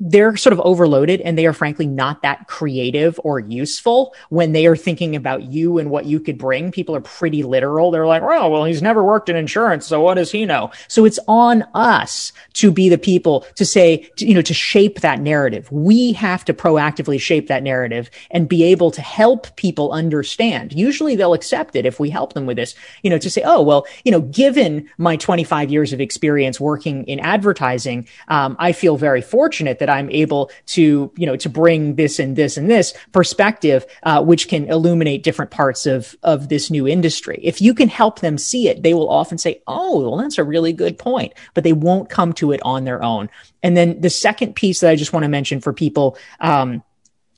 [0.00, 4.66] they're sort of overloaded and they are frankly not that creative or useful when they
[4.66, 6.72] are thinking about you and what you could bring.
[6.72, 7.90] People are pretty literal.
[7.90, 9.86] They're like, oh, well, he's never worked in insurance.
[9.86, 10.70] So what does he know?
[10.88, 15.20] So it's on us to be the people to say, you know, to shape that
[15.20, 15.70] narrative.
[15.70, 20.72] We have to proactively shape that narrative and be able to help people understand.
[20.72, 23.62] Usually they'll accept it if we help them with this, you know, to say, oh,
[23.62, 28.96] well, you know, given my 25 years of experience working in advertising, um, I feel
[28.96, 32.94] very fortunate that I'm able to, you know, to bring this and this and this
[33.12, 37.38] perspective, uh, which can illuminate different parts of, of this new industry.
[37.42, 40.44] If you can help them see it, they will often say, Oh, well, that's a
[40.44, 43.30] really good point, but they won't come to it on their own.
[43.62, 46.82] And then the second piece that I just want to mention for people, um,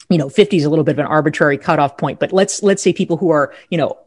[0.09, 2.83] you know 50 is a little bit of an arbitrary cutoff point but let's let's
[2.83, 3.99] say people who are you know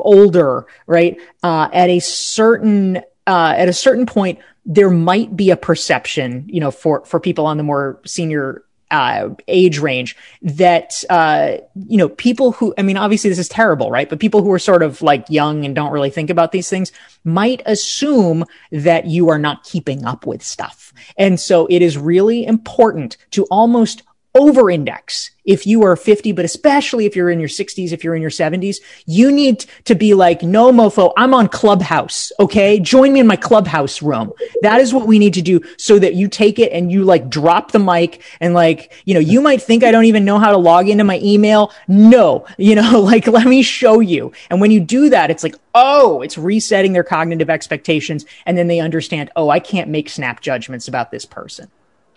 [0.00, 5.56] older right uh, at a certain uh, at a certain point there might be a
[5.56, 11.56] perception, you know, for, for people on the more senior uh, age range that uh,
[11.74, 14.08] you know people who I mean obviously this is terrible right?
[14.08, 16.92] But people who are sort of like young and don't really think about these things
[17.24, 20.92] might assume that you are not keeping up with stuff.
[21.16, 24.02] And so it is really important to almost
[24.34, 28.16] over index if you are 50, but especially if you're in your 60s, if you're
[28.16, 32.32] in your 70s, you need to be like, no, mofo, I'm on Clubhouse.
[32.40, 32.80] Okay.
[32.80, 34.32] Join me in my Clubhouse room.
[34.62, 37.28] That is what we need to do so that you take it and you like
[37.28, 40.50] drop the mic and like, you know, you might think I don't even know how
[40.50, 41.70] to log into my email.
[41.86, 44.32] No, you know, like, let me show you.
[44.50, 48.24] And when you do that, it's like, oh, it's resetting their cognitive expectations.
[48.46, 51.70] And then they understand, oh, I can't make snap judgments about this person.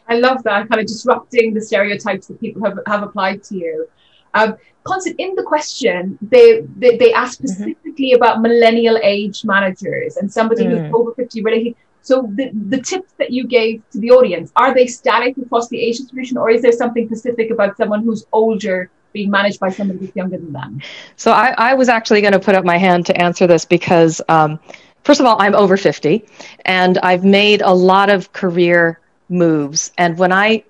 [0.09, 3.87] I love that kind of disrupting the stereotypes that people have, have applied to you.
[4.33, 7.47] Um, Constance, in the question, they they, they ask mm-hmm.
[7.47, 8.23] specifically mm-hmm.
[8.23, 10.69] about millennial age managers and somebody mm.
[10.69, 11.75] who's over 50 really.
[12.01, 15.77] So the, the tips that you gave to the audience, are they static across the
[15.77, 19.99] age distribution or is there something specific about someone who's older being managed by somebody
[19.99, 20.81] who's younger than them?
[21.17, 24.21] So I, I was actually going to put up my hand to answer this because,
[24.29, 24.57] um,
[25.03, 26.23] first of all, I'm over 50
[26.63, 29.91] and I've made a lot of career moves.
[29.97, 30.63] And when I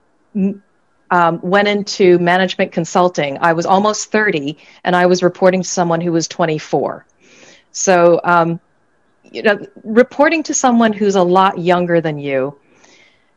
[1.12, 6.02] um, went into management consulting, I was almost 30 and I was reporting to someone
[6.02, 7.06] who was 24.
[7.72, 8.60] So, um,
[9.24, 12.58] you know, reporting to someone who's a lot younger than you,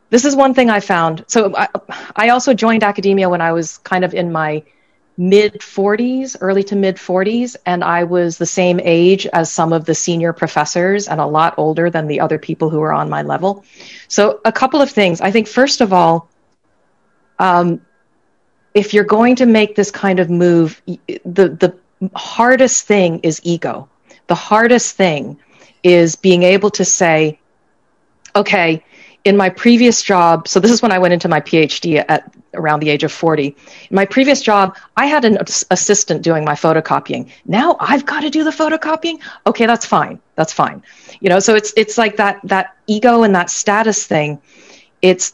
[0.09, 1.25] this is one thing I found.
[1.27, 1.67] So I,
[2.15, 4.63] I also joined academia when I was kind of in my
[5.17, 9.85] mid 40s, early to mid 40s, and I was the same age as some of
[9.85, 13.21] the senior professors and a lot older than the other people who were on my
[13.21, 13.63] level.
[14.07, 15.21] So, a couple of things.
[15.21, 16.29] I think, first of all,
[17.39, 17.81] um,
[18.73, 21.75] if you're going to make this kind of move, the, the
[22.15, 23.89] hardest thing is ego.
[24.27, 25.37] The hardest thing
[25.83, 27.39] is being able to say,
[28.35, 28.83] okay,
[29.23, 32.79] in my previous job, so this is when I went into my PhD at around
[32.79, 33.47] the age of 40.
[33.47, 33.55] In
[33.91, 35.37] my previous job, I had an
[35.71, 37.29] assistant doing my photocopying.
[37.45, 39.19] Now I've got to do the photocopying.
[39.47, 40.19] Okay, that's fine.
[40.35, 40.83] That's fine.
[41.19, 44.41] You know, so it's it's like that that ego and that status thing.
[45.01, 45.33] It's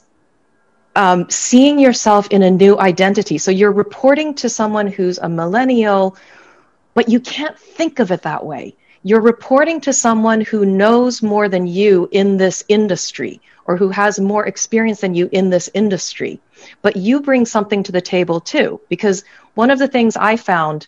[0.95, 3.38] um, seeing yourself in a new identity.
[3.38, 6.18] So you're reporting to someone who's a millennial,
[6.95, 8.76] but you can't think of it that way.
[9.03, 14.20] You're reporting to someone who knows more than you in this industry or who has
[14.20, 16.41] more experience than you in this industry.
[16.82, 19.24] But you bring something to the table too, because
[19.55, 20.88] one of the things I found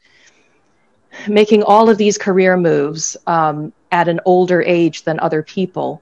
[1.27, 6.01] making all of these career moves um, at an older age than other people,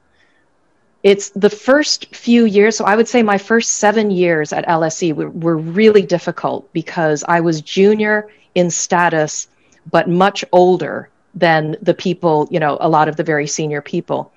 [1.03, 2.75] it's the first few years.
[2.77, 7.23] So I would say my first seven years at LSE were, were really difficult because
[7.27, 9.47] I was junior in status,
[9.89, 14.33] but much older than the people, you know, a lot of the very senior people.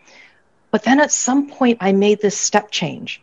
[0.71, 3.21] But then at some point, I made this step change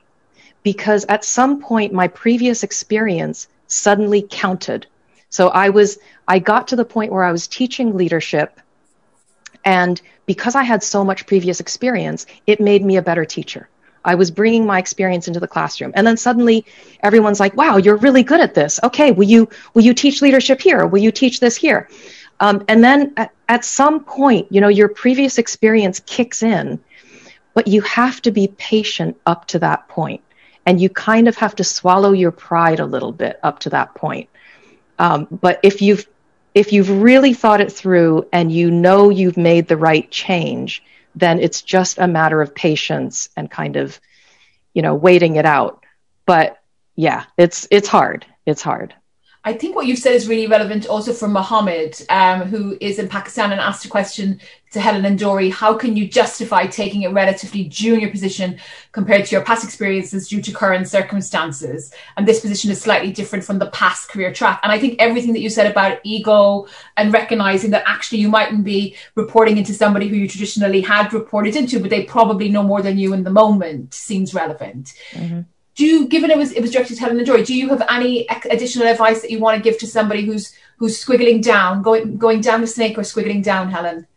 [0.67, 4.85] because at some point, my previous experience suddenly counted.
[5.29, 5.97] So I was,
[6.27, 8.59] I got to the point where I was teaching leadership.
[9.63, 13.69] And because I had so much previous experience, it made me a better teacher.
[14.03, 15.93] I was bringing my experience into the classroom.
[15.95, 16.65] And then suddenly
[17.01, 18.77] everyone's like, wow, you're really good at this.
[18.83, 20.85] Okay, will you, will you teach leadership here?
[20.85, 21.87] Will you teach this here?
[22.41, 26.77] Um, and then at, at some point, you know, your previous experience kicks in
[27.57, 30.21] but you have to be patient up to that point.
[30.67, 33.95] And you kind of have to swallow your pride a little bit up to that
[33.95, 34.29] point.
[34.99, 36.05] Um, but if you've
[36.53, 40.83] if you've really thought it through and you know you've made the right change,
[41.15, 43.99] then it's just a matter of patience and kind of,
[44.73, 45.83] you know, waiting it out.
[46.25, 46.59] But
[46.95, 48.25] yeah, it's it's hard.
[48.45, 48.93] It's hard.
[49.47, 53.07] I think what you've said is really relevant also for Mohammed, um, who is in
[53.07, 54.41] Pakistan and asked a question
[54.71, 58.59] to Helen and Dorie How can you justify taking a relatively junior position
[58.91, 61.93] compared to your past experiences due to current circumstances?
[62.17, 64.59] And this position is slightly different from the past career track.
[64.63, 66.67] And I think everything that you said about ego
[66.97, 71.55] and recognizing that actually you mightn't be reporting into somebody who you traditionally had reported
[71.55, 74.93] into, but they probably know more than you in the moment seems relevant.
[75.11, 75.39] Mm-hmm
[75.77, 77.85] do you, given it was it was directed to Helen and Dorie, do you have
[77.89, 82.17] any additional advice that you want to give to somebody who's who's squiggling down, going
[82.17, 84.07] going down the snake or squiggling down, Helen?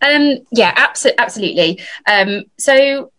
[0.00, 1.80] Um, yeah, absolutely, absolutely.
[2.06, 3.10] Um, so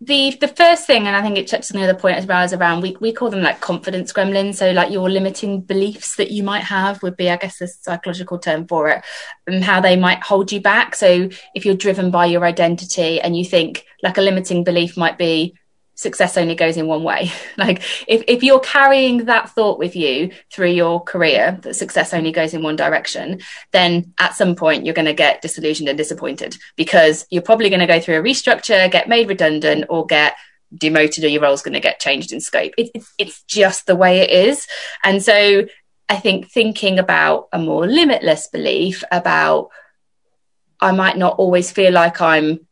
[0.00, 2.44] the the first thing, and I think it touches on the other point as well,
[2.44, 4.56] is around we we call them like confidence gremlins.
[4.56, 8.40] So like your limiting beliefs that you might have would be, I guess, the psychological
[8.40, 9.04] term for it,
[9.46, 10.96] and how they might hold you back.
[10.96, 15.16] So if you're driven by your identity and you think like a limiting belief might
[15.16, 15.54] be
[15.94, 17.30] success only goes in one way.
[17.56, 22.32] like if, if you're carrying that thought with you through your career that success only
[22.32, 23.40] goes in one direction,
[23.72, 27.80] then at some point you're going to get disillusioned and disappointed because you're probably going
[27.80, 30.34] to go through a restructure, get made redundant, or get
[30.76, 32.72] demoted, or your role's going to get changed in scope.
[32.78, 34.66] It, it's, it's just the way it is.
[35.04, 35.66] And so
[36.08, 39.68] I think thinking about a more limitless belief about
[40.80, 42.66] I might not always feel like I'm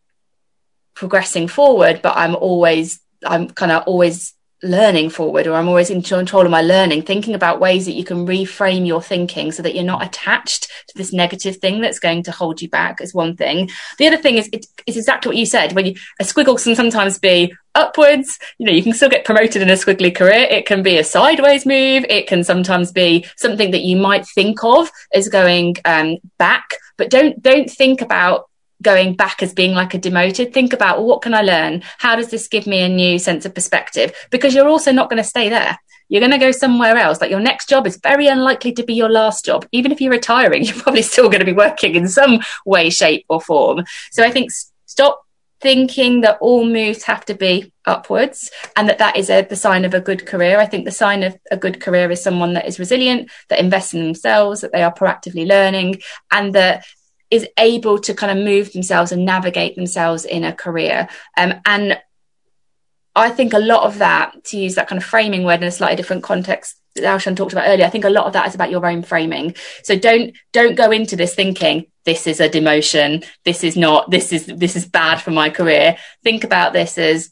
[0.94, 6.02] progressing forward, but I'm always I'm kind of always learning forward or I'm always in
[6.02, 9.74] control of my learning, thinking about ways that you can reframe your thinking so that
[9.74, 13.36] you're not attached to this negative thing that's going to hold you back is one
[13.36, 13.70] thing.
[13.98, 15.72] The other thing is it's exactly what you said.
[15.72, 19.62] When you, a squiggle can sometimes be upwards, you know, you can still get promoted
[19.62, 20.46] in a squiggly career.
[20.50, 22.04] It can be a sideways move.
[22.08, 27.10] It can sometimes be something that you might think of as going um, back, but
[27.10, 28.49] don't, don't think about
[28.82, 31.82] going back as being like a demoted think about well, what can i learn?
[31.98, 34.12] How does this give me a new sense of perspective?
[34.30, 35.78] Because you're also not going to stay there.
[36.08, 37.20] You're going to go somewhere else.
[37.20, 39.66] Like your next job is very unlikely to be your last job.
[39.70, 43.24] Even if you're retiring you're probably still going to be working in some way shape
[43.28, 43.84] or form.
[44.10, 44.50] So i think
[44.86, 45.22] stop
[45.60, 49.84] thinking that all moves have to be upwards and that that is a, the sign
[49.84, 50.58] of a good career.
[50.58, 53.94] I think the sign of a good career is someone that is resilient, that invests
[53.94, 56.00] in themselves, that they are proactively learning,
[56.30, 56.84] and that
[57.30, 61.08] is able to kind of move themselves and navigate themselves in a career.
[61.36, 62.00] Um, and
[63.14, 65.70] I think a lot of that, to use that kind of framing word in a
[65.70, 68.54] slightly different context that Darshan talked about earlier, I think a lot of that is
[68.54, 69.54] about your own framing.
[69.82, 74.32] So don't don't go into this thinking this is a demotion, this is not, this
[74.32, 75.96] is this is bad for my career.
[76.24, 77.30] Think about this as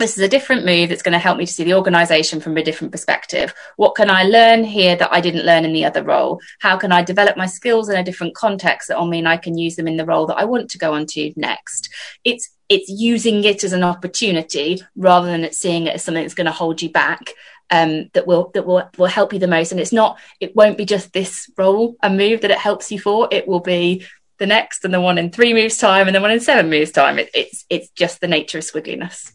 [0.00, 2.56] this is a different move that's going to help me to see the organization from
[2.56, 3.54] a different perspective.
[3.76, 6.40] What can I learn here that I didn't learn in the other role?
[6.58, 9.56] How can I develop my skills in a different context that will mean I can
[9.56, 11.90] use them in the role that I want to go on to next?
[12.24, 16.34] It's it's using it as an opportunity rather than it seeing it as something that's
[16.34, 17.30] going to hold you back.
[17.72, 19.70] Um, that will that will will help you the most.
[19.70, 22.98] And it's not it won't be just this role and move that it helps you
[22.98, 23.28] for.
[23.30, 24.06] It will be
[24.38, 26.90] the next and the one in three moves time and the one in seven moves
[26.90, 27.18] time.
[27.18, 29.30] It, it's it's just the nature of squiggliness.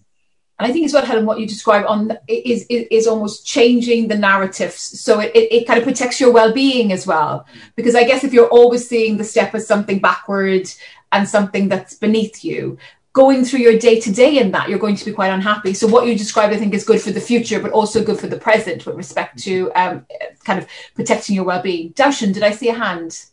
[0.58, 4.08] And I think as well, Helen, what you describe on is, is, is almost changing
[4.08, 4.80] the narratives.
[5.02, 7.46] So it, it, it, kind of protects your well-being as well.
[7.76, 10.72] Because I guess if you're always seeing the step as something backward
[11.12, 12.78] and something that's beneath you,
[13.12, 15.74] going through your day to day in that, you're going to be quite unhappy.
[15.74, 18.28] So what you described, I think, is good for the future, but also good for
[18.28, 20.06] the present with respect to um,
[20.46, 21.92] kind of protecting your well-being.
[21.94, 23.26] Darshan, did I see a hand?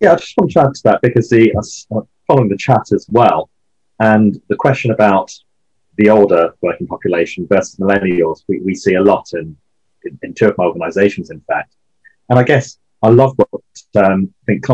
[0.00, 3.06] Yeah, I just want to add to that because the uh, following the chat as
[3.10, 3.48] well,
[4.00, 5.32] and the question about
[5.96, 9.56] the older working population versus millennials, we, we see a lot in,
[10.04, 11.74] in, in two of my organizations, in fact.
[12.28, 13.62] And I guess I love what
[13.96, 14.64] um, I think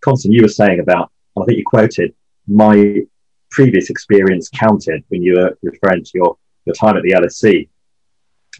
[0.00, 2.14] Constance you were saying about, I think you quoted,
[2.46, 3.02] my
[3.50, 7.68] previous experience counted when you were referring to your, your time at the LSE.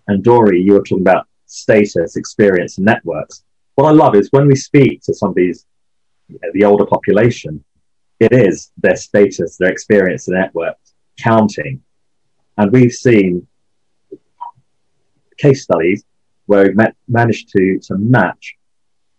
[0.09, 3.45] And Dorie, you were talking about status, experience, and networks.
[3.75, 5.67] What I love is when we speak to some of these,
[6.29, 7.65] you know, the older population,
[8.21, 10.77] it is their status, their experience, their network
[11.19, 11.83] counting
[12.57, 13.47] and we've seen
[15.37, 16.05] case studies
[16.47, 18.57] where we've met, managed to, to match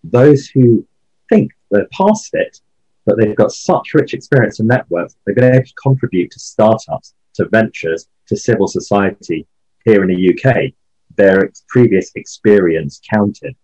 [0.04, 0.86] those who
[1.30, 2.60] think they're past it,
[3.06, 7.14] but they've got such rich experience and networks, they've been able to contribute to startups,
[7.36, 9.48] to ventures, to civil society
[9.84, 10.74] here in the UK.
[11.16, 13.56] Their previous experience counted.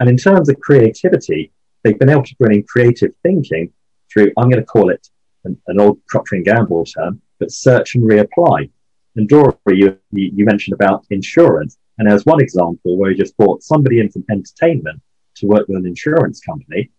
[0.00, 1.52] And in terms of creativity,
[1.82, 3.72] they've been able to bring in creative thinking
[4.12, 5.08] through, I'm going to call it
[5.44, 8.70] an, an old Procter and Gamble term, but search and reapply.
[9.16, 11.78] And Dorie, you, you mentioned about insurance.
[11.98, 15.00] And there's one example where you just brought somebody in from entertainment
[15.36, 16.90] to work with an insurance company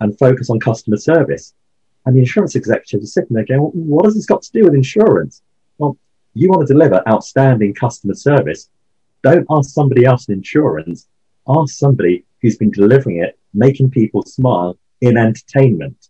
[0.00, 1.54] and focus on customer service.
[2.06, 4.64] And the insurance executive is sitting there going, well, what has this got to do
[4.64, 5.42] with insurance?
[5.76, 5.98] Well,
[6.34, 8.70] you want to deliver outstanding customer service.
[9.22, 11.08] Don't ask somebody else in insurance.
[11.48, 16.08] Ask somebody who's been delivering it, making people smile in entertainment.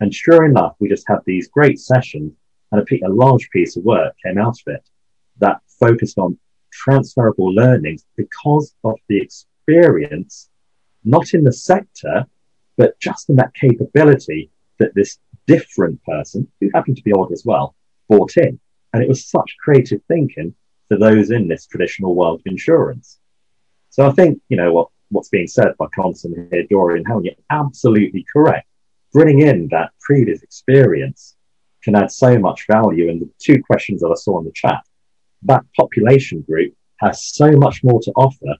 [0.00, 2.32] And sure enough, we just had these great sessions
[2.72, 4.88] and a, a large piece of work came out of it
[5.38, 6.38] that focused on
[6.72, 10.48] transferable learnings because of the experience,
[11.04, 12.26] not in the sector,
[12.76, 17.44] but just in that capability that this different person, who happened to be odd as
[17.44, 17.74] well,
[18.08, 18.58] brought in.
[18.92, 20.54] And it was such creative thinking
[20.88, 23.18] for those in this traditional world of insurance.
[23.90, 27.24] So I think, you know, what, what's being said by Constance here, Dorie and Helen,
[27.24, 28.68] you're absolutely correct.
[29.12, 31.35] Bringing in that previous experience
[31.86, 33.08] can add so much value.
[33.08, 34.82] And the two questions that I saw in the chat,
[35.42, 38.56] that population group has so much more to offer.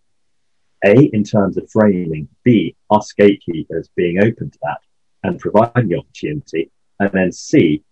[0.85, 4.79] A, in terms of framing, B, us gatekeepers being open to that
[5.25, 6.71] and providing the opportunity.
[7.01, 7.83] And then C,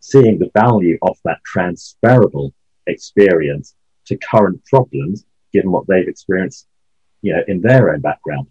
[0.00, 2.52] seeing the value of that transferable
[2.86, 3.74] experience
[4.06, 6.66] to current problems, given what they've experienced,
[7.22, 8.48] you know, in their own background.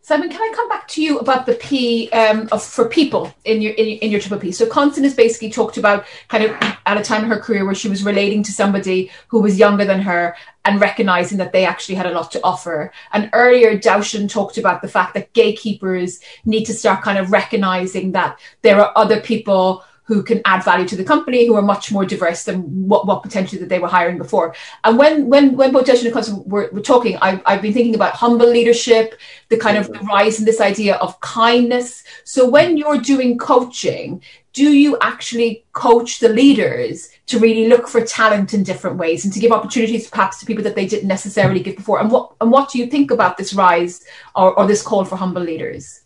[0.00, 3.60] Simon, can I come back to you about the P um, of, for people in
[3.60, 4.52] your in, in your triple P?
[4.52, 7.74] So Constance has basically talked about kind of at a time in her career where
[7.74, 10.34] she was relating to somebody who was younger than her
[10.64, 12.90] and recognizing that they actually had a lot to offer.
[13.12, 18.12] And earlier, Darshan talked about the fact that gatekeepers need to start kind of recognizing
[18.12, 21.92] that there are other people who can add value to the company, who are much
[21.92, 24.54] more diverse than what, what potentially that they were hiring before.
[24.82, 28.14] And when when when both Josh and were, were talking, I, I've been thinking about
[28.14, 32.04] humble leadership, the kind of the rise in this idea of kindness.
[32.24, 34.22] So when you're doing coaching,
[34.54, 39.34] do you actually coach the leaders to really look for talent in different ways and
[39.34, 42.00] to give opportunities perhaps to people that they didn't necessarily give before?
[42.00, 45.16] And what and what do you think about this rise or, or this call for
[45.16, 46.00] humble leaders?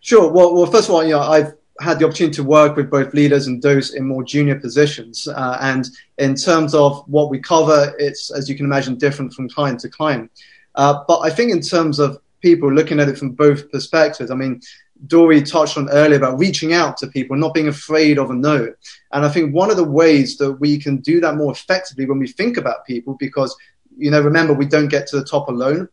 [0.00, 0.30] Sure.
[0.30, 3.12] Well, well, first of all, you know, I've had the opportunity to work with both
[3.14, 5.28] leaders and those in more junior positions.
[5.28, 5.88] Uh, and
[6.18, 9.88] in terms of what we cover, it's, as you can imagine, different from client to
[9.88, 10.30] client.
[10.74, 14.34] Uh, but I think in terms of people looking at it from both perspectives, I
[14.34, 14.60] mean,
[15.06, 18.72] Dorie touched on earlier about reaching out to people, not being afraid of a no.
[19.12, 22.18] And I think one of the ways that we can do that more effectively when
[22.18, 23.54] we think about people, because,
[23.96, 25.88] you know, remember, we don't get to the top alone.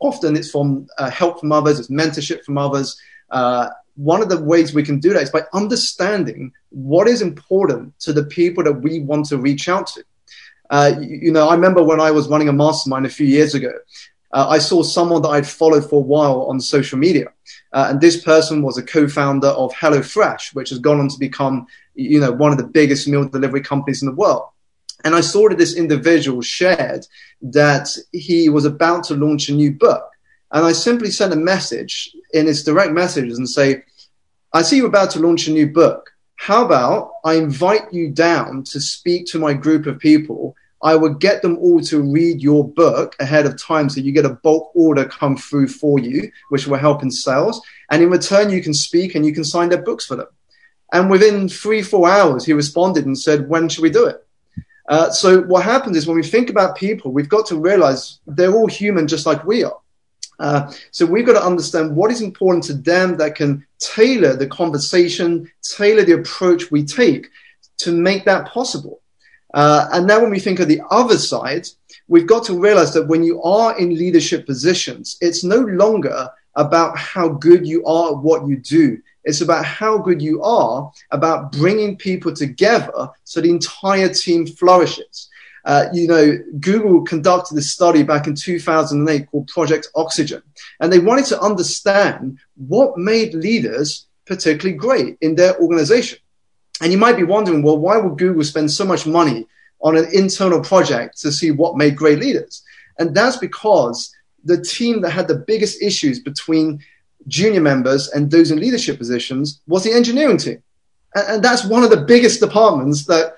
[0.00, 3.00] Often it's from uh, help from others, it's mentorship from others.
[3.30, 7.98] Uh, one of the ways we can do that is by understanding what is important
[8.00, 10.04] to the people that we want to reach out to.
[10.70, 13.54] Uh, you, you, know, I remember when I was running a mastermind a few years
[13.54, 13.72] ago,
[14.32, 17.26] uh, I saw someone that I'd followed for a while on social media.
[17.72, 21.66] Uh, and this person was a co-founder of HelloFresh, which has gone on to become,
[21.94, 24.44] you know, one of the biggest meal delivery companies in the world.
[25.04, 27.06] And I saw that this individual shared
[27.42, 30.08] that he was about to launch a new book.
[30.52, 33.82] And I simply sent a message in his direct messages and say,
[34.52, 36.10] I see you're about to launch a new book.
[36.36, 40.54] How about I invite you down to speak to my group of people?
[40.82, 44.26] I would get them all to read your book ahead of time so you get
[44.26, 47.62] a bulk order come through for you, which will help in sales.
[47.90, 50.26] And in return, you can speak and you can sign their books for them.
[50.92, 54.26] And within three, four hours, he responded and said, When should we do it?
[54.88, 58.52] Uh, so what happens is when we think about people, we've got to realize they're
[58.52, 59.78] all human just like we are.
[60.42, 64.46] Uh, so we've got to understand what is important to them that can tailor the
[64.48, 67.28] conversation, tailor the approach we take
[67.78, 69.00] to make that possible.
[69.54, 71.68] Uh, and now when we think of the other side,
[72.08, 76.98] we've got to realize that when you are in leadership positions, it's no longer about
[76.98, 78.98] how good you are at what you do.
[79.24, 85.28] It's about how good you are about bringing people together so the entire team flourishes.
[85.64, 90.42] Uh, you know, Google conducted a study back in 2008 called Project Oxygen,
[90.80, 96.18] and they wanted to understand what made leaders particularly great in their organization.
[96.80, 99.46] And you might be wondering, well, why would Google spend so much money
[99.80, 102.62] on an internal project to see what made great leaders?
[102.98, 104.12] And that's because
[104.44, 106.80] the team that had the biggest issues between
[107.28, 110.62] junior members and those in leadership positions was the engineering team.
[111.14, 113.36] And that's one of the biggest departments that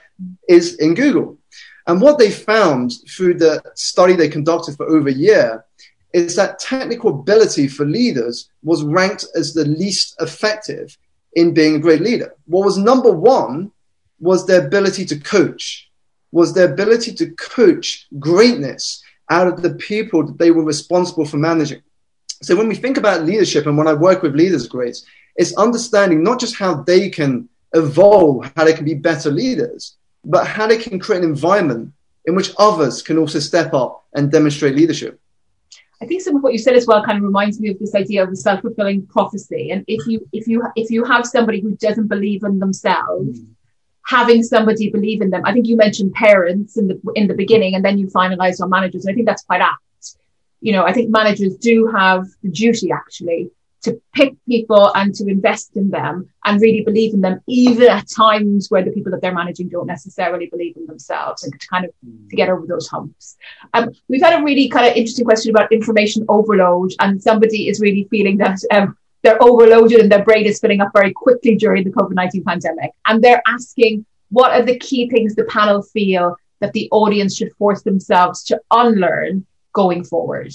[0.48, 1.36] is in Google.
[1.86, 5.64] And what they found through the study they conducted for over a year
[6.12, 10.96] is that technical ability for leaders was ranked as the least effective
[11.34, 12.32] in being a great leader.
[12.46, 13.72] What was number one
[14.20, 15.90] was their ability to coach,
[16.32, 21.36] was their ability to coach greatness out of the people that they were responsible for
[21.36, 21.82] managing.
[22.42, 25.04] So when we think about leadership and when I work with leaders, Grace,
[25.36, 30.46] it's understanding not just how they can evolve, how they can be better leaders, but
[30.46, 31.92] how they can create an environment
[32.24, 35.20] in which others can also step up and demonstrate leadership.
[36.02, 37.94] I think some of what you said as well kind of reminds me of this
[37.94, 39.70] idea of a self-fulfilling prophecy.
[39.70, 43.46] And if you if you if you have somebody who doesn't believe in themselves, mm.
[44.06, 45.42] having somebody believe in them.
[45.44, 48.70] I think you mentioned parents in the in the beginning, and then you finalized on
[48.70, 49.04] managers.
[49.04, 49.84] And I think that's quite apt
[50.64, 53.50] you know, I think managers do have the duty actually
[53.84, 58.08] to pick people and to invest in them and really believe in them, even at
[58.08, 61.84] times where the people that they're managing don't necessarily believe in themselves and to kind
[61.84, 61.90] of
[62.30, 63.36] to get over those humps.
[63.72, 67.80] Um, we've had a really kind of interesting question about information overload and somebody is
[67.80, 71.84] really feeling that um, they're overloaded and their brain is filling up very quickly during
[71.84, 72.90] the COVID-19 pandemic.
[73.06, 77.52] And they're asking, what are the key things the panel feel that the audience should
[77.56, 80.54] force themselves to unlearn going forward.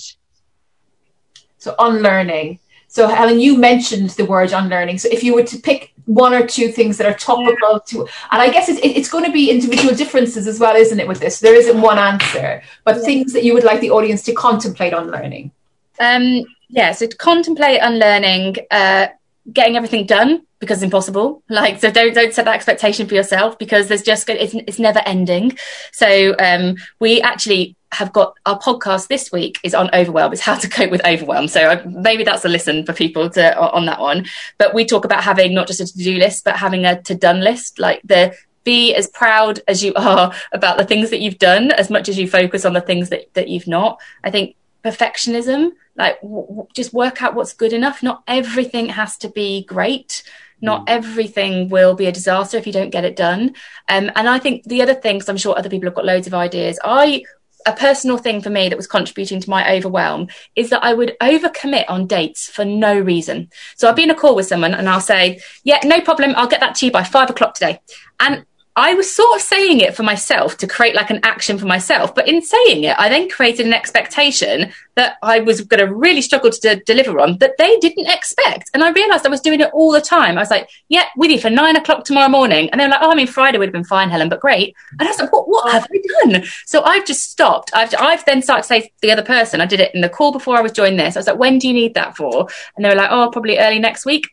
[1.59, 2.59] So unlearning.
[2.89, 4.97] So Helen, you mentioned the word unlearning.
[4.97, 8.01] So if you were to pick one or two things that are topical to,
[8.31, 11.07] and I guess it's, it's going to be individual differences as well, isn't it?
[11.07, 13.03] With this, there isn't one answer, but yeah.
[13.03, 15.51] things that you would like the audience to contemplate unlearning.
[15.99, 16.93] Um, yeah.
[16.93, 19.07] So to contemplate unlearning, uh,
[19.53, 21.43] getting everything done because it's impossible.
[21.49, 24.99] Like, so don't don't set that expectation for yourself because there's just it's it's never
[25.05, 25.57] ending.
[25.91, 30.31] So um, we actually have got our podcast this week is on overwhelm.
[30.31, 31.47] It's how to cope with overwhelm.
[31.47, 34.25] So maybe that's a listen for people to on that one.
[34.57, 37.15] But we talk about having not just a to do list, but having a to
[37.15, 37.79] done list.
[37.79, 41.89] Like the be as proud as you are about the things that you've done, as
[41.89, 43.99] much as you focus on the things that that you've not.
[44.23, 48.03] I think perfectionism, like w- just work out what's good enough.
[48.03, 50.23] Not everything has to be great
[50.61, 50.89] not mm.
[50.89, 53.55] everything will be a disaster if you don't get it done.
[53.87, 56.27] Um, and I think the other thing, because I'm sure other people have got loads
[56.27, 57.23] of ideas, I
[57.69, 61.15] a personal thing for me that was contributing to my overwhelm is that I would
[61.21, 63.49] overcommit on dates for no reason.
[63.77, 66.33] So I'll be in a call with someone and I'll say, yeah, no problem.
[66.35, 67.79] I'll get that to you by five o'clock today.
[68.19, 68.45] And
[68.79, 72.15] I was sort of saying it for myself to create like an action for myself.
[72.15, 76.21] But in saying it, I then created an expectation that I was going to really
[76.21, 78.69] struggle to deliver on that they didn't expect.
[78.73, 80.37] And I realized I was doing it all the time.
[80.37, 82.69] I was like, yeah, with you for nine o'clock tomorrow morning.
[82.69, 84.73] And they're like, oh, I mean, Friday would have been fine, Helen, but great.
[84.97, 86.43] And I was like, what, what have I done?
[86.65, 87.71] So I've just stopped.
[87.73, 90.09] I've, I've then started to say to the other person, I did it in the
[90.09, 91.17] call before I was joining this.
[91.17, 92.47] I was like, when do you need that for?
[92.77, 94.25] And they were like, oh, probably early next week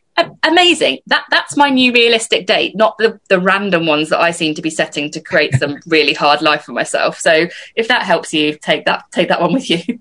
[0.43, 0.99] amazing.
[1.07, 4.61] That that's my new realistic date, not the the random ones that I seem to
[4.61, 7.19] be setting to create some really hard life for myself.
[7.19, 9.99] So if that helps you, take that take that one with you.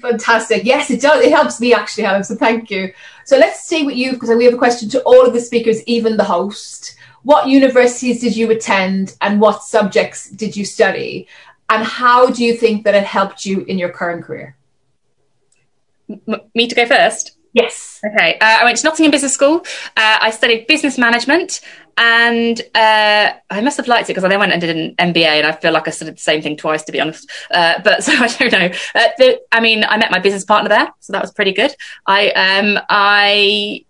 [0.00, 0.64] Fantastic.
[0.64, 1.24] Yes, it does.
[1.24, 2.24] It helps me actually, Helen.
[2.24, 2.92] So thank you.
[3.24, 5.82] So let's see what you because we have a question to all of the speakers,
[5.84, 6.96] even the host.
[7.22, 11.28] What universities did you attend, and what subjects did you study,
[11.70, 14.56] and how do you think that it helped you in your current career?
[16.10, 17.36] M- me to go first.
[17.52, 18.00] Yes.
[18.04, 18.38] Okay.
[18.38, 19.58] Uh, I went to Nottingham Business School.
[19.96, 21.60] Uh, I studied business management
[21.96, 25.24] and uh, I must have liked it because I then went and did an MBA,
[25.24, 27.30] and I feel like I did the same thing twice, to be honest.
[27.50, 28.78] Uh, but so I don't know.
[28.94, 31.74] Uh, the, I mean, I met my business partner there, so that was pretty good.
[32.06, 33.84] I um, I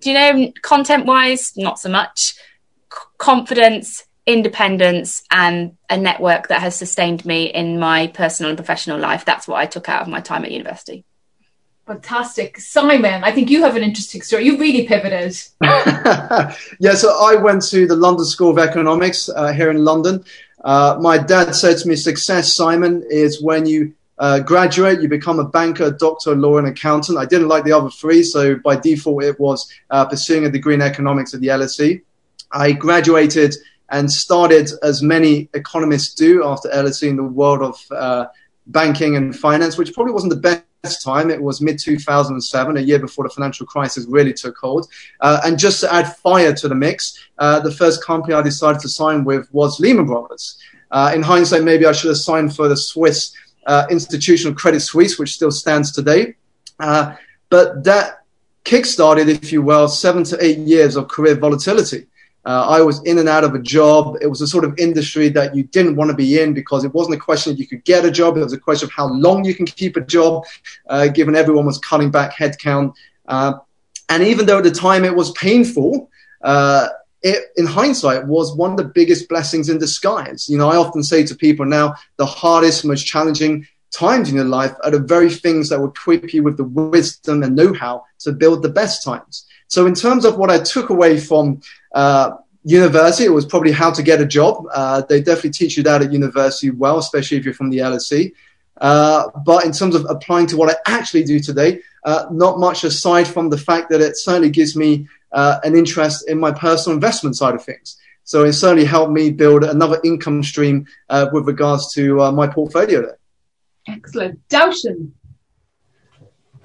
[0.00, 2.34] do you know content wise, not so much.
[2.92, 8.98] C- confidence, independence, and a network that has sustained me in my personal and professional
[8.98, 9.24] life.
[9.24, 11.04] That's what I took out of my time at university.
[11.88, 12.60] Fantastic.
[12.60, 14.44] Simon, I think you have an interesting story.
[14.44, 15.34] You really pivoted.
[15.62, 20.22] yeah, so I went to the London School of Economics uh, here in London.
[20.62, 25.38] Uh, my dad said to me, Success, Simon, is when you uh, graduate, you become
[25.38, 27.16] a banker, doctor, lawyer, and accountant.
[27.16, 30.74] I didn't like the other three, so by default, it was uh, pursuing a degree
[30.74, 32.02] in economics at the LSE.
[32.52, 33.54] I graduated
[33.88, 38.26] and started, as many economists do after LSE, in the world of uh,
[38.66, 41.30] banking and finance, which probably wasn't the best time.
[41.30, 44.88] It was mid 2007, a year before the financial crisis really took hold.
[45.20, 48.80] Uh, and just to add fire to the mix, uh, the first company I decided
[48.82, 50.58] to sign with was Lehman Brothers.
[50.90, 53.34] Uh, in hindsight, maybe I should have signed for the Swiss
[53.66, 56.36] uh, institutional Credit Suisse, which still stands today.
[56.80, 57.14] Uh,
[57.50, 58.24] but that
[58.64, 62.06] kickstarted, if you will, seven to eight years of career volatility.
[62.48, 64.16] Uh, I was in and out of a job.
[64.22, 66.94] It was a sort of industry that you didn't want to be in because it
[66.94, 68.38] wasn't a question if you could get a job.
[68.38, 70.44] It was a question of how long you can keep a job,
[70.88, 72.94] uh, given everyone was cutting back headcount.
[73.26, 73.52] Uh,
[74.08, 76.08] and even though at the time it was painful,
[76.40, 76.88] uh,
[77.22, 80.48] it, in hindsight, was one of the biggest blessings in disguise.
[80.48, 84.46] You know, I often say to people now, the hardest, most challenging times in your
[84.46, 88.32] life are the very things that will equip you with the wisdom and know-how to
[88.32, 89.44] build the best times.
[89.68, 91.60] So in terms of what I took away from
[91.94, 92.32] uh,
[92.64, 94.64] university, it was probably how to get a job.
[94.72, 98.32] Uh, they definitely teach you that at university well, especially if you're from the LSE.
[98.80, 102.84] Uh, but in terms of applying to what I actually do today, uh, not much
[102.84, 106.94] aside from the fact that it certainly gives me uh, an interest in my personal
[106.94, 107.98] investment side of things.
[108.24, 113.02] So it certainly helped me build another income stream uh, with regards to my portfolio
[113.02, 113.18] there.
[113.88, 114.38] Excellent.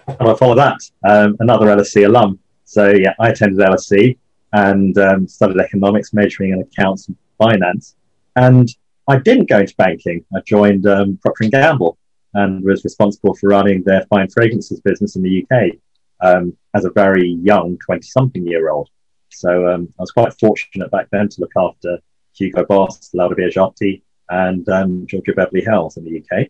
[0.08, 0.78] and I follow that.
[1.08, 2.40] Um, another LSE alum.
[2.66, 4.18] So yeah, I attended LSE
[4.54, 7.96] and um, studied economics, majoring in accounts and finance.
[8.36, 8.68] And
[9.08, 10.24] I didn't go into banking.
[10.36, 11.98] I joined um, Procter and Gamble
[12.34, 15.78] and was responsible for running their fine fragrances business in the UK
[16.22, 18.90] um, as a very young 20-something year old.
[19.30, 22.00] So um, I was quite fortunate back then to look after
[22.36, 26.48] Hugo Boss, Laura Biagiotti, and um, Giorgio Beverly Hills in the UK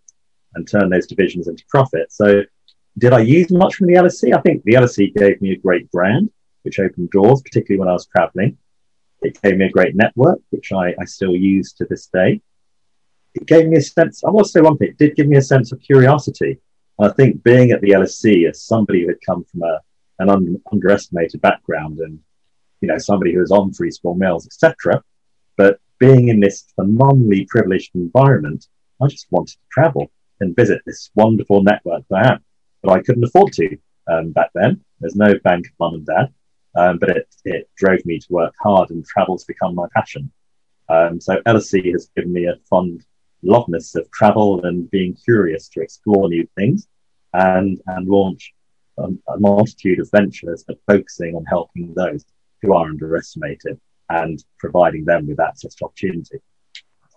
[0.56, 2.12] and turn those divisions into profit.
[2.12, 2.44] So
[2.98, 4.36] did I use much from the LSE?
[4.36, 6.30] I think the LSE gave me a great brand,
[6.62, 8.58] which opened doors, particularly when I was traveling.
[9.22, 12.42] It gave me a great network, which I, I still use to this day.
[13.34, 15.42] It gave me a sense, I will say one thing, it did give me a
[15.42, 16.60] sense of curiosity.
[17.00, 19.80] I think being at the LSE as somebody who had come from a,
[20.20, 22.20] an un, underestimated background and,
[22.82, 25.02] you know, somebody who was on free school meals, etc.,
[25.58, 28.68] but being in this phenomenally privileged environment,
[29.02, 30.12] I just wanted to travel
[30.42, 32.42] and visit this wonderful network that I have
[32.84, 33.78] but I couldn't afford to
[34.08, 34.82] um, back then.
[35.00, 36.34] There's no bank of mum and dad,
[36.76, 40.32] um, but it, it drove me to work hard and travel to become my passion.
[40.90, 43.06] Um, so LSE has given me a fond
[43.42, 46.88] loveness of travel and being curious to explore new things
[47.34, 48.54] and, and launch
[48.98, 52.26] a, a multitude of ventures, but focusing on helping those
[52.62, 53.80] who are underestimated
[54.10, 56.38] and providing them with access to opportunity.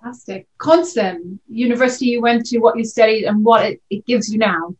[0.03, 0.47] Fantastic.
[0.59, 4.75] Constance, university you went to, what you studied, and what it, it gives you now.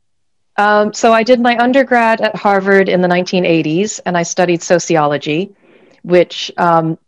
[0.59, 5.55] Um, so I did my undergrad at Harvard in the 1980s, and I studied sociology,
[6.03, 6.99] which um,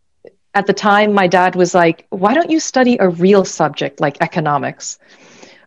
[0.54, 4.18] at the time my dad was like, "Why don't you study a real subject like
[4.20, 4.98] economics?"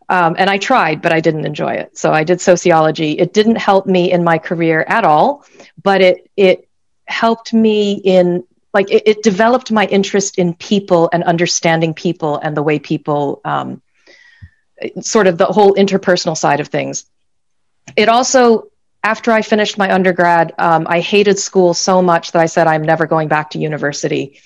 [0.10, 1.98] Um, and I tried, but I didn't enjoy it.
[1.98, 3.14] So I did sociology.
[3.14, 5.46] It didn't help me in my career at all,
[5.82, 6.68] but it it
[7.06, 8.44] helped me in
[8.74, 13.42] like it, it developed my interest in people and understanding people and the way people
[13.44, 13.82] um,
[15.02, 17.06] sort of the whole interpersonal side of things
[17.96, 18.72] it also
[19.04, 22.84] after I finished my undergrad, um, I hated school so much that I said I'm
[22.84, 24.40] never going back to university.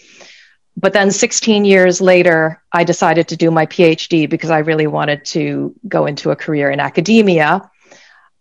[0.77, 5.25] But then 16 years later, I decided to do my PhD because I really wanted
[5.25, 7.69] to go into a career in academia.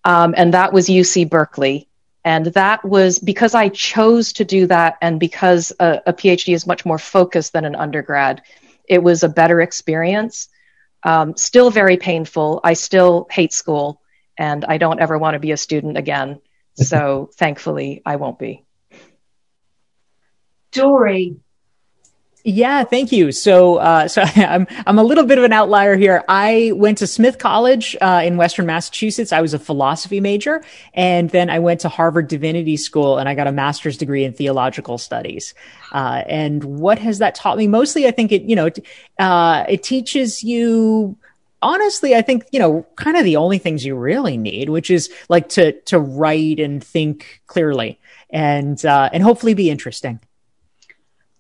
[0.05, 1.89] Um, and that was UC Berkeley.
[2.25, 6.67] And that was because I chose to do that and because a, a PhD is
[6.67, 8.43] much more focused than an undergrad,
[8.89, 10.49] it was a better experience.
[11.03, 12.61] Um, still very painful.
[12.65, 14.01] I still hate school
[14.37, 16.41] and I don't ever want to be a student again.
[16.75, 18.65] So thankfully, I won't be.
[20.73, 21.37] Dorie.
[22.47, 23.33] Yeah, thank you.
[23.33, 26.23] So, uh, so I'm I'm a little bit of an outlier here.
[26.29, 29.33] I went to Smith College uh, in Western Massachusetts.
[29.33, 30.63] I was a philosophy major,
[30.93, 34.35] and then I went to Harvard Divinity School, and I got a master's degree in
[34.35, 35.55] theological studies.
[35.91, 37.67] Uh, and what has that taught me?
[37.67, 38.69] Mostly, I think it you know
[39.19, 41.17] uh, it teaches you
[41.65, 45.11] honestly, I think, you know, kind of the only things you really need, which is
[45.29, 47.99] like to, to write and think clearly
[48.31, 50.21] and, uh, and hopefully be interesting.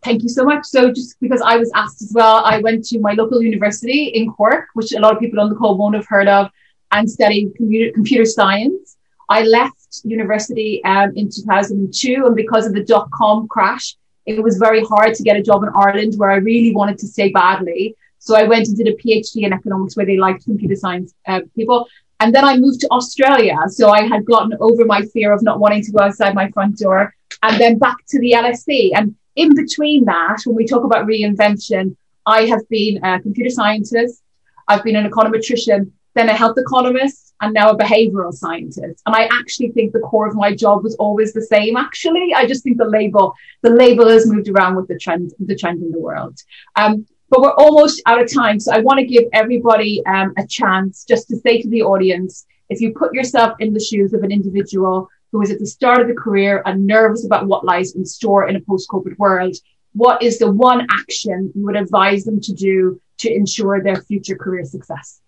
[0.03, 0.67] Thank you so much.
[0.67, 4.31] So just because I was asked as well, I went to my local university in
[4.33, 6.51] Cork, which a lot of people on the call won't have heard of,
[6.93, 8.97] and studied computer, science.
[9.31, 13.97] I left university um, in 2002, and because of the dot com crash,
[14.27, 17.07] it was very hard to get a job in Ireland where I really wanted to
[17.07, 17.97] stay badly.
[18.25, 21.41] So I went and did a PhD in economics where they liked computer science uh,
[21.55, 21.87] people.
[22.21, 23.57] And then I moved to Australia.
[23.69, 26.79] So I had gotten over my fear of not wanting to go outside my front
[26.79, 28.93] door and then back to the LSE.
[28.95, 34.23] And in between that, when we talk about reinvention, I have been a computer scientist.
[34.69, 39.03] I've been an econometrician, then a health economist, and now a behavioral scientist.
[39.05, 41.77] And I actually think the core of my job was always the same.
[41.77, 45.57] Actually, I just think the label, the label has moved around with the trend, the
[45.57, 46.39] trend in the world.
[46.77, 48.61] Um, but we're almost out of time.
[48.61, 52.47] So I want to give everybody um, a chance just to say to the audience,
[52.69, 56.01] if you put yourself in the shoes of an individual who is at the start
[56.01, 59.57] of the career and nervous about what lies in store in a post-COVID world,
[59.95, 64.37] what is the one action you would advise them to do to ensure their future
[64.37, 65.21] career success?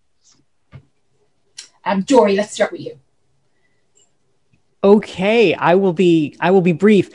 [1.85, 3.01] Um, Dorie, let's start with you.
[4.85, 7.11] Okay, I will be I will be brief.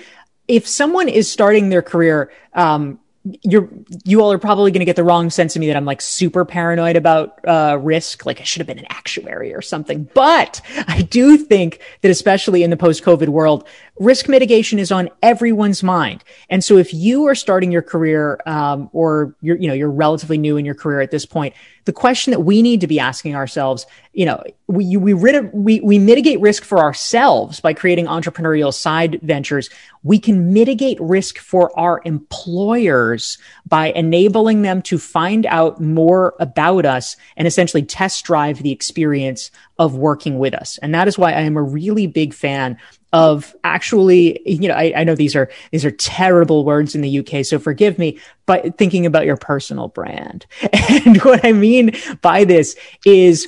[0.50, 3.00] If someone is starting their career um,
[3.44, 3.70] you're
[4.04, 6.02] you all are probably going to get the wrong sense of me that I'm like
[6.02, 8.26] super paranoid about uh, risk.
[8.26, 10.10] Like I should have been an actuary or something.
[10.14, 13.68] But I do think that especially in the post-COVID world,
[14.02, 16.24] risk mitigation is on everyone's mind.
[16.50, 20.38] And so if you are starting your career um, or you're you know you're relatively
[20.38, 21.54] new in your career at this point,
[21.86, 25.80] the question that we need to be asking ourselves, you know, we we rid we
[25.82, 29.70] we mitigate risk for ourselves by creating entrepreneurial side ventures.
[30.04, 33.38] We can mitigate risk for our employers
[33.68, 39.52] by enabling them to find out more about us and essentially test drive the experience
[39.82, 40.78] of working with us.
[40.84, 42.78] And that is why I am a really big fan
[43.12, 47.20] of actually, you know, I, I, know these are these are terrible words in the
[47.20, 50.46] UK, so forgive me, but thinking about your personal brand.
[51.04, 52.76] And what I mean by this
[53.06, 53.48] is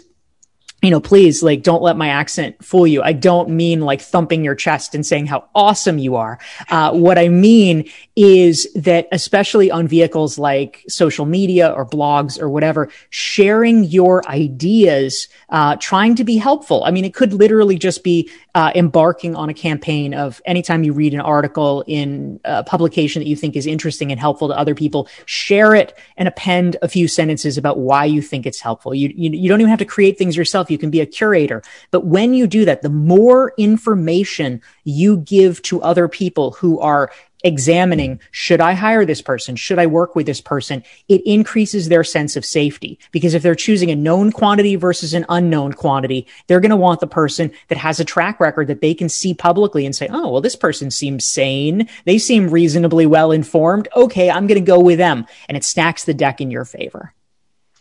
[0.84, 3.02] you know, please, like, don't let my accent fool you.
[3.02, 6.40] I don't mean like thumping your chest and saying how awesome you are.
[6.70, 12.50] Uh, what I mean is that, especially on vehicles like social media or blogs or
[12.50, 16.84] whatever, sharing your ideas, uh, trying to be helpful.
[16.84, 20.94] I mean, it could literally just be uh, embarking on a campaign of anytime you
[20.94, 24.76] read an article in a publication that you think is interesting and helpful to other
[24.76, 28.94] people, share it and append a few sentences about why you think it's helpful.
[28.94, 31.64] You, you, you don't even have to create things yourself you can be a curator.
[31.90, 37.12] But when you do that, the more information you give to other people who are
[37.44, 39.56] examining should I hire this person?
[39.56, 40.84] Should I work with this person?
[41.08, 45.26] It increases their sense of safety because if they're choosing a known quantity versus an
[45.30, 48.94] unknown quantity, they're going to want the person that has a track record that they
[48.94, 51.88] can see publicly and say, Oh, well, this person seems sane.
[52.06, 53.88] They seem reasonably well informed.
[53.96, 54.30] Okay.
[54.30, 55.26] I'm going to go with them.
[55.48, 57.14] And it stacks the deck in your favor.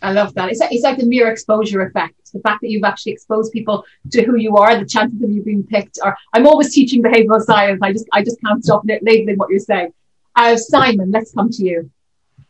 [0.03, 0.51] I love that.
[0.51, 2.33] It's, it's like the mere exposure effect.
[2.33, 5.43] The fact that you've actually exposed people to who you are, the chances of you
[5.43, 7.81] being picked are, I'm always teaching behavioral science.
[7.83, 9.93] I just, I just can't stop labeling what you're saying.
[10.35, 11.91] Uh, Simon, let's come to you.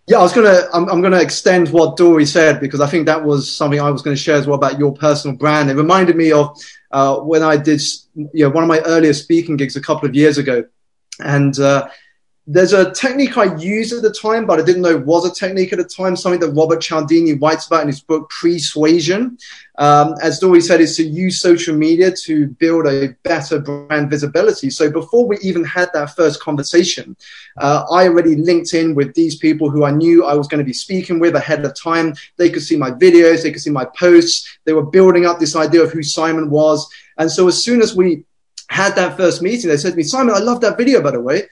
[0.08, 0.62] Yeah, I was gonna.
[0.74, 4.02] I'm, I'm, gonna extend what Dorie said because I think that was something I was
[4.02, 5.70] going to share as well about your personal brand.
[5.70, 6.58] It reminded me of
[6.90, 7.80] uh, when I did,
[8.14, 10.64] you know, one of my earlier speaking gigs a couple of years ago,
[11.20, 11.88] and uh,
[12.46, 15.32] there's a technique I used at the time, but I didn't know it was a
[15.32, 19.38] technique at the time, something that Robert Cialdini writes about in his book Pre-Suasion.
[19.78, 24.70] Um, as Dorie said, is to use social media to build a better brand visibility.
[24.70, 27.16] So before we even had that first conversation,
[27.58, 30.64] uh, I already linked in with these people who I knew I was going to
[30.64, 32.14] be speaking with ahead of time.
[32.38, 34.58] They could see my videos, they could see my posts.
[34.64, 36.88] They were building up this idea of who Simon was.
[37.18, 38.24] And so as soon as we
[38.68, 41.20] had that first meeting, they said to me, Simon, I love that video, by the
[41.20, 41.44] way.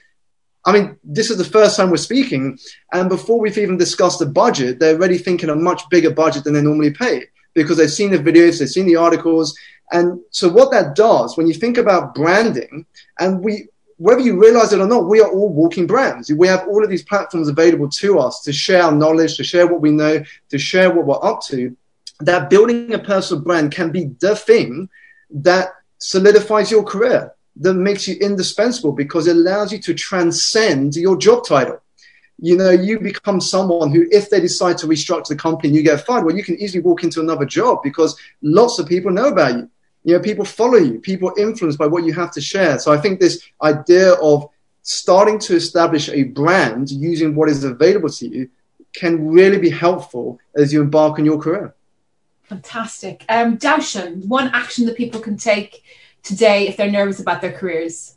[0.65, 2.57] I mean, this is the first time we're speaking,
[2.93, 6.53] and before we've even discussed the budget, they're already thinking a much bigger budget than
[6.53, 7.23] they normally pay
[7.53, 9.57] because they've seen the videos, they've seen the articles.
[9.91, 12.85] And so, what that does when you think about branding,
[13.19, 13.67] and we,
[13.97, 16.31] whether you realize it or not, we are all walking brands.
[16.31, 19.67] We have all of these platforms available to us to share our knowledge, to share
[19.67, 21.75] what we know, to share what we're up to.
[22.19, 24.89] That building a personal brand can be the thing
[25.31, 31.17] that solidifies your career that makes you indispensable because it allows you to transcend your
[31.17, 31.81] job title.
[32.43, 35.83] you know, you become someone who, if they decide to restructure the company and you
[35.83, 39.27] get fired, well, you can easily walk into another job because lots of people know
[39.27, 39.69] about you.
[40.03, 42.79] You know, people follow you, people influenced by what you have to share.
[42.79, 44.49] So I think this idea of
[44.81, 48.49] starting to establish a brand using what is available to you
[48.93, 51.75] can really be helpful as you embark on your career.
[52.43, 53.23] Fantastic.
[53.29, 55.83] Um, Darshan, one action that people can take
[56.23, 58.15] today if they're nervous about their careers.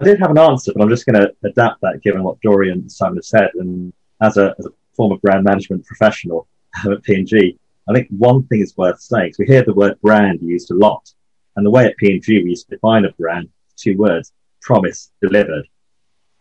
[0.00, 2.80] I did have an answer, but I'm just going to adapt that given what Dorian
[2.80, 3.50] and Simon have said.
[3.54, 6.46] And as a, as a former brand management professional
[6.84, 10.70] at P&G, I think one thing is worth saying, we hear the word brand used
[10.70, 11.10] a lot.
[11.54, 15.66] And the way at P&G we used to define a brand, two words, promise delivered.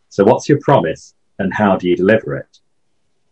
[0.09, 2.57] So what's your promise and how do you deliver it?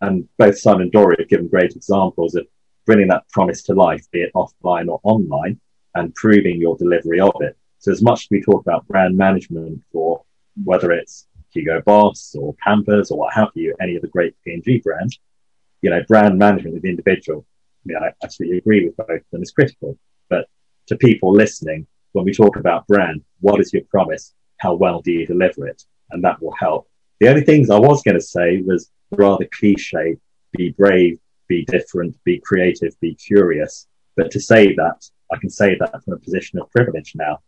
[0.01, 2.45] And both Simon and Dorie have given great examples of
[2.85, 5.59] bringing that promise to life, be it offline or online,
[5.95, 7.57] and proving your delivery of it.
[7.79, 10.23] So as much as we talk about brand management for
[10.63, 14.79] whether it's Hugo Boss or Pampers or what have you, any of the great P&G
[14.79, 15.19] brands,
[15.81, 17.45] you know, brand management of the individual,
[17.89, 19.97] I absolutely agree with both of them is critical.
[20.29, 20.47] But
[20.87, 24.33] to people listening, when we talk about brand, what is your promise?
[24.57, 25.83] How well do you deliver it?
[26.11, 26.87] And that will help.
[27.19, 30.17] The only things I was going to say was rather cliche,
[30.53, 33.87] be brave, be different, be creative, be curious.
[34.15, 37.39] But to say that, I can say that from a position of privilege now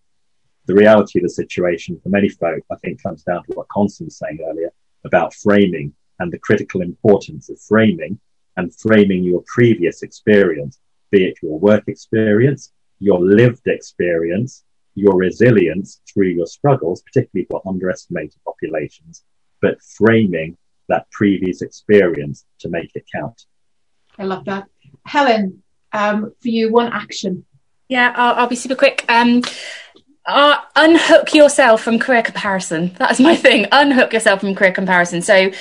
[0.66, 4.08] the reality of the situation for many folk, I think, comes down to what Constance
[4.08, 4.72] was saying earlier
[5.04, 8.20] about framing and the critical importance of framing
[8.58, 10.80] and framing your previous experience,
[11.12, 14.64] be it your work experience, your lived experience,
[14.96, 19.24] your resilience through your struggles, particularly for underestimated populations,
[19.62, 20.58] but framing
[20.88, 23.46] that previous experience to make it count.
[24.18, 24.66] I love that.
[25.06, 27.46] Helen, um, for you, one action.
[27.88, 29.06] Yeah, I'll, I'll be super quick.
[29.10, 29.42] Um,
[30.26, 32.96] uh, unhook yourself from career comparison.
[32.98, 33.68] That's my thing.
[33.72, 35.22] Unhook yourself from career comparison.
[35.22, 35.52] So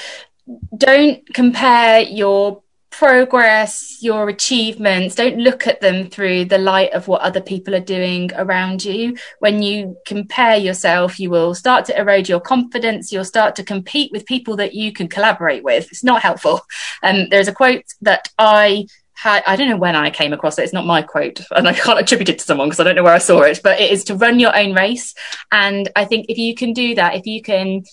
[0.76, 2.62] don't compare your
[2.98, 7.80] progress, your achievements, don't look at them through the light of what other people are
[7.80, 9.16] doing around you.
[9.40, 13.10] When you compare yourself, you will start to erode your confidence.
[13.10, 15.88] You'll start to compete with people that you can collaborate with.
[15.90, 16.60] It's not helpful.
[17.02, 20.59] And um, there's a quote that I had, I don't know when I came across
[20.59, 20.62] it.
[20.62, 23.03] It's not my quote, and I can't attribute it to someone because I don't know
[23.03, 23.61] where I saw it.
[23.62, 25.15] But it is to run your own race,
[25.51, 27.85] and I think if you can do that, if you can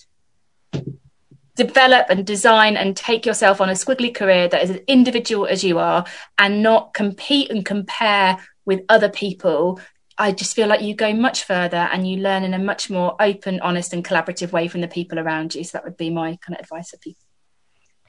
[1.54, 5.62] develop and design and take yourself on a squiggly career that is as individual as
[5.62, 6.04] you are,
[6.38, 9.80] and not compete and compare with other people.
[10.18, 13.16] I just feel like you go much further and you learn in a much more
[13.18, 15.64] open, honest, and collaborative way from the people around you.
[15.64, 17.21] So that would be my kind of advice for people.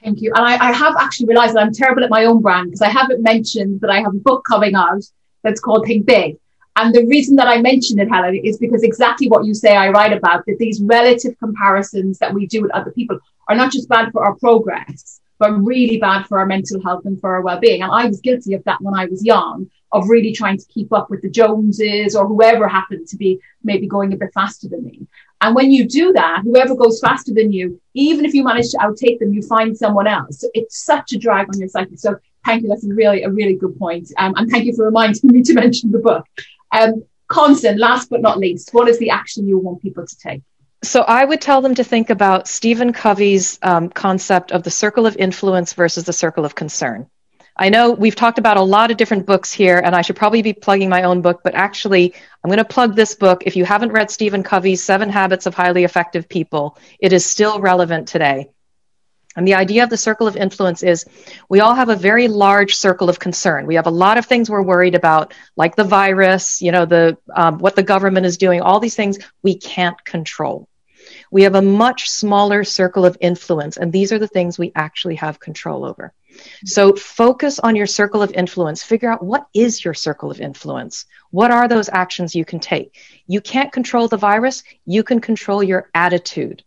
[0.03, 0.33] Thank you.
[0.35, 2.89] And I, I have actually realized that I'm terrible at my own brand because I
[2.89, 5.03] haven't mentioned that I have a book coming out
[5.43, 6.37] that's called Think Big.
[6.75, 9.89] And the reason that I mention it, Helen, is because exactly what you say I
[9.89, 13.87] write about, that these relative comparisons that we do with other people are not just
[13.87, 17.83] bad for our progress, but really bad for our mental health and for our well-being.
[17.83, 20.91] And I was guilty of that when I was young, of really trying to keep
[20.91, 24.83] up with the Joneses or whoever happened to be maybe going a bit faster than
[24.83, 25.07] me.
[25.39, 28.77] And when you do that, whoever goes faster than you, even if you manage to
[28.77, 30.41] outtake them, you find someone else.
[30.41, 31.95] So it's such a drag on your psyche.
[31.95, 32.69] So thank you.
[32.69, 34.11] That's really, a really good point.
[34.17, 36.25] Um, and thank you for reminding me to mention the book.
[36.71, 40.41] Um, Constance, last but not least, what is the action you want people to take?
[40.83, 45.05] So I would tell them to think about Stephen Covey's um, concept of the circle
[45.05, 47.07] of influence versus the circle of concern.
[47.55, 50.41] I know we've talked about a lot of different books here, and I should probably
[50.41, 52.13] be plugging my own book, but actually,
[52.43, 53.43] I'm going to plug this book.
[53.45, 57.59] If you haven't read Stephen Covey's Seven Habits of Highly Effective People, it is still
[57.59, 58.49] relevant today.
[59.35, 61.05] And the idea of the circle of influence is
[61.49, 63.65] we all have a very large circle of concern.
[63.65, 67.17] We have a lot of things we're worried about, like the virus, you know, the
[67.35, 70.67] um, what the government is doing, all these things we can't control.
[71.33, 75.15] We have a much smaller circle of influence, and these are the things we actually
[75.15, 76.13] have control over.
[76.63, 78.83] So focus on your circle of influence.
[78.83, 81.07] Figure out what is your circle of influence.
[81.31, 82.99] What are those actions you can take?
[83.25, 84.63] You can't control the virus.
[84.85, 86.63] You can control your attitude.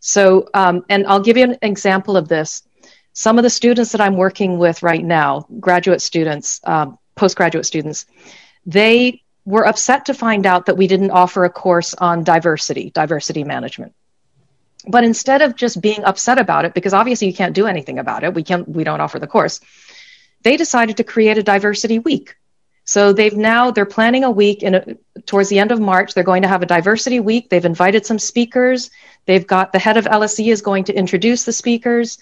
[0.00, 2.64] So, um, and I'll give you an example of this.
[3.12, 8.04] Some of the students that I'm working with right now, graduate students, um, postgraduate students,
[8.66, 13.44] they were upset to find out that we didn't offer a course on diversity, diversity
[13.44, 13.94] management.
[14.86, 18.24] But instead of just being upset about it, because obviously you can't do anything about
[18.24, 19.60] it, we can't, we don't offer the course.
[20.42, 22.36] They decided to create a diversity week.
[22.84, 24.94] So they've now they're planning a week in a,
[25.26, 26.14] towards the end of March.
[26.14, 27.48] They're going to have a diversity week.
[27.48, 28.90] They've invited some speakers.
[29.26, 32.18] They've got the head of LSE is going to introduce the speakers.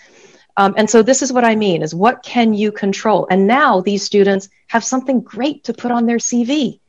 [0.57, 3.27] Um, and so this is what I mean is what can you control?
[3.31, 6.81] And now these students have something great to put on their CV.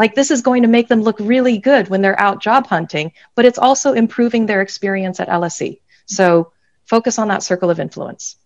[0.00, 3.12] Like this is going to make them look really good when they're out job hunting,
[3.34, 5.78] but it's also improving their experience at LSE.
[6.06, 6.52] So
[6.86, 8.36] focus on that circle of influence.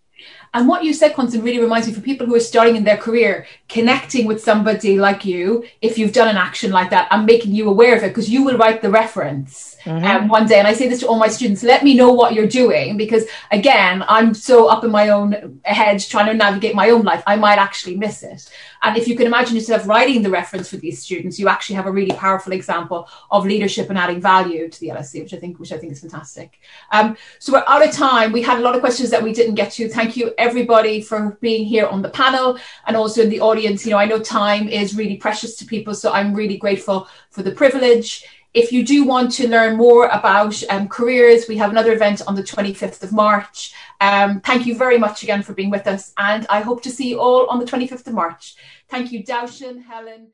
[0.52, 2.96] And what you said, Constance, really reminds me for people who are starting in their
[2.96, 7.52] career, connecting with somebody like you, if you've done an action like that, and making
[7.52, 10.04] you aware of it, because you will write the reference mm-hmm.
[10.04, 10.58] um, one day.
[10.58, 13.24] And I say this to all my students let me know what you're doing, because
[13.50, 17.36] again, I'm so up in my own head trying to navigate my own life, I
[17.36, 18.50] might actually miss it.
[18.82, 21.86] And if you can imagine yourself writing the reference for these students, you actually have
[21.86, 25.58] a really powerful example of leadership and adding value to the LSE, which I think
[25.58, 26.60] which I think is fantastic.
[26.92, 28.30] Um, so we're out of time.
[28.32, 29.88] We had a lot of questions that we didn't get to.
[29.88, 33.84] Thank you everybody for being here on the panel and also in the audience.
[33.84, 37.42] You know, I know time is really precious to people, so I'm really grateful for
[37.42, 38.24] the privilege.
[38.52, 42.34] If you do want to learn more about um, careers, we have another event on
[42.36, 43.74] the 25th of March.
[44.00, 47.08] Um, thank you very much again for being with us, and I hope to see
[47.08, 48.54] you all on the 25th of March.
[48.88, 50.28] Thank you, Darshan, Helen.